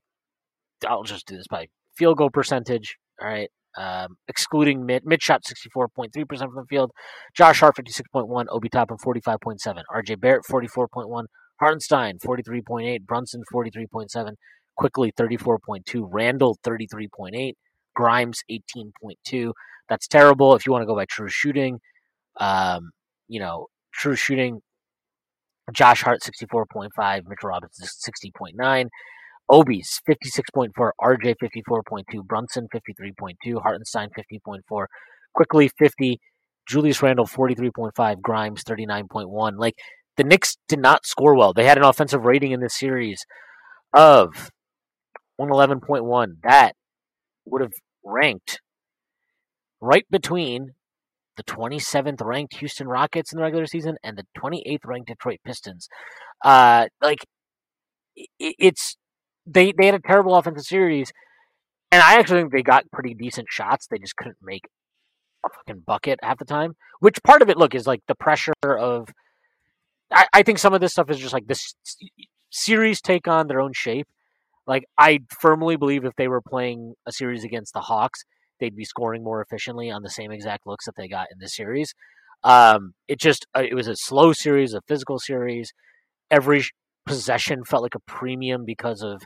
I'll 0.86 1.02
just 1.02 1.26
do 1.26 1.36
this 1.36 1.48
by 1.48 1.66
field 1.96 2.18
goal 2.18 2.30
percentage. 2.30 2.96
All 3.20 3.28
right. 3.28 3.50
Um, 3.78 4.16
excluding 4.26 4.84
mid 4.84 5.06
mid 5.06 5.22
shot 5.22 5.44
64.3% 5.44 6.10
from 6.38 6.54
the 6.56 6.64
field. 6.68 6.90
Josh 7.36 7.60
Hart 7.60 7.76
56.1, 7.76 8.46
Obi 8.50 8.68
Toppin 8.68 8.96
45.7, 8.96 9.82
RJ 9.94 10.20
Barrett 10.20 10.42
44.1, 10.50 11.24
Hartenstein 11.60 12.18
43.8, 12.18 13.06
Brunson 13.06 13.42
43.7, 13.54 14.32
Quickley 14.76 15.12
34.2, 15.12 16.08
Randle 16.10 16.58
33.8, 16.66 17.52
Grimes 17.94 18.42
18.2. 18.50 19.52
That's 19.88 20.08
terrible 20.08 20.56
if 20.56 20.66
you 20.66 20.72
want 20.72 20.82
to 20.82 20.86
go 20.86 20.96
by 20.96 21.04
true 21.04 21.28
shooting. 21.28 21.78
Um, 22.40 22.90
you 23.28 23.38
know, 23.38 23.66
true 23.92 24.16
shooting. 24.16 24.60
Josh 25.72 26.02
Hart 26.02 26.20
64.5, 26.22 26.88
Mitchell 27.28 27.50
Robinson 27.50 27.86
60.9, 27.86 28.88
Obi's 29.50 30.00
56.4, 30.08 30.70
RJ 31.00 31.34
54.2, 31.42 32.26
Brunson 32.26 32.68
53.2, 32.74 33.62
Hartenstein 33.62 34.10
50.4, 34.16 34.86
Quickley 35.34 35.70
50, 35.78 36.20
Julius 36.68 37.02
Randle 37.02 37.26
43.5, 37.26 38.20
Grimes 38.20 38.62
39.1. 38.64 39.58
Like 39.58 39.74
the 40.16 40.24
Knicks 40.24 40.56
did 40.68 40.80
not 40.80 41.06
score 41.06 41.34
well. 41.34 41.52
They 41.52 41.64
had 41.64 41.78
an 41.78 41.84
offensive 41.84 42.24
rating 42.24 42.52
in 42.52 42.60
this 42.60 42.78
series 42.78 43.24
of 43.94 44.50
111.1. 45.40 46.26
That 46.42 46.74
would 47.46 47.62
have 47.62 47.72
ranked 48.04 48.60
right 49.80 50.04
between 50.10 50.72
the 51.36 51.44
27th 51.44 52.22
ranked 52.22 52.56
Houston 52.56 52.88
Rockets 52.88 53.32
in 53.32 53.38
the 53.38 53.44
regular 53.44 53.66
season 53.66 53.96
and 54.02 54.18
the 54.18 54.26
28th 54.36 54.84
ranked 54.84 55.08
Detroit 55.08 55.38
Pistons. 55.44 55.88
Uh, 56.44 56.88
like 57.00 57.24
it's 58.38 58.96
they 59.48 59.72
they 59.76 59.86
had 59.86 59.94
a 59.94 60.00
terrible 60.00 60.34
offensive 60.34 60.64
series, 60.64 61.12
and 61.90 62.02
I 62.02 62.18
actually 62.18 62.42
think 62.42 62.52
they 62.52 62.62
got 62.62 62.90
pretty 62.92 63.14
decent 63.14 63.48
shots. 63.50 63.86
They 63.86 63.98
just 63.98 64.16
couldn't 64.16 64.36
make 64.42 64.64
a 65.44 65.48
fucking 65.48 65.82
bucket 65.86 66.18
half 66.22 66.38
the 66.38 66.44
time. 66.44 66.76
Which 67.00 67.22
part 67.22 67.42
of 67.42 67.48
it, 67.48 67.56
look, 67.56 67.74
is 67.74 67.86
like 67.86 68.02
the 68.08 68.14
pressure 68.14 68.52
of. 68.64 69.08
I, 70.10 70.26
I 70.32 70.42
think 70.42 70.58
some 70.58 70.72
of 70.72 70.80
this 70.80 70.92
stuff 70.92 71.10
is 71.10 71.18
just 71.18 71.34
like 71.34 71.46
this 71.46 71.74
series 72.50 73.00
take 73.00 73.28
on 73.28 73.46
their 73.46 73.60
own 73.60 73.72
shape. 73.74 74.06
Like 74.66 74.84
I 74.96 75.20
firmly 75.40 75.76
believe 75.76 76.04
if 76.04 76.14
they 76.16 76.28
were 76.28 76.40
playing 76.40 76.94
a 77.06 77.12
series 77.12 77.44
against 77.44 77.74
the 77.74 77.80
Hawks, 77.80 78.24
they'd 78.60 78.76
be 78.76 78.84
scoring 78.84 79.24
more 79.24 79.42
efficiently 79.42 79.90
on 79.90 80.02
the 80.02 80.10
same 80.10 80.30
exact 80.30 80.66
looks 80.66 80.86
that 80.86 80.94
they 80.96 81.08
got 81.08 81.28
in 81.32 81.38
this 81.38 81.54
series. 81.54 81.94
Um, 82.44 82.94
it 83.08 83.18
just 83.18 83.46
uh, 83.56 83.62
it 83.68 83.74
was 83.74 83.88
a 83.88 83.96
slow 83.96 84.32
series, 84.32 84.74
a 84.74 84.80
physical 84.86 85.18
series. 85.18 85.72
Every 86.30 86.64
possession 87.08 87.64
felt 87.64 87.82
like 87.82 87.94
a 87.94 88.00
premium 88.00 88.64
because 88.64 89.02
of 89.02 89.22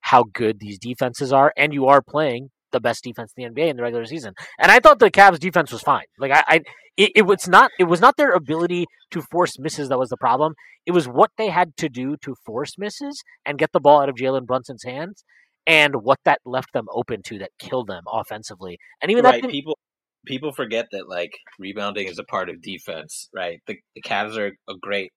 how 0.00 0.24
good 0.32 0.58
these 0.60 0.78
defenses 0.78 1.32
are, 1.32 1.52
and 1.56 1.72
you 1.72 1.86
are 1.86 2.02
playing 2.02 2.50
the 2.72 2.80
best 2.80 3.02
defense 3.04 3.32
in 3.36 3.52
the 3.52 3.62
NBA 3.62 3.70
in 3.70 3.76
the 3.76 3.82
regular 3.82 4.04
season. 4.04 4.34
And 4.58 4.70
I 4.70 4.80
thought 4.80 4.98
the 4.98 5.10
Cavs 5.10 5.38
defense 5.38 5.72
was 5.72 5.82
fine. 5.82 6.04
Like 6.18 6.32
I, 6.32 6.44
I 6.46 6.60
it, 6.96 7.12
it 7.16 7.22
was 7.22 7.48
not 7.48 7.70
it 7.78 7.84
was 7.84 8.00
not 8.00 8.16
their 8.16 8.32
ability 8.32 8.86
to 9.10 9.22
force 9.22 9.58
misses 9.58 9.88
that 9.88 9.98
was 9.98 10.10
the 10.10 10.16
problem. 10.16 10.54
It 10.86 10.92
was 10.92 11.06
what 11.06 11.30
they 11.36 11.48
had 11.48 11.76
to 11.78 11.88
do 11.88 12.16
to 12.22 12.34
force 12.44 12.78
misses 12.78 13.22
and 13.44 13.58
get 13.58 13.70
the 13.72 13.80
ball 13.80 14.00
out 14.00 14.08
of 14.08 14.16
Jalen 14.16 14.46
Brunson's 14.46 14.84
hands, 14.84 15.24
and 15.66 15.96
what 16.02 16.18
that 16.24 16.40
left 16.44 16.72
them 16.72 16.86
open 16.92 17.22
to 17.24 17.38
that 17.38 17.50
killed 17.58 17.88
them 17.88 18.02
offensively. 18.10 18.78
And 19.02 19.10
even 19.10 19.24
that 19.24 19.30
right. 19.30 19.42
didn't, 19.42 19.52
People 19.52 19.78
people 20.26 20.52
forget 20.52 20.86
that 20.92 21.08
like 21.08 21.32
rebounding 21.58 22.06
is 22.06 22.18
a 22.18 22.24
part 22.24 22.50
of 22.50 22.62
defense, 22.62 23.28
right? 23.34 23.60
The 23.66 23.76
the 23.94 24.02
Cavs 24.02 24.36
are 24.36 24.52
a 24.68 24.74
great 24.80 25.12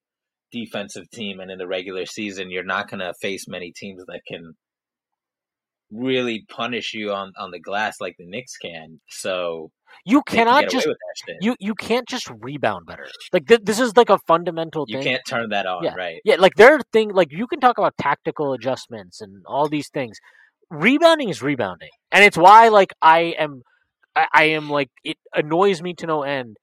defensive 0.54 1.10
team, 1.12 1.41
and 1.41 1.51
in 1.51 1.58
the 1.58 1.68
regular 1.68 2.06
season, 2.06 2.49
you're 2.51 2.64
not 2.64 2.89
going 2.89 3.01
to 3.01 3.14
face 3.22 3.45
many 3.49 3.74
teams 3.76 4.01
that 4.08 4.22
can 4.26 4.54
really 5.91 6.43
punish 6.49 6.93
you 6.93 7.12
on 7.12 7.32
on 7.38 7.51
the 7.51 7.60
glass 7.60 7.95
like 8.01 8.16
the 8.18 8.26
Knicks 8.26 8.58
can. 8.58 8.99
So 9.10 9.70
You 10.06 10.24
cannot 10.24 10.64
just 10.70 10.86
away 10.88 10.91
with 10.93 10.97
that 10.97 11.34
shit. 11.34 11.38
you 11.41 11.56
you 11.60 11.76
can't 11.76 12.08
just 12.08 12.32
rebound 12.41 12.86
better. 12.88 13.06
Like 13.32 13.45
th- 13.47 13.62
this 13.64 13.80
is 13.80 13.95
like 13.95 14.10
a 14.10 14.18
fundamental 14.28 14.86
You 14.88 14.97
thing. 14.97 15.04
can't 15.04 15.22
turn 15.28 15.49
that 15.49 15.66
on, 15.68 15.84
Yeah. 15.84 15.93
right? 15.95 16.20
Yeah, 16.26 16.38
like 16.39 16.56
there 16.56 16.74
are 16.76 16.80
things 16.91 17.14
like 17.14 17.32
you 17.32 17.45
can 17.45 17.60
talk 17.60 17.78
about 17.78 17.93
tactical 17.99 18.54
adjustments 18.54 19.22
and 19.22 19.43
all 19.45 19.70
these 19.70 19.89
things. 19.93 20.18
Rebounding 20.72 21.30
is 21.30 21.43
rebounding, 21.43 21.91
and 22.12 22.24
it's 22.24 22.38
why 22.38 22.70
like 22.70 22.91
I 23.01 23.36
am, 23.38 23.62
I, 24.16 24.26
I 24.34 24.43
am 24.45 24.72
like 24.72 24.89
it 25.04 25.18
annoys 25.36 25.84
me 25.84 25.93
to 25.95 26.08
no 26.08 26.24
end 26.24 26.58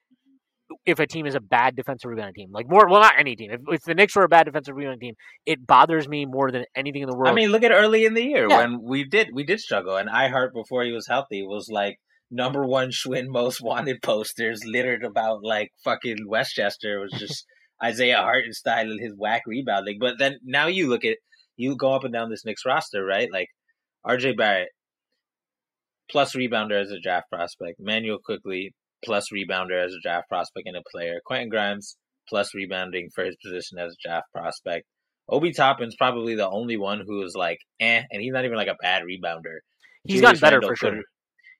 if 0.87 0.99
a 0.99 1.07
team 1.07 1.27
is 1.27 1.35
a 1.35 1.41
bad 1.41 1.77
defensive 1.77 2.09
rebounding 2.09 2.35
team. 2.35 2.49
Like 2.53 2.67
more, 2.69 2.89
well, 2.89 3.01
not 3.01 3.15
any 3.19 3.37
team. 3.37 3.51
If, 3.53 3.61
if 3.69 3.83
the 3.83 3.95
Knicks 3.95 4.17
were 4.17 4.25
a 4.25 4.29
bad 4.29 4.45
defensive 4.47 4.75
rebounding 4.75 5.01
team, 5.01 5.15
it 5.47 5.67
bothers 5.67 6.09
me 6.09 6.27
more 6.27 6.51
than 6.51 6.65
anything 6.77 7.03
in 7.03 7.09
the 7.09 7.17
world. 7.17 7.31
I 7.31 7.35
mean, 7.35 7.51
look 7.51 7.63
at 7.63 7.73
early 7.73 8.05
in 8.05 8.15
the 8.15 8.23
year 8.25 8.49
Yeah. 8.49 8.59
when 8.59 8.81
we 8.83 9.05
did 9.05 9.29
we 9.33 9.45
did 9.45 9.61
struggle, 9.61 9.97
and 9.97 10.09
iHeart 10.09 10.53
before 10.55 10.85
he 10.85 10.93
was 10.93 11.07
healthy 11.07 11.43
was 11.43 11.69
like 11.71 11.97
number 12.31 12.65
one 12.65 12.91
Shwin 12.91 13.27
most 13.29 13.61
wanted 13.63 14.03
posters 14.03 14.61
littered 14.65 15.05
about 15.05 15.43
like 15.43 15.71
fucking 15.85 16.19
Westchester. 16.29 16.99
It 16.99 17.01
was 17.11 17.13
just 17.21 17.45
Isaiah 17.83 18.19
Hartenstein 18.23 18.91
and 18.91 19.01
his 19.01 19.15
whack 19.17 19.43
rebounding. 19.47 19.99
But 20.01 20.19
then 20.19 20.39
now 20.45 20.67
you 20.67 20.89
look 20.89 21.05
at 21.05 21.17
you 21.57 21.77
go 21.77 21.93
up 21.93 22.05
and 22.05 22.13
down 22.13 22.31
this 22.31 22.45
Knicks 22.45 22.65
roster, 22.65 23.05
right? 23.05 23.29
Like 23.33 23.49
R.J. 24.05 24.33
Barrett 24.33 24.69
plus 26.11 26.35
rebounder 26.35 26.81
as 26.81 26.91
a 26.91 26.99
draft 27.01 27.29
prospect, 27.31 27.79
Manuel 27.79 28.19
Quickley 28.25 28.75
plus 29.05 29.29
rebounder 29.33 29.85
as 29.85 29.93
a 29.93 30.01
draft 30.03 30.29
prospect 30.29 30.67
and 30.67 30.77
a 30.77 30.83
player, 30.91 31.21
Quentin 31.25 31.49
Grimes 31.49 31.97
plus 32.29 32.55
rebounding 32.55 33.09
for 33.15 33.25
his 33.25 33.37
position 33.45 33.79
as 33.79 33.93
a 33.93 34.09
draft 34.09 34.27
prospect. 34.33 34.87
Obi 35.29 35.53
Toppin's 35.53 35.97
probably 35.97 36.35
the 36.35 36.49
only 36.49 36.77
one 36.77 37.03
who 37.07 37.23
is 37.23 37.35
like, 37.37 37.59
eh, 37.81 38.03
and 38.11 38.23
he's 38.23 38.33
not 38.33 38.45
even 38.45 38.57
like 38.57 38.69
a 38.69 38.77
bad 38.81 39.03
rebounder. 39.03 39.59
he's 40.05 40.21
Julius 40.21 40.41
gotten 40.41 40.41
better 40.41 40.57
Randle 40.57 40.69
for 40.71 40.77
sure. 40.77 40.91
could- 40.93 41.05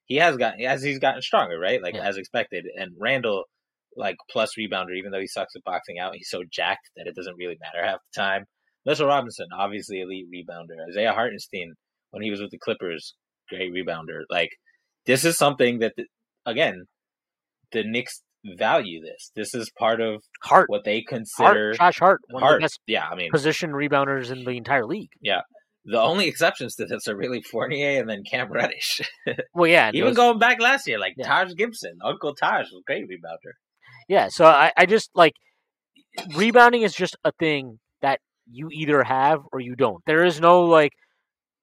He 0.05 0.15
has 0.17 0.35
gotten 0.37 0.61
as 0.65 0.81
he's 0.83 0.99
gotten 0.99 1.21
stronger, 1.21 1.57
right? 1.59 1.81
Like 1.81 1.95
Yeah. 1.95 2.07
as 2.07 2.17
expected. 2.17 2.65
And 2.75 2.91
Randle, 2.99 3.45
like 3.95 4.15
plus 4.29 4.51
rebounder, 4.59 4.95
even 4.97 5.11
though 5.11 5.19
he 5.19 5.27
sucks 5.27 5.55
at 5.55 5.63
boxing 5.63 5.99
out, 5.99 6.15
he's 6.15 6.29
so 6.29 6.43
jacked 6.51 6.89
that 6.97 7.07
it 7.07 7.15
doesn't 7.15 7.35
really 7.37 7.57
matter 7.61 7.85
half 7.85 7.99
the 8.13 8.21
time. 8.21 8.45
Mitchell 8.85 9.07
Robinson, 9.07 9.47
obviously 9.57 10.01
elite 10.01 10.25
rebounder. 10.33 10.75
Isaiah 10.89 11.13
Hartenstein, 11.13 11.73
when 12.09 12.23
he 12.23 12.31
was 12.31 12.41
with 12.41 12.51
the 12.51 12.57
Clippers, 12.57 13.15
great 13.49 13.71
rebounder. 13.73 14.23
Like 14.29 14.49
this 15.05 15.23
is 15.23 15.37
something 15.37 15.79
that, 15.79 15.93
the, 15.95 16.05
again, 16.45 16.85
the 17.71 17.83
Knicks 17.83 18.21
value 18.57 19.01
this. 19.01 19.31
This 19.35 19.53
is 19.53 19.71
part 19.77 20.01
of 20.01 20.23
Hart, 20.43 20.69
what 20.69 20.83
they 20.83 21.01
consider 21.01 21.73
Hart, 21.77 21.77
Josh 21.77 21.99
Hart, 21.99 22.21
one 22.29 22.43
of 22.43 22.49
the 22.53 22.59
best 22.61 22.79
Yeah, 22.87 23.07
I 23.07 23.15
mean, 23.15 23.29
position 23.31 23.71
rebounders 23.71 24.31
in 24.31 24.43
the 24.43 24.51
entire 24.57 24.85
league. 24.85 25.11
Yeah. 25.21 25.41
The 25.85 25.99
only 25.99 26.27
exceptions 26.27 26.75
to 26.75 26.85
this 26.85 27.07
are 27.07 27.15
really 27.15 27.41
Fournier 27.41 27.99
and 27.99 28.07
then 28.09 28.23
Cam 28.29 28.51
Reddish. 28.51 29.01
Well, 29.53 29.67
yeah, 29.69 29.89
Even 29.93 30.09
those- 30.09 30.15
going 30.15 30.39
back 30.39 30.59
last 30.59 30.87
year, 30.87 30.99
like 30.99 31.13
Yeah. 31.17 31.27
Taj 31.27 31.53
Gibson, 31.55 31.97
Uncle 32.03 32.33
Taj 32.35 32.65
was 32.71 32.81
a 32.81 32.85
great 32.85 33.03
rebounder. 33.05 33.53
Yeah, 34.07 34.27
so 34.29 34.45
I, 34.45 34.71
I 34.77 34.85
just 34.85 35.09
like 35.15 35.33
rebounding 36.35 36.81
is 36.81 36.93
just 36.93 37.15
a 37.23 37.31
thing 37.39 37.79
that 38.01 38.19
you 38.49 38.69
either 38.71 39.03
have 39.03 39.39
or 39.51 39.59
you 39.59 39.75
don't. 39.75 40.03
There 40.05 40.23
is 40.25 40.39
no 40.41 40.61
like 40.61 40.91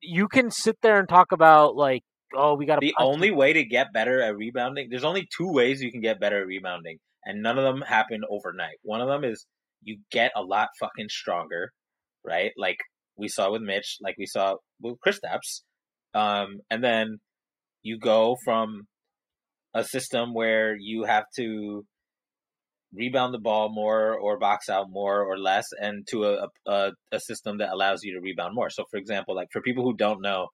you 0.00 0.28
can 0.28 0.50
sit 0.50 0.76
there 0.82 0.98
and 0.98 1.09
talk 1.09 1.32
about 1.32 1.74
like 1.76 2.02
oh 2.35 2.55
we 2.55 2.66
got 2.66 2.81
The 2.81 2.95
only 2.99 3.31
way 3.31 3.53
to 3.53 3.64
get 3.64 3.93
better 3.93 4.20
at 4.20 4.37
rebounding, 4.37 4.89
there's 4.91 5.05
only 5.05 5.29
two 5.37 5.51
ways 5.53 5.83
you 5.83 5.93
can 5.93 6.01
get 6.01 6.20
better 6.20 6.41
at 6.41 6.47
rebounding, 6.47 6.99
and 7.24 7.43
none 7.43 7.59
of 7.59 7.64
them 7.64 7.83
happen 7.83 8.22
overnight. 8.29 8.79
One 8.83 9.01
of 9.01 9.09
them 9.09 9.24
is 9.24 9.47
you 9.83 9.99
get 10.11 10.33
a 10.37 10.43
lot 10.43 10.68
fucking 10.81 11.09
stronger, 11.09 11.72
right? 12.24 12.53
Like 12.57 12.79
we 13.16 13.29
saw 13.29 13.51
with 13.53 13.62
Mitch, 13.62 13.99
like 14.01 14.16
we 14.18 14.26
saw 14.26 14.57
with 14.81 14.97
Kristaps, 15.05 15.62
um, 16.14 16.61
and 16.70 16.83
then 16.83 17.18
you 17.83 17.99
go 17.99 18.37
from 18.45 18.87
a 19.74 19.85
system 19.85 20.35
where 20.35 20.76
you 20.76 21.05
have 21.05 21.24
to 21.37 21.85
rebound 22.95 23.35
the 23.35 23.39
ball 23.39 23.68
more 23.70 24.18
or 24.18 24.39
box 24.39 24.68
out 24.68 24.87
more 24.91 25.22
or 25.22 25.39
less 25.39 25.66
and 25.79 26.07
to 26.09 26.24
a, 26.24 26.49
a, 26.66 26.93
a 27.12 27.20
system 27.20 27.59
that 27.59 27.70
allows 27.70 28.03
you 28.03 28.14
to 28.14 28.20
rebound 28.20 28.55
more. 28.55 28.70
So 28.70 28.85
for 28.91 28.97
example, 28.97 29.35
like 29.35 29.49
for 29.53 29.61
people 29.61 29.85
who 29.85 29.95
don't 29.95 30.22
know, 30.22 30.49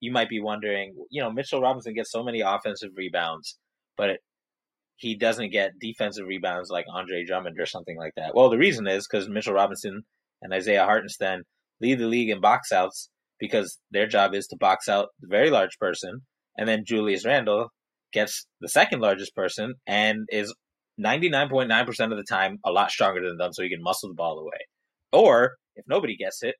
you 0.00 0.10
might 0.10 0.28
be 0.28 0.40
wondering, 0.40 0.94
you 1.10 1.22
know, 1.22 1.30
Mitchell 1.30 1.60
Robinson 1.60 1.94
gets 1.94 2.10
so 2.10 2.24
many 2.24 2.40
offensive 2.40 2.90
rebounds, 2.96 3.58
but 3.96 4.18
he 4.96 5.16
doesn't 5.16 5.50
get 5.50 5.78
defensive 5.80 6.26
rebounds 6.26 6.70
like 6.70 6.86
Andre 6.92 7.24
Drummond 7.24 7.58
or 7.58 7.66
something 7.66 7.96
like 7.96 8.12
that. 8.16 8.34
Well, 8.34 8.50
the 8.50 8.58
reason 8.58 8.86
is 8.86 9.06
because 9.06 9.28
Mitchell 9.28 9.54
Robinson 9.54 10.02
and 10.42 10.52
Isaiah 10.52 10.84
Hartenstein 10.84 11.42
lead 11.80 11.98
the 11.98 12.06
league 12.06 12.30
in 12.30 12.40
box 12.40 12.72
outs 12.72 13.08
because 13.38 13.78
their 13.90 14.06
job 14.06 14.34
is 14.34 14.46
to 14.48 14.56
box 14.56 14.88
out 14.88 15.08
the 15.20 15.28
very 15.28 15.50
large 15.50 15.78
person, 15.78 16.20
and 16.58 16.68
then 16.68 16.84
Julius 16.86 17.24
Randle 17.24 17.68
gets 18.12 18.46
the 18.60 18.68
second 18.68 19.00
largest 19.00 19.34
person 19.34 19.74
and 19.86 20.26
is 20.30 20.54
99.9% 21.00 21.88
of 22.12 22.18
the 22.18 22.24
time 22.28 22.58
a 22.64 22.70
lot 22.70 22.90
stronger 22.90 23.26
than 23.26 23.38
them, 23.38 23.52
so 23.52 23.62
he 23.62 23.70
can 23.70 23.82
muscle 23.82 24.08
the 24.08 24.14
ball 24.14 24.38
away. 24.38 24.66
Or 25.12 25.52
if 25.76 25.84
nobody 25.88 26.16
gets 26.16 26.42
it, 26.42 26.56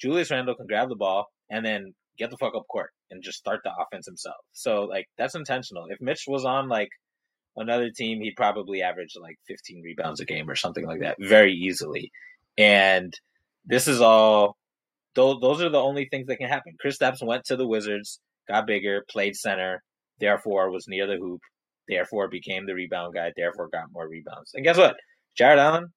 Julius 0.00 0.30
Randle 0.30 0.54
can 0.54 0.66
grab 0.66 0.88
the 0.88 0.96
ball 0.96 1.26
and 1.50 1.64
then 1.64 1.94
get 2.18 2.30
the 2.30 2.36
fuck 2.36 2.54
up 2.56 2.66
court 2.70 2.90
and 3.10 3.22
just 3.22 3.38
start 3.38 3.60
the 3.64 3.70
offense 3.70 4.06
himself. 4.06 4.36
So 4.52 4.84
like 4.84 5.06
that's 5.16 5.34
intentional. 5.34 5.86
If 5.88 6.00
Mitch 6.00 6.24
was 6.26 6.44
on 6.44 6.68
like 6.68 6.88
another 7.56 7.90
team, 7.90 8.20
he'd 8.20 8.36
probably 8.36 8.82
average 8.82 9.14
like 9.20 9.36
15 9.46 9.82
rebounds 9.84 10.20
a 10.20 10.24
game 10.24 10.48
or 10.48 10.56
something 10.56 10.86
like 10.86 11.00
that 11.00 11.16
very 11.20 11.52
easily. 11.52 12.10
And 12.56 13.12
this 13.64 13.88
is 13.88 14.00
all 14.00 14.56
those 15.14 15.40
those 15.40 15.62
are 15.62 15.70
the 15.70 15.80
only 15.80 16.08
things 16.10 16.26
that 16.26 16.36
can 16.36 16.48
happen. 16.48 16.76
Kristaps 16.84 17.26
went 17.26 17.44
to 17.46 17.56
the 17.56 17.66
Wizards, 17.66 18.20
got 18.48 18.66
bigger, 18.66 19.04
played 19.10 19.36
center, 19.36 19.82
therefore 20.20 20.70
was 20.70 20.86
near 20.88 21.06
the 21.06 21.16
hoop, 21.16 21.40
therefore 21.88 22.28
became 22.28 22.66
the 22.66 22.74
rebound 22.74 23.14
guy, 23.14 23.32
therefore 23.36 23.68
got 23.72 23.92
more 23.92 24.08
rebounds. 24.08 24.52
And 24.54 24.64
guess 24.64 24.76
what? 24.76 24.96
Jarrett 25.36 25.58
Allen, 25.58 25.88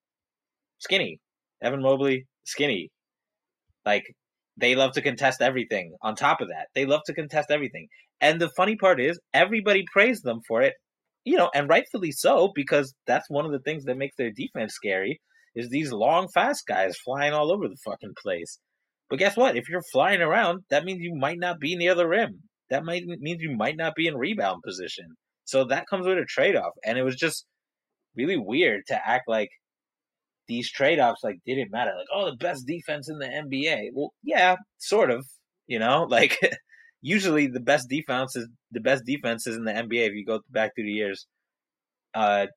skinny. 0.79 1.19
Evan 1.61 1.81
Mobley, 1.81 2.25
skinny. 2.43 2.89
Like 3.85 4.03
they 4.61 4.75
love 4.75 4.93
to 4.93 5.01
contest 5.01 5.41
everything. 5.41 5.95
On 6.01 6.15
top 6.15 6.39
of 6.39 6.47
that, 6.47 6.67
they 6.73 6.85
love 6.85 7.01
to 7.07 7.13
contest 7.13 7.51
everything. 7.51 7.87
And 8.21 8.39
the 8.39 8.51
funny 8.55 8.77
part 8.77 9.01
is, 9.01 9.19
everybody 9.33 9.83
praised 9.91 10.23
them 10.23 10.39
for 10.47 10.61
it, 10.61 10.75
you 11.25 11.35
know, 11.35 11.49
and 11.53 11.67
rightfully 11.67 12.11
so, 12.11 12.51
because 12.55 12.93
that's 13.07 13.29
one 13.29 13.45
of 13.45 13.51
the 13.51 13.59
things 13.59 13.83
that 13.85 13.97
makes 13.97 14.15
their 14.15 14.31
defense 14.31 14.73
scary. 14.73 15.19
Is 15.53 15.69
these 15.69 15.91
long, 15.91 16.29
fast 16.33 16.65
guys 16.65 16.95
flying 17.03 17.33
all 17.33 17.51
over 17.51 17.67
the 17.67 17.75
fucking 17.83 18.13
place. 18.23 18.57
But 19.09 19.19
guess 19.19 19.35
what? 19.35 19.57
If 19.57 19.67
you're 19.67 19.83
flying 19.91 20.21
around, 20.21 20.61
that 20.69 20.85
means 20.85 21.01
you 21.01 21.13
might 21.13 21.39
not 21.39 21.59
be 21.59 21.75
near 21.75 21.93
the 21.93 22.07
rim. 22.07 22.39
That 22.69 22.85
might 22.85 23.03
means 23.05 23.41
you 23.41 23.53
might 23.53 23.75
not 23.75 23.93
be 23.93 24.07
in 24.07 24.15
rebound 24.15 24.61
position. 24.65 25.07
So 25.43 25.65
that 25.65 25.87
comes 25.89 26.07
with 26.07 26.17
a 26.17 26.23
trade 26.23 26.55
off. 26.55 26.71
And 26.85 26.97
it 26.97 27.03
was 27.03 27.17
just 27.17 27.45
really 28.15 28.37
weird 28.37 28.83
to 28.87 28.95
act 29.05 29.27
like 29.27 29.49
these 30.51 30.71
trade 30.71 30.99
offs 30.99 31.23
like 31.23 31.39
didn't 31.45 31.71
matter. 31.71 31.93
Like, 31.97 32.07
oh, 32.13 32.25
the 32.29 32.37
best 32.37 32.65
defense 32.67 33.09
in 33.09 33.19
the 33.19 33.27
NBA. 33.27 33.89
Well, 33.93 34.13
yeah, 34.23 34.57
sort 34.77 35.11
of. 35.11 35.25
You 35.67 35.79
know, 35.79 36.03
like 36.09 36.39
usually 37.01 37.47
the 37.47 37.59
best 37.59 37.89
defense 37.89 38.35
is 38.35 38.47
the 38.71 38.81
best 38.81 39.03
defenses 39.05 39.55
in 39.57 39.65
the 39.65 39.71
NBA. 39.73 40.07
If 40.07 40.13
you 40.13 40.25
go 40.25 40.41
back 40.49 40.75
through 40.75 40.85
the 40.85 40.91
years, 40.91 41.27
uh, 42.13 42.47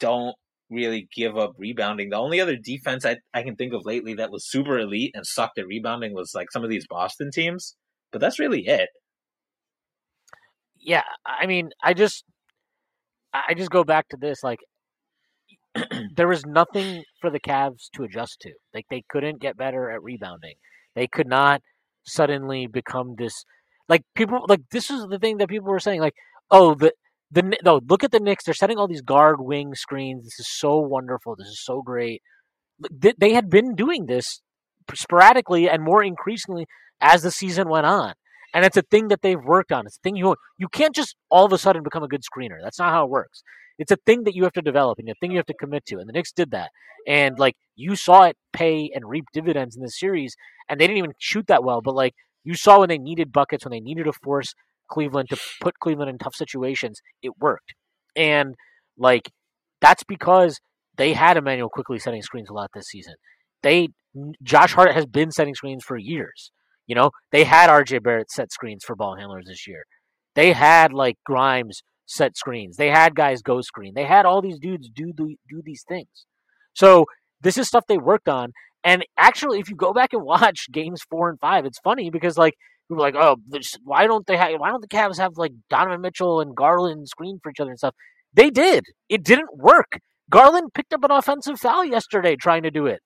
don't 0.00 0.34
really 0.70 1.08
give 1.14 1.36
up 1.36 1.52
rebounding. 1.58 2.10
The 2.10 2.16
only 2.16 2.40
other 2.40 2.56
defense 2.56 3.04
I, 3.04 3.18
I 3.34 3.42
can 3.42 3.56
think 3.56 3.72
of 3.72 3.84
lately 3.84 4.14
that 4.14 4.30
was 4.30 4.48
super 4.48 4.78
elite 4.78 5.12
and 5.14 5.26
sucked 5.26 5.58
at 5.58 5.66
rebounding 5.66 6.14
was 6.14 6.32
like 6.34 6.50
some 6.52 6.64
of 6.64 6.70
these 6.70 6.86
Boston 6.88 7.30
teams. 7.32 7.76
But 8.12 8.20
that's 8.20 8.38
really 8.38 8.66
it. 8.66 8.88
yeah, 10.80 11.02
I 11.26 11.46
mean, 11.46 11.70
I 11.82 11.94
just, 11.94 12.24
I 13.34 13.54
just 13.54 13.70
go 13.70 13.84
back 13.84 14.08
to 14.10 14.16
this. 14.16 14.42
Like, 14.42 14.60
there 16.16 16.28
was 16.28 16.44
nothing 16.46 17.04
for 17.20 17.30
the 17.30 17.40
Cavs 17.40 17.90
to 17.94 18.04
adjust 18.04 18.40
to. 18.40 18.52
Like, 18.74 18.86
they 18.90 19.04
couldn't 19.08 19.40
get 19.40 19.56
better 19.56 19.90
at 19.90 20.02
rebounding. 20.02 20.54
They 20.94 21.06
could 21.06 21.26
not 21.26 21.62
suddenly 22.04 22.66
become 22.66 23.14
this. 23.18 23.44
Like 23.88 24.02
people, 24.14 24.44
like 24.48 24.62
this 24.70 24.90
is 24.90 25.06
the 25.08 25.18
thing 25.18 25.36
that 25.38 25.48
people 25.48 25.68
were 25.68 25.80
saying. 25.80 26.00
Like, 26.00 26.14
oh, 26.50 26.74
the 26.74 26.92
the 27.30 27.56
no, 27.62 27.80
look 27.88 28.02
at 28.02 28.12
the 28.12 28.20
Knicks. 28.20 28.44
They're 28.44 28.54
setting 28.54 28.78
all 28.78 28.88
these 28.88 29.02
guard 29.02 29.40
wing 29.40 29.74
screens. 29.74 30.24
This 30.24 30.40
is 30.40 30.48
so 30.50 30.78
wonderful. 30.78 31.36
This 31.36 31.48
is 31.48 31.62
so 31.62 31.82
great. 31.82 32.22
They 32.90 33.32
had 33.32 33.48
been 33.48 33.74
doing 33.74 34.06
this 34.06 34.40
sporadically 34.94 35.68
and 35.68 35.82
more 35.82 36.02
increasingly 36.02 36.66
as 37.00 37.22
the 37.22 37.30
season 37.30 37.68
went 37.68 37.86
on 37.86 38.14
and 38.56 38.64
it's 38.64 38.76
a 38.78 38.82
thing 38.82 39.08
that 39.08 39.20
they've 39.20 39.42
worked 39.44 39.70
on. 39.70 39.86
It's 39.86 39.98
a 39.98 40.00
thing 40.00 40.16
you 40.16 40.34
you 40.58 40.68
can't 40.68 40.94
just 40.94 41.14
all 41.28 41.44
of 41.44 41.52
a 41.52 41.58
sudden 41.58 41.82
become 41.82 42.02
a 42.02 42.08
good 42.08 42.22
screener. 42.22 42.56
That's 42.62 42.78
not 42.78 42.90
how 42.90 43.04
it 43.04 43.10
works. 43.10 43.42
It's 43.78 43.92
a 43.92 43.98
thing 44.06 44.24
that 44.24 44.34
you 44.34 44.44
have 44.44 44.52
to 44.54 44.62
develop 44.62 44.98
and 44.98 45.08
a 45.08 45.14
thing 45.20 45.30
you 45.30 45.36
have 45.36 45.46
to 45.46 45.54
commit 45.54 45.84
to. 45.86 45.98
And 45.98 46.08
the 46.08 46.12
Knicks 46.12 46.32
did 46.32 46.50
that, 46.52 46.70
and 47.06 47.38
like 47.38 47.56
you 47.76 47.94
saw 47.94 48.24
it 48.24 48.36
pay 48.52 48.90
and 48.94 49.08
reap 49.08 49.24
dividends 49.32 49.76
in 49.76 49.82
this 49.82 49.98
series. 49.98 50.34
And 50.68 50.80
they 50.80 50.86
didn't 50.86 50.98
even 50.98 51.12
shoot 51.18 51.46
that 51.46 51.62
well, 51.62 51.80
but 51.80 51.94
like 51.94 52.14
you 52.42 52.54
saw 52.54 52.80
when 52.80 52.88
they 52.88 52.98
needed 52.98 53.32
buckets, 53.32 53.64
when 53.64 53.70
they 53.70 53.80
needed 53.80 54.04
to 54.04 54.12
force 54.12 54.54
Cleveland 54.90 55.28
to 55.30 55.38
put 55.60 55.78
Cleveland 55.78 56.10
in 56.10 56.18
tough 56.18 56.34
situations, 56.34 57.00
it 57.22 57.32
worked. 57.38 57.74
And 58.16 58.54
like 58.98 59.30
that's 59.80 60.04
because 60.04 60.58
they 60.96 61.12
had 61.12 61.36
Immanuel 61.36 61.68
Quickley 61.68 61.98
setting 61.98 62.22
screens 62.22 62.48
a 62.48 62.54
lot 62.54 62.70
this 62.74 62.88
season. 62.88 63.14
They 63.62 63.88
Josh 64.42 64.72
Hart 64.72 64.94
has 64.94 65.06
been 65.06 65.30
setting 65.30 65.54
screens 65.54 65.84
for 65.84 65.96
years. 65.96 66.50
You 66.86 66.94
know, 66.94 67.10
they 67.32 67.44
had 67.44 67.68
RJ 67.68 68.02
Barrett 68.02 68.30
set 68.30 68.52
screens 68.52 68.84
for 68.84 68.96
ball 68.96 69.16
handlers 69.16 69.46
this 69.46 69.66
year. 69.66 69.84
They 70.34 70.52
had 70.52 70.92
like 70.92 71.16
Grimes 71.24 71.82
set 72.06 72.36
screens. 72.36 72.76
They 72.76 72.88
had 72.88 73.14
guys 73.14 73.42
go 73.42 73.60
screen. 73.60 73.92
They 73.94 74.04
had 74.04 74.24
all 74.24 74.40
these 74.40 74.58
dudes 74.58 74.88
do 74.88 75.12
do, 75.12 75.36
do 75.48 75.62
these 75.64 75.84
things. 75.86 76.26
So 76.72 77.06
this 77.40 77.58
is 77.58 77.68
stuff 77.68 77.84
they 77.88 77.98
worked 77.98 78.28
on. 78.28 78.52
And 78.84 79.04
actually, 79.18 79.58
if 79.58 79.68
you 79.68 79.76
go 79.76 79.92
back 79.92 80.12
and 80.12 80.22
watch 80.22 80.66
games 80.72 81.02
four 81.10 81.28
and 81.28 81.38
five, 81.40 81.66
it's 81.66 81.80
funny 81.80 82.10
because 82.10 82.38
like 82.38 82.54
people 82.88 83.02
are 83.04 83.10
like, 83.10 83.16
oh, 83.16 83.36
why 83.82 84.06
don't 84.06 84.26
they 84.26 84.36
have? 84.36 84.52
Why 84.58 84.70
don't 84.70 84.80
the 84.80 84.88
Cavs 84.88 85.18
have 85.18 85.32
like 85.36 85.52
Donovan 85.68 86.00
Mitchell 86.00 86.40
and 86.40 86.56
Garland 86.56 87.08
screen 87.08 87.38
for 87.42 87.50
each 87.50 87.60
other 87.60 87.70
and 87.70 87.78
stuff? 87.78 87.94
They 88.32 88.50
did. 88.50 88.84
It 89.08 89.24
didn't 89.24 89.56
work. 89.56 89.98
Garland 90.30 90.74
picked 90.74 90.92
up 90.92 91.04
an 91.04 91.10
offensive 91.10 91.58
foul 91.58 91.84
yesterday 91.84 92.36
trying 92.36 92.62
to 92.64 92.70
do 92.70 92.86
it 92.86 93.00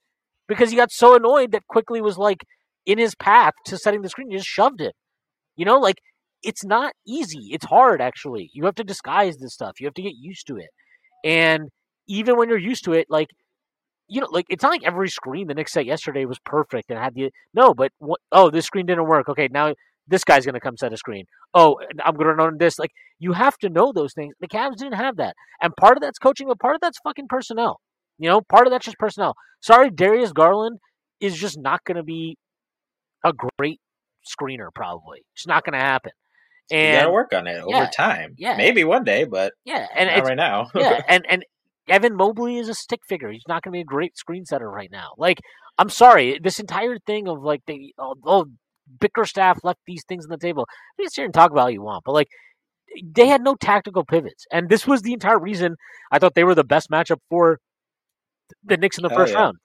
because 0.48 0.70
he 0.70 0.76
got 0.76 0.90
so 0.90 1.14
annoyed 1.14 1.52
that 1.52 1.66
Quickley 1.68 2.00
was 2.00 2.18
like 2.18 2.44
in 2.86 2.98
his 2.98 3.14
path 3.14 3.52
to 3.66 3.78
setting 3.78 4.02
the 4.02 4.08
screen. 4.08 4.30
He 4.30 4.36
just 4.36 4.48
shoved 4.48 4.80
it. 4.80 4.94
You 5.56 5.64
know, 5.64 5.78
like 5.78 5.96
it's 6.42 6.64
not 6.64 6.92
easy. 7.06 7.48
It's 7.52 7.66
hard 7.66 8.00
actually. 8.00 8.50
You 8.52 8.64
have 8.64 8.74
to 8.76 8.84
disguise 8.84 9.36
this 9.38 9.54
stuff. 9.54 9.80
You 9.80 9.86
have 9.86 9.94
to 9.94 10.02
get 10.02 10.14
used 10.16 10.46
to 10.48 10.56
it. 10.56 10.70
And 11.24 11.68
even 12.08 12.36
when 12.36 12.48
you're 12.48 12.58
used 12.58 12.84
to 12.84 12.92
it, 12.92 13.06
like 13.10 13.28
you 14.10 14.20
know, 14.20 14.28
like 14.30 14.46
it's 14.50 14.62
not 14.62 14.70
like 14.70 14.84
every 14.84 15.08
screen 15.08 15.46
the 15.46 15.54
Knicks 15.54 15.72
set 15.72 15.86
yesterday 15.86 16.24
was 16.24 16.38
perfect 16.44 16.90
and 16.90 16.98
had 16.98 17.14
the 17.14 17.30
no, 17.54 17.72
but 17.72 17.92
what, 17.98 18.20
oh, 18.32 18.50
this 18.50 18.66
screen 18.66 18.86
didn't 18.86 19.06
work. 19.06 19.28
Okay, 19.28 19.48
now 19.50 19.72
this 20.08 20.24
guy's 20.24 20.44
going 20.44 20.54
to 20.54 20.60
come 20.60 20.76
set 20.76 20.92
a 20.92 20.96
screen. 20.96 21.26
Oh, 21.54 21.78
I'm 22.04 22.14
going 22.14 22.26
to 22.26 22.34
run 22.34 22.58
this. 22.58 22.78
Like 22.78 22.90
you 23.20 23.32
have 23.32 23.56
to 23.58 23.68
know 23.68 23.92
those 23.92 24.12
things. 24.12 24.34
The 24.40 24.48
Cavs 24.48 24.76
didn't 24.76 24.94
have 24.94 25.16
that, 25.18 25.36
and 25.62 25.72
part 25.76 25.96
of 25.96 26.02
that's 26.02 26.18
coaching, 26.18 26.48
but 26.48 26.58
part 26.58 26.74
of 26.74 26.80
that's 26.80 26.98
fucking 27.04 27.28
personnel. 27.28 27.80
You 28.18 28.28
know, 28.28 28.40
part 28.40 28.66
of 28.66 28.72
that's 28.72 28.84
just 28.84 28.98
personnel. 28.98 29.34
Sorry, 29.62 29.90
Darius 29.90 30.32
Garland 30.32 30.78
is 31.20 31.38
just 31.38 31.58
not 31.58 31.84
going 31.84 31.96
to 31.96 32.02
be 32.02 32.36
a 33.24 33.32
great 33.58 33.80
screener. 34.26 34.68
Probably, 34.74 35.22
it's 35.36 35.46
not 35.46 35.64
going 35.64 35.78
to 35.78 35.84
happen. 35.84 36.12
And 36.70 36.94
you 36.94 37.00
got 37.00 37.06
to 37.06 37.12
work 37.12 37.32
on 37.32 37.46
it 37.46 37.60
over 37.60 37.70
yeah, 37.70 37.90
time. 37.90 38.34
Yeah, 38.38 38.56
maybe 38.56 38.84
one 38.84 39.04
day, 39.04 39.24
but 39.24 39.52
yeah, 39.64 39.86
and 39.94 40.08
not 40.08 40.24
right 40.24 40.36
now. 40.36 40.70
yeah, 40.74 41.02
and 41.08 41.24
and 41.28 41.44
Evan 41.88 42.16
Mobley 42.16 42.58
is 42.58 42.68
a 42.68 42.74
stick 42.74 43.00
figure. 43.08 43.30
He's 43.30 43.48
not 43.48 43.62
going 43.62 43.72
to 43.72 43.76
be 43.76 43.82
a 43.82 43.84
great 43.84 44.16
screen 44.16 44.44
setter 44.44 44.70
right 44.70 44.90
now. 44.90 45.10
Like, 45.18 45.40
I'm 45.78 45.90
sorry, 45.90 46.38
this 46.42 46.60
entire 46.60 46.98
thing 46.98 47.28
of 47.28 47.42
like 47.42 47.62
the 47.66 47.94
oh, 47.98 48.14
oh 48.24 48.46
Bickerstaff 49.00 49.58
left 49.64 49.80
these 49.86 50.04
things 50.08 50.26
on 50.26 50.30
the 50.30 50.38
table. 50.38 50.66
You 50.98 51.04
can 51.04 51.10
sit 51.10 51.20
here 51.20 51.24
and 51.24 51.34
talk 51.34 51.50
about 51.50 51.62
how 51.62 51.68
you 51.68 51.82
want, 51.82 52.04
but 52.04 52.12
like 52.12 52.28
they 53.04 53.26
had 53.26 53.42
no 53.42 53.54
tactical 53.54 54.04
pivots, 54.04 54.46
and 54.52 54.68
this 54.68 54.86
was 54.86 55.02
the 55.02 55.12
entire 55.12 55.38
reason 55.38 55.76
I 56.10 56.18
thought 56.18 56.34
they 56.34 56.44
were 56.44 56.54
the 56.54 56.64
best 56.64 56.90
matchup 56.90 57.18
for 57.28 57.58
the 58.64 58.76
Knicks 58.76 58.98
in 58.98 59.02
the 59.02 59.10
first 59.10 59.32
yeah. 59.32 59.40
round. 59.40 59.58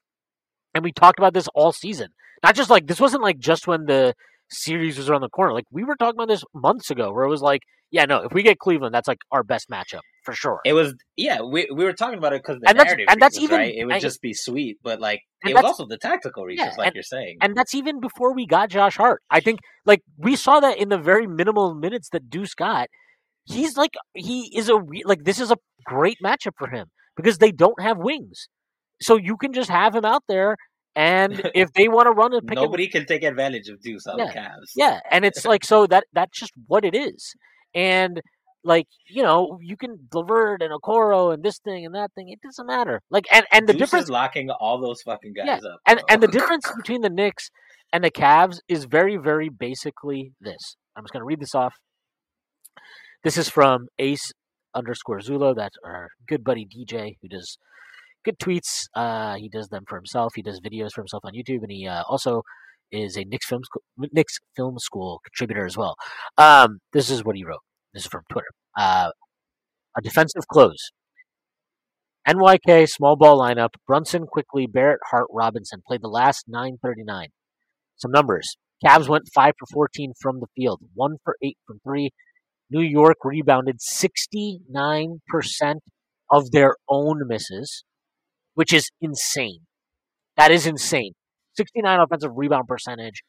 And 0.74 0.84
we 0.84 0.92
talked 0.92 1.18
about 1.18 1.34
this 1.34 1.48
all 1.54 1.72
season. 1.72 2.08
Not 2.42 2.54
just 2.54 2.70
like 2.70 2.86
this 2.86 3.00
wasn't 3.00 3.22
like 3.22 3.38
just 3.38 3.66
when 3.66 3.86
the 3.86 4.14
series 4.50 4.98
was 4.98 5.08
around 5.08 5.22
the 5.22 5.28
corner. 5.28 5.52
Like 5.52 5.64
we 5.70 5.84
were 5.84 5.96
talking 5.96 6.16
about 6.16 6.28
this 6.28 6.44
months 6.54 6.90
ago, 6.90 7.12
where 7.12 7.24
it 7.24 7.28
was 7.28 7.42
like, 7.42 7.60
yeah, 7.90 8.04
no, 8.04 8.22
if 8.22 8.32
we 8.32 8.42
get 8.42 8.58
Cleveland, 8.58 8.94
that's 8.94 9.08
like 9.08 9.18
our 9.30 9.42
best 9.42 9.70
matchup 9.70 10.00
for 10.24 10.34
sure. 10.34 10.60
It 10.64 10.72
was, 10.72 10.94
yeah, 11.16 11.40
we, 11.40 11.68
we 11.72 11.84
were 11.84 11.92
talking 11.92 12.18
about 12.18 12.32
it 12.32 12.42
because 12.42 12.60
the 12.60 12.68
and 12.68 12.78
narrative, 12.78 13.06
and 13.08 13.20
that's 13.20 13.36
reasons, 13.36 13.44
even 13.44 13.58
right? 13.58 13.74
It 13.74 13.84
would 13.86 14.00
just 14.00 14.20
be 14.20 14.34
sweet, 14.34 14.78
but 14.82 15.00
like 15.00 15.20
it 15.44 15.54
was 15.54 15.64
also 15.64 15.86
the 15.86 15.98
tactical 15.98 16.44
reasons, 16.44 16.72
yeah, 16.72 16.76
like 16.76 16.86
and, 16.88 16.94
you're 16.94 17.02
saying, 17.02 17.38
and 17.40 17.56
that's 17.56 17.74
even 17.74 18.00
before 18.00 18.34
we 18.34 18.46
got 18.46 18.70
Josh 18.70 18.96
Hart. 18.96 19.22
I 19.30 19.40
think 19.40 19.60
like 19.84 20.02
we 20.18 20.36
saw 20.36 20.60
that 20.60 20.78
in 20.78 20.88
the 20.88 20.98
very 20.98 21.26
minimal 21.26 21.74
minutes 21.74 22.10
that 22.10 22.28
Deuce 22.28 22.54
got. 22.54 22.88
He's 23.48 23.76
like 23.76 23.94
he 24.14 24.52
is 24.56 24.68
a 24.68 24.80
like 25.04 25.22
this 25.22 25.38
is 25.38 25.52
a 25.52 25.56
great 25.84 26.18
matchup 26.22 26.54
for 26.58 26.68
him 26.68 26.88
because 27.16 27.38
they 27.38 27.52
don't 27.52 27.80
have 27.80 27.96
wings, 27.96 28.48
so 29.00 29.16
you 29.16 29.36
can 29.36 29.52
just 29.52 29.70
have 29.70 29.94
him 29.94 30.04
out 30.04 30.24
there 30.26 30.56
and 30.96 31.42
if 31.54 31.72
they 31.74 31.86
want 31.86 32.06
to 32.06 32.10
run 32.10 32.34
and 32.34 32.46
pick 32.46 32.56
nobody 32.56 32.86
him, 32.86 32.90
can 32.90 33.06
take 33.06 33.22
advantage 33.22 33.68
of 33.68 33.80
Deuce 33.80 34.06
on 34.06 34.18
yeah, 34.18 34.26
the 34.26 34.32
Cavs. 34.32 34.70
Yeah, 34.74 35.00
and 35.10 35.24
it's 35.24 35.44
like 35.44 35.64
so 35.64 35.86
that 35.86 36.04
that's 36.12 36.36
just 36.36 36.52
what 36.66 36.84
it 36.84 36.96
is. 36.96 37.34
And 37.74 38.20
like 38.64 38.86
you 39.08 39.22
know, 39.22 39.58
you 39.62 39.76
can 39.76 40.08
LeVert 40.12 40.62
and 40.62 40.72
Okoro 40.72 41.32
and 41.32 41.44
this 41.44 41.58
thing 41.58 41.84
and 41.84 41.94
that 41.94 42.12
thing. 42.14 42.30
It 42.30 42.40
doesn't 42.42 42.66
matter. 42.66 43.00
Like 43.10 43.26
and 43.32 43.44
and 43.52 43.68
the 43.68 43.74
Deuce 43.74 43.80
difference 43.80 44.04
is 44.04 44.10
locking 44.10 44.50
all 44.50 44.80
those 44.80 45.02
fucking 45.02 45.34
guys 45.34 45.46
yeah, 45.46 45.70
up. 45.70 45.78
And 45.86 46.00
and 46.08 46.22
the 46.22 46.28
difference 46.38 46.68
between 46.74 47.02
the 47.02 47.10
Knicks 47.10 47.50
and 47.92 48.02
the 48.02 48.10
Cavs 48.10 48.58
is 48.66 48.86
very 48.86 49.18
very 49.18 49.50
basically 49.50 50.32
this. 50.40 50.76
I'm 50.96 51.04
just 51.04 51.12
gonna 51.12 51.26
read 51.26 51.40
this 51.40 51.54
off. 51.54 51.74
This 53.22 53.36
is 53.36 53.50
from 53.50 53.88
Ace 53.98 54.32
underscore 54.74 55.20
Zulo. 55.20 55.54
That's 55.54 55.76
our 55.84 56.08
good 56.26 56.42
buddy 56.42 56.66
DJ 56.66 57.16
who 57.20 57.28
does 57.28 57.58
good 58.26 58.38
tweets. 58.38 58.88
Uh, 58.94 59.36
he 59.36 59.48
does 59.48 59.68
them 59.68 59.84
for 59.88 59.96
himself. 59.96 60.32
He 60.34 60.42
does 60.42 60.60
videos 60.60 60.90
for 60.92 61.00
himself 61.00 61.24
on 61.24 61.32
YouTube, 61.32 61.62
and 61.62 61.70
he 61.70 61.86
uh, 61.86 62.02
also 62.08 62.42
is 62.92 63.16
a 63.16 63.24
Knicks 63.24 63.46
film 63.46 63.62
school, 63.64 63.82
Knicks 64.12 64.38
film 64.56 64.78
school 64.78 65.20
contributor 65.24 65.64
as 65.64 65.76
well. 65.76 65.94
Um, 66.36 66.80
this 66.92 67.08
is 67.10 67.24
what 67.24 67.36
he 67.36 67.44
wrote. 67.44 67.62
This 67.94 68.02
is 68.04 68.08
from 68.08 68.22
Twitter. 68.30 68.48
Uh, 68.76 69.10
a 69.96 70.02
defensive 70.02 70.46
close. 70.48 70.90
NYK 72.28 72.88
small 72.88 73.16
ball 73.16 73.40
lineup. 73.40 73.70
Brunson, 73.86 74.26
Quickley 74.26 74.66
Barrett, 74.66 75.00
Hart, 75.10 75.28
Robinson 75.30 75.80
played 75.86 76.02
the 76.02 76.08
last 76.08 76.44
939. 76.48 77.28
Some 77.96 78.10
numbers. 78.10 78.56
Cavs 78.84 79.08
went 79.08 79.28
5 79.32 79.54
for 79.58 79.66
14 79.72 80.12
from 80.20 80.40
the 80.40 80.48
field, 80.54 80.80
1 80.94 81.16
for 81.24 81.36
8 81.42 81.56
from 81.66 81.80
3. 81.84 82.10
New 82.68 82.82
York 82.82 83.18
rebounded 83.24 83.76
69% 83.78 85.20
of 86.30 86.50
their 86.50 86.74
own 86.88 87.22
misses 87.26 87.84
which 88.56 88.72
is 88.72 88.90
insane. 89.00 89.60
That 90.36 90.50
is 90.50 90.66
insane. 90.66 91.12
69 91.56 92.00
offensive 92.00 92.32
rebound 92.34 92.66
percentage 92.66 93.22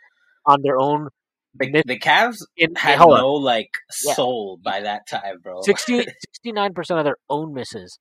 on 0.45 0.61
their 0.63 0.79
own. 0.79 1.09
The, 1.53 1.83
the 1.85 1.99
Cavs 1.99 2.37
in, 2.55 2.75
had 2.75 2.99
no 2.99 3.33
like 3.33 3.69
soul 3.89 4.59
yeah. 4.63 4.71
by 4.71 4.81
that 4.81 5.01
time, 5.09 5.35
bro. 5.43 5.61
60, 5.61 6.05
69% 6.45 6.97
of 6.97 7.03
their 7.03 7.17
own 7.29 7.53
misses. 7.53 7.99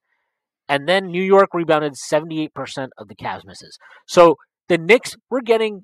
And 0.68 0.88
then 0.88 1.06
New 1.06 1.22
York 1.22 1.50
rebounded 1.52 1.94
78% 1.94 2.48
of 2.98 3.08
the 3.08 3.16
Cavs 3.16 3.44
misses. 3.44 3.76
So 4.06 4.36
the 4.68 4.78
Knicks 4.78 5.16
were 5.28 5.42
getting 5.42 5.82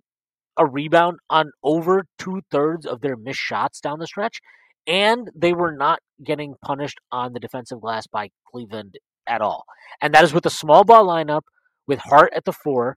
a 0.56 0.66
rebound 0.66 1.18
on 1.28 1.50
over 1.62 2.04
two 2.18 2.42
thirds 2.50 2.86
of 2.86 3.00
their 3.00 3.16
missed 3.16 3.40
shots 3.40 3.80
down 3.80 3.98
the 3.98 4.06
stretch, 4.06 4.38
and 4.86 5.28
they 5.34 5.52
were 5.52 5.74
not 5.74 6.00
getting 6.24 6.54
punished 6.64 6.98
on 7.10 7.32
the 7.32 7.40
defensive 7.40 7.80
glass 7.80 8.06
by 8.06 8.28
Cleveland 8.50 8.96
at 9.26 9.40
all. 9.40 9.64
And 10.00 10.14
that 10.14 10.24
is 10.24 10.32
with 10.32 10.46
a 10.46 10.50
small 10.50 10.84
ball 10.84 11.06
lineup 11.06 11.42
with 11.86 12.00
Hart 12.00 12.32
at 12.34 12.44
the 12.44 12.52
four, 12.52 12.96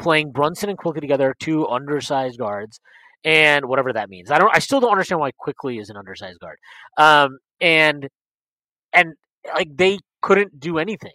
playing 0.00 0.32
Brunson 0.32 0.68
and 0.68 0.78
Quickley 0.78 1.00
together, 1.00 1.34
two 1.38 1.66
undersized 1.68 2.38
guards, 2.38 2.80
and 3.24 3.66
whatever 3.66 3.92
that 3.92 4.08
means. 4.08 4.30
I 4.30 4.38
don't. 4.38 4.54
I 4.54 4.58
still 4.58 4.80
don't 4.80 4.90
understand 4.90 5.20
why 5.20 5.30
Quickley 5.38 5.78
is 5.78 5.90
an 5.90 5.96
undersized 5.96 6.40
guard. 6.40 6.58
Um, 6.96 7.38
and 7.60 8.08
and 8.92 9.14
like 9.54 9.68
they 9.74 9.98
couldn't 10.20 10.58
do 10.58 10.78
anything. 10.78 11.12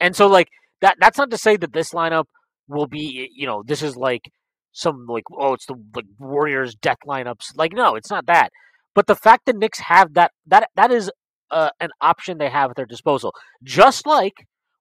And 0.00 0.14
so 0.14 0.26
like 0.26 0.48
that. 0.80 0.96
That's 1.00 1.18
not 1.18 1.30
to 1.30 1.38
say 1.38 1.56
that 1.56 1.72
this 1.72 1.92
lineup 1.92 2.26
will 2.68 2.86
be. 2.86 3.30
You 3.34 3.46
know, 3.46 3.62
this 3.66 3.82
is 3.82 3.96
like 3.96 4.30
some 4.72 5.06
like 5.08 5.24
oh, 5.36 5.54
it's 5.54 5.66
the 5.66 5.76
like 5.94 6.06
Warriors 6.18 6.74
death 6.74 6.98
lineups. 7.06 7.56
Like 7.56 7.72
no, 7.72 7.96
it's 7.96 8.10
not 8.10 8.26
that. 8.26 8.50
But 8.94 9.06
the 9.08 9.16
fact 9.16 9.46
that 9.46 9.56
Knicks 9.56 9.80
have 9.80 10.14
that 10.14 10.30
that 10.46 10.68
that 10.76 10.92
is 10.92 11.10
uh, 11.54 11.70
an 11.80 11.90
option 12.00 12.36
they 12.36 12.50
have 12.50 12.70
at 12.70 12.76
their 12.76 12.84
disposal. 12.84 13.32
Just 13.62 14.06
like 14.06 14.34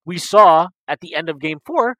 we 0.05 0.17
saw 0.17 0.67
at 0.87 0.99
the 0.99 1.15
end 1.15 1.29
of 1.29 1.39
game 1.39 1.59
four, 1.65 1.95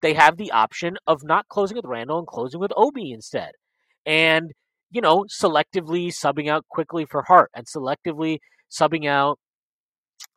they 0.00 0.14
have 0.14 0.36
the 0.36 0.52
option 0.52 0.96
of 1.06 1.22
not 1.22 1.48
closing 1.48 1.76
with 1.76 1.84
Randle 1.84 2.18
and 2.18 2.26
closing 2.26 2.60
with 2.60 2.72
Obi 2.76 3.12
instead. 3.12 3.50
And, 4.06 4.52
you 4.90 5.00
know, 5.00 5.24
selectively 5.24 6.12
subbing 6.12 6.48
out 6.48 6.64
Quickley 6.70 7.04
for 7.04 7.24
Hart 7.24 7.50
and 7.54 7.66
selectively 7.66 8.38
subbing 8.70 9.06
out 9.06 9.38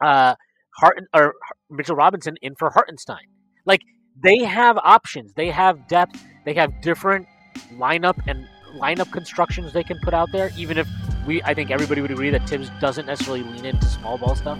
uh, 0.04 0.36
Hart 0.78 1.00
or 1.14 1.36
Mitchell 1.70 1.96
Robinson 1.96 2.36
in 2.42 2.56
for 2.58 2.72
Hartenstein. 2.72 3.28
Like 3.66 3.82
they 4.22 4.40
have 4.40 4.78
options, 4.80 5.34
they 5.34 5.52
have 5.52 5.88
depth, 5.88 6.24
they 6.44 6.54
have 6.54 6.82
different 6.82 7.28
lineup 7.74 8.20
and 8.28 8.48
lineup 8.78 9.12
constructions 9.12 9.74
they 9.74 9.84
can 9.84 9.98
put 10.04 10.14
out 10.14 10.32
there, 10.32 10.52
even 10.58 10.78
if 10.78 10.88
we 11.26 11.42
I 11.44 11.54
think 11.54 11.72
everybody 11.72 12.02
would 12.02 12.12
agree 12.12 12.30
that 12.30 12.48
Thibs 12.48 12.70
doesn't 12.80 13.06
necessarily 13.06 13.44
lean 13.44 13.66
into 13.66 13.88
small 13.88 14.18
ball 14.18 14.36
stuff. 14.36 14.60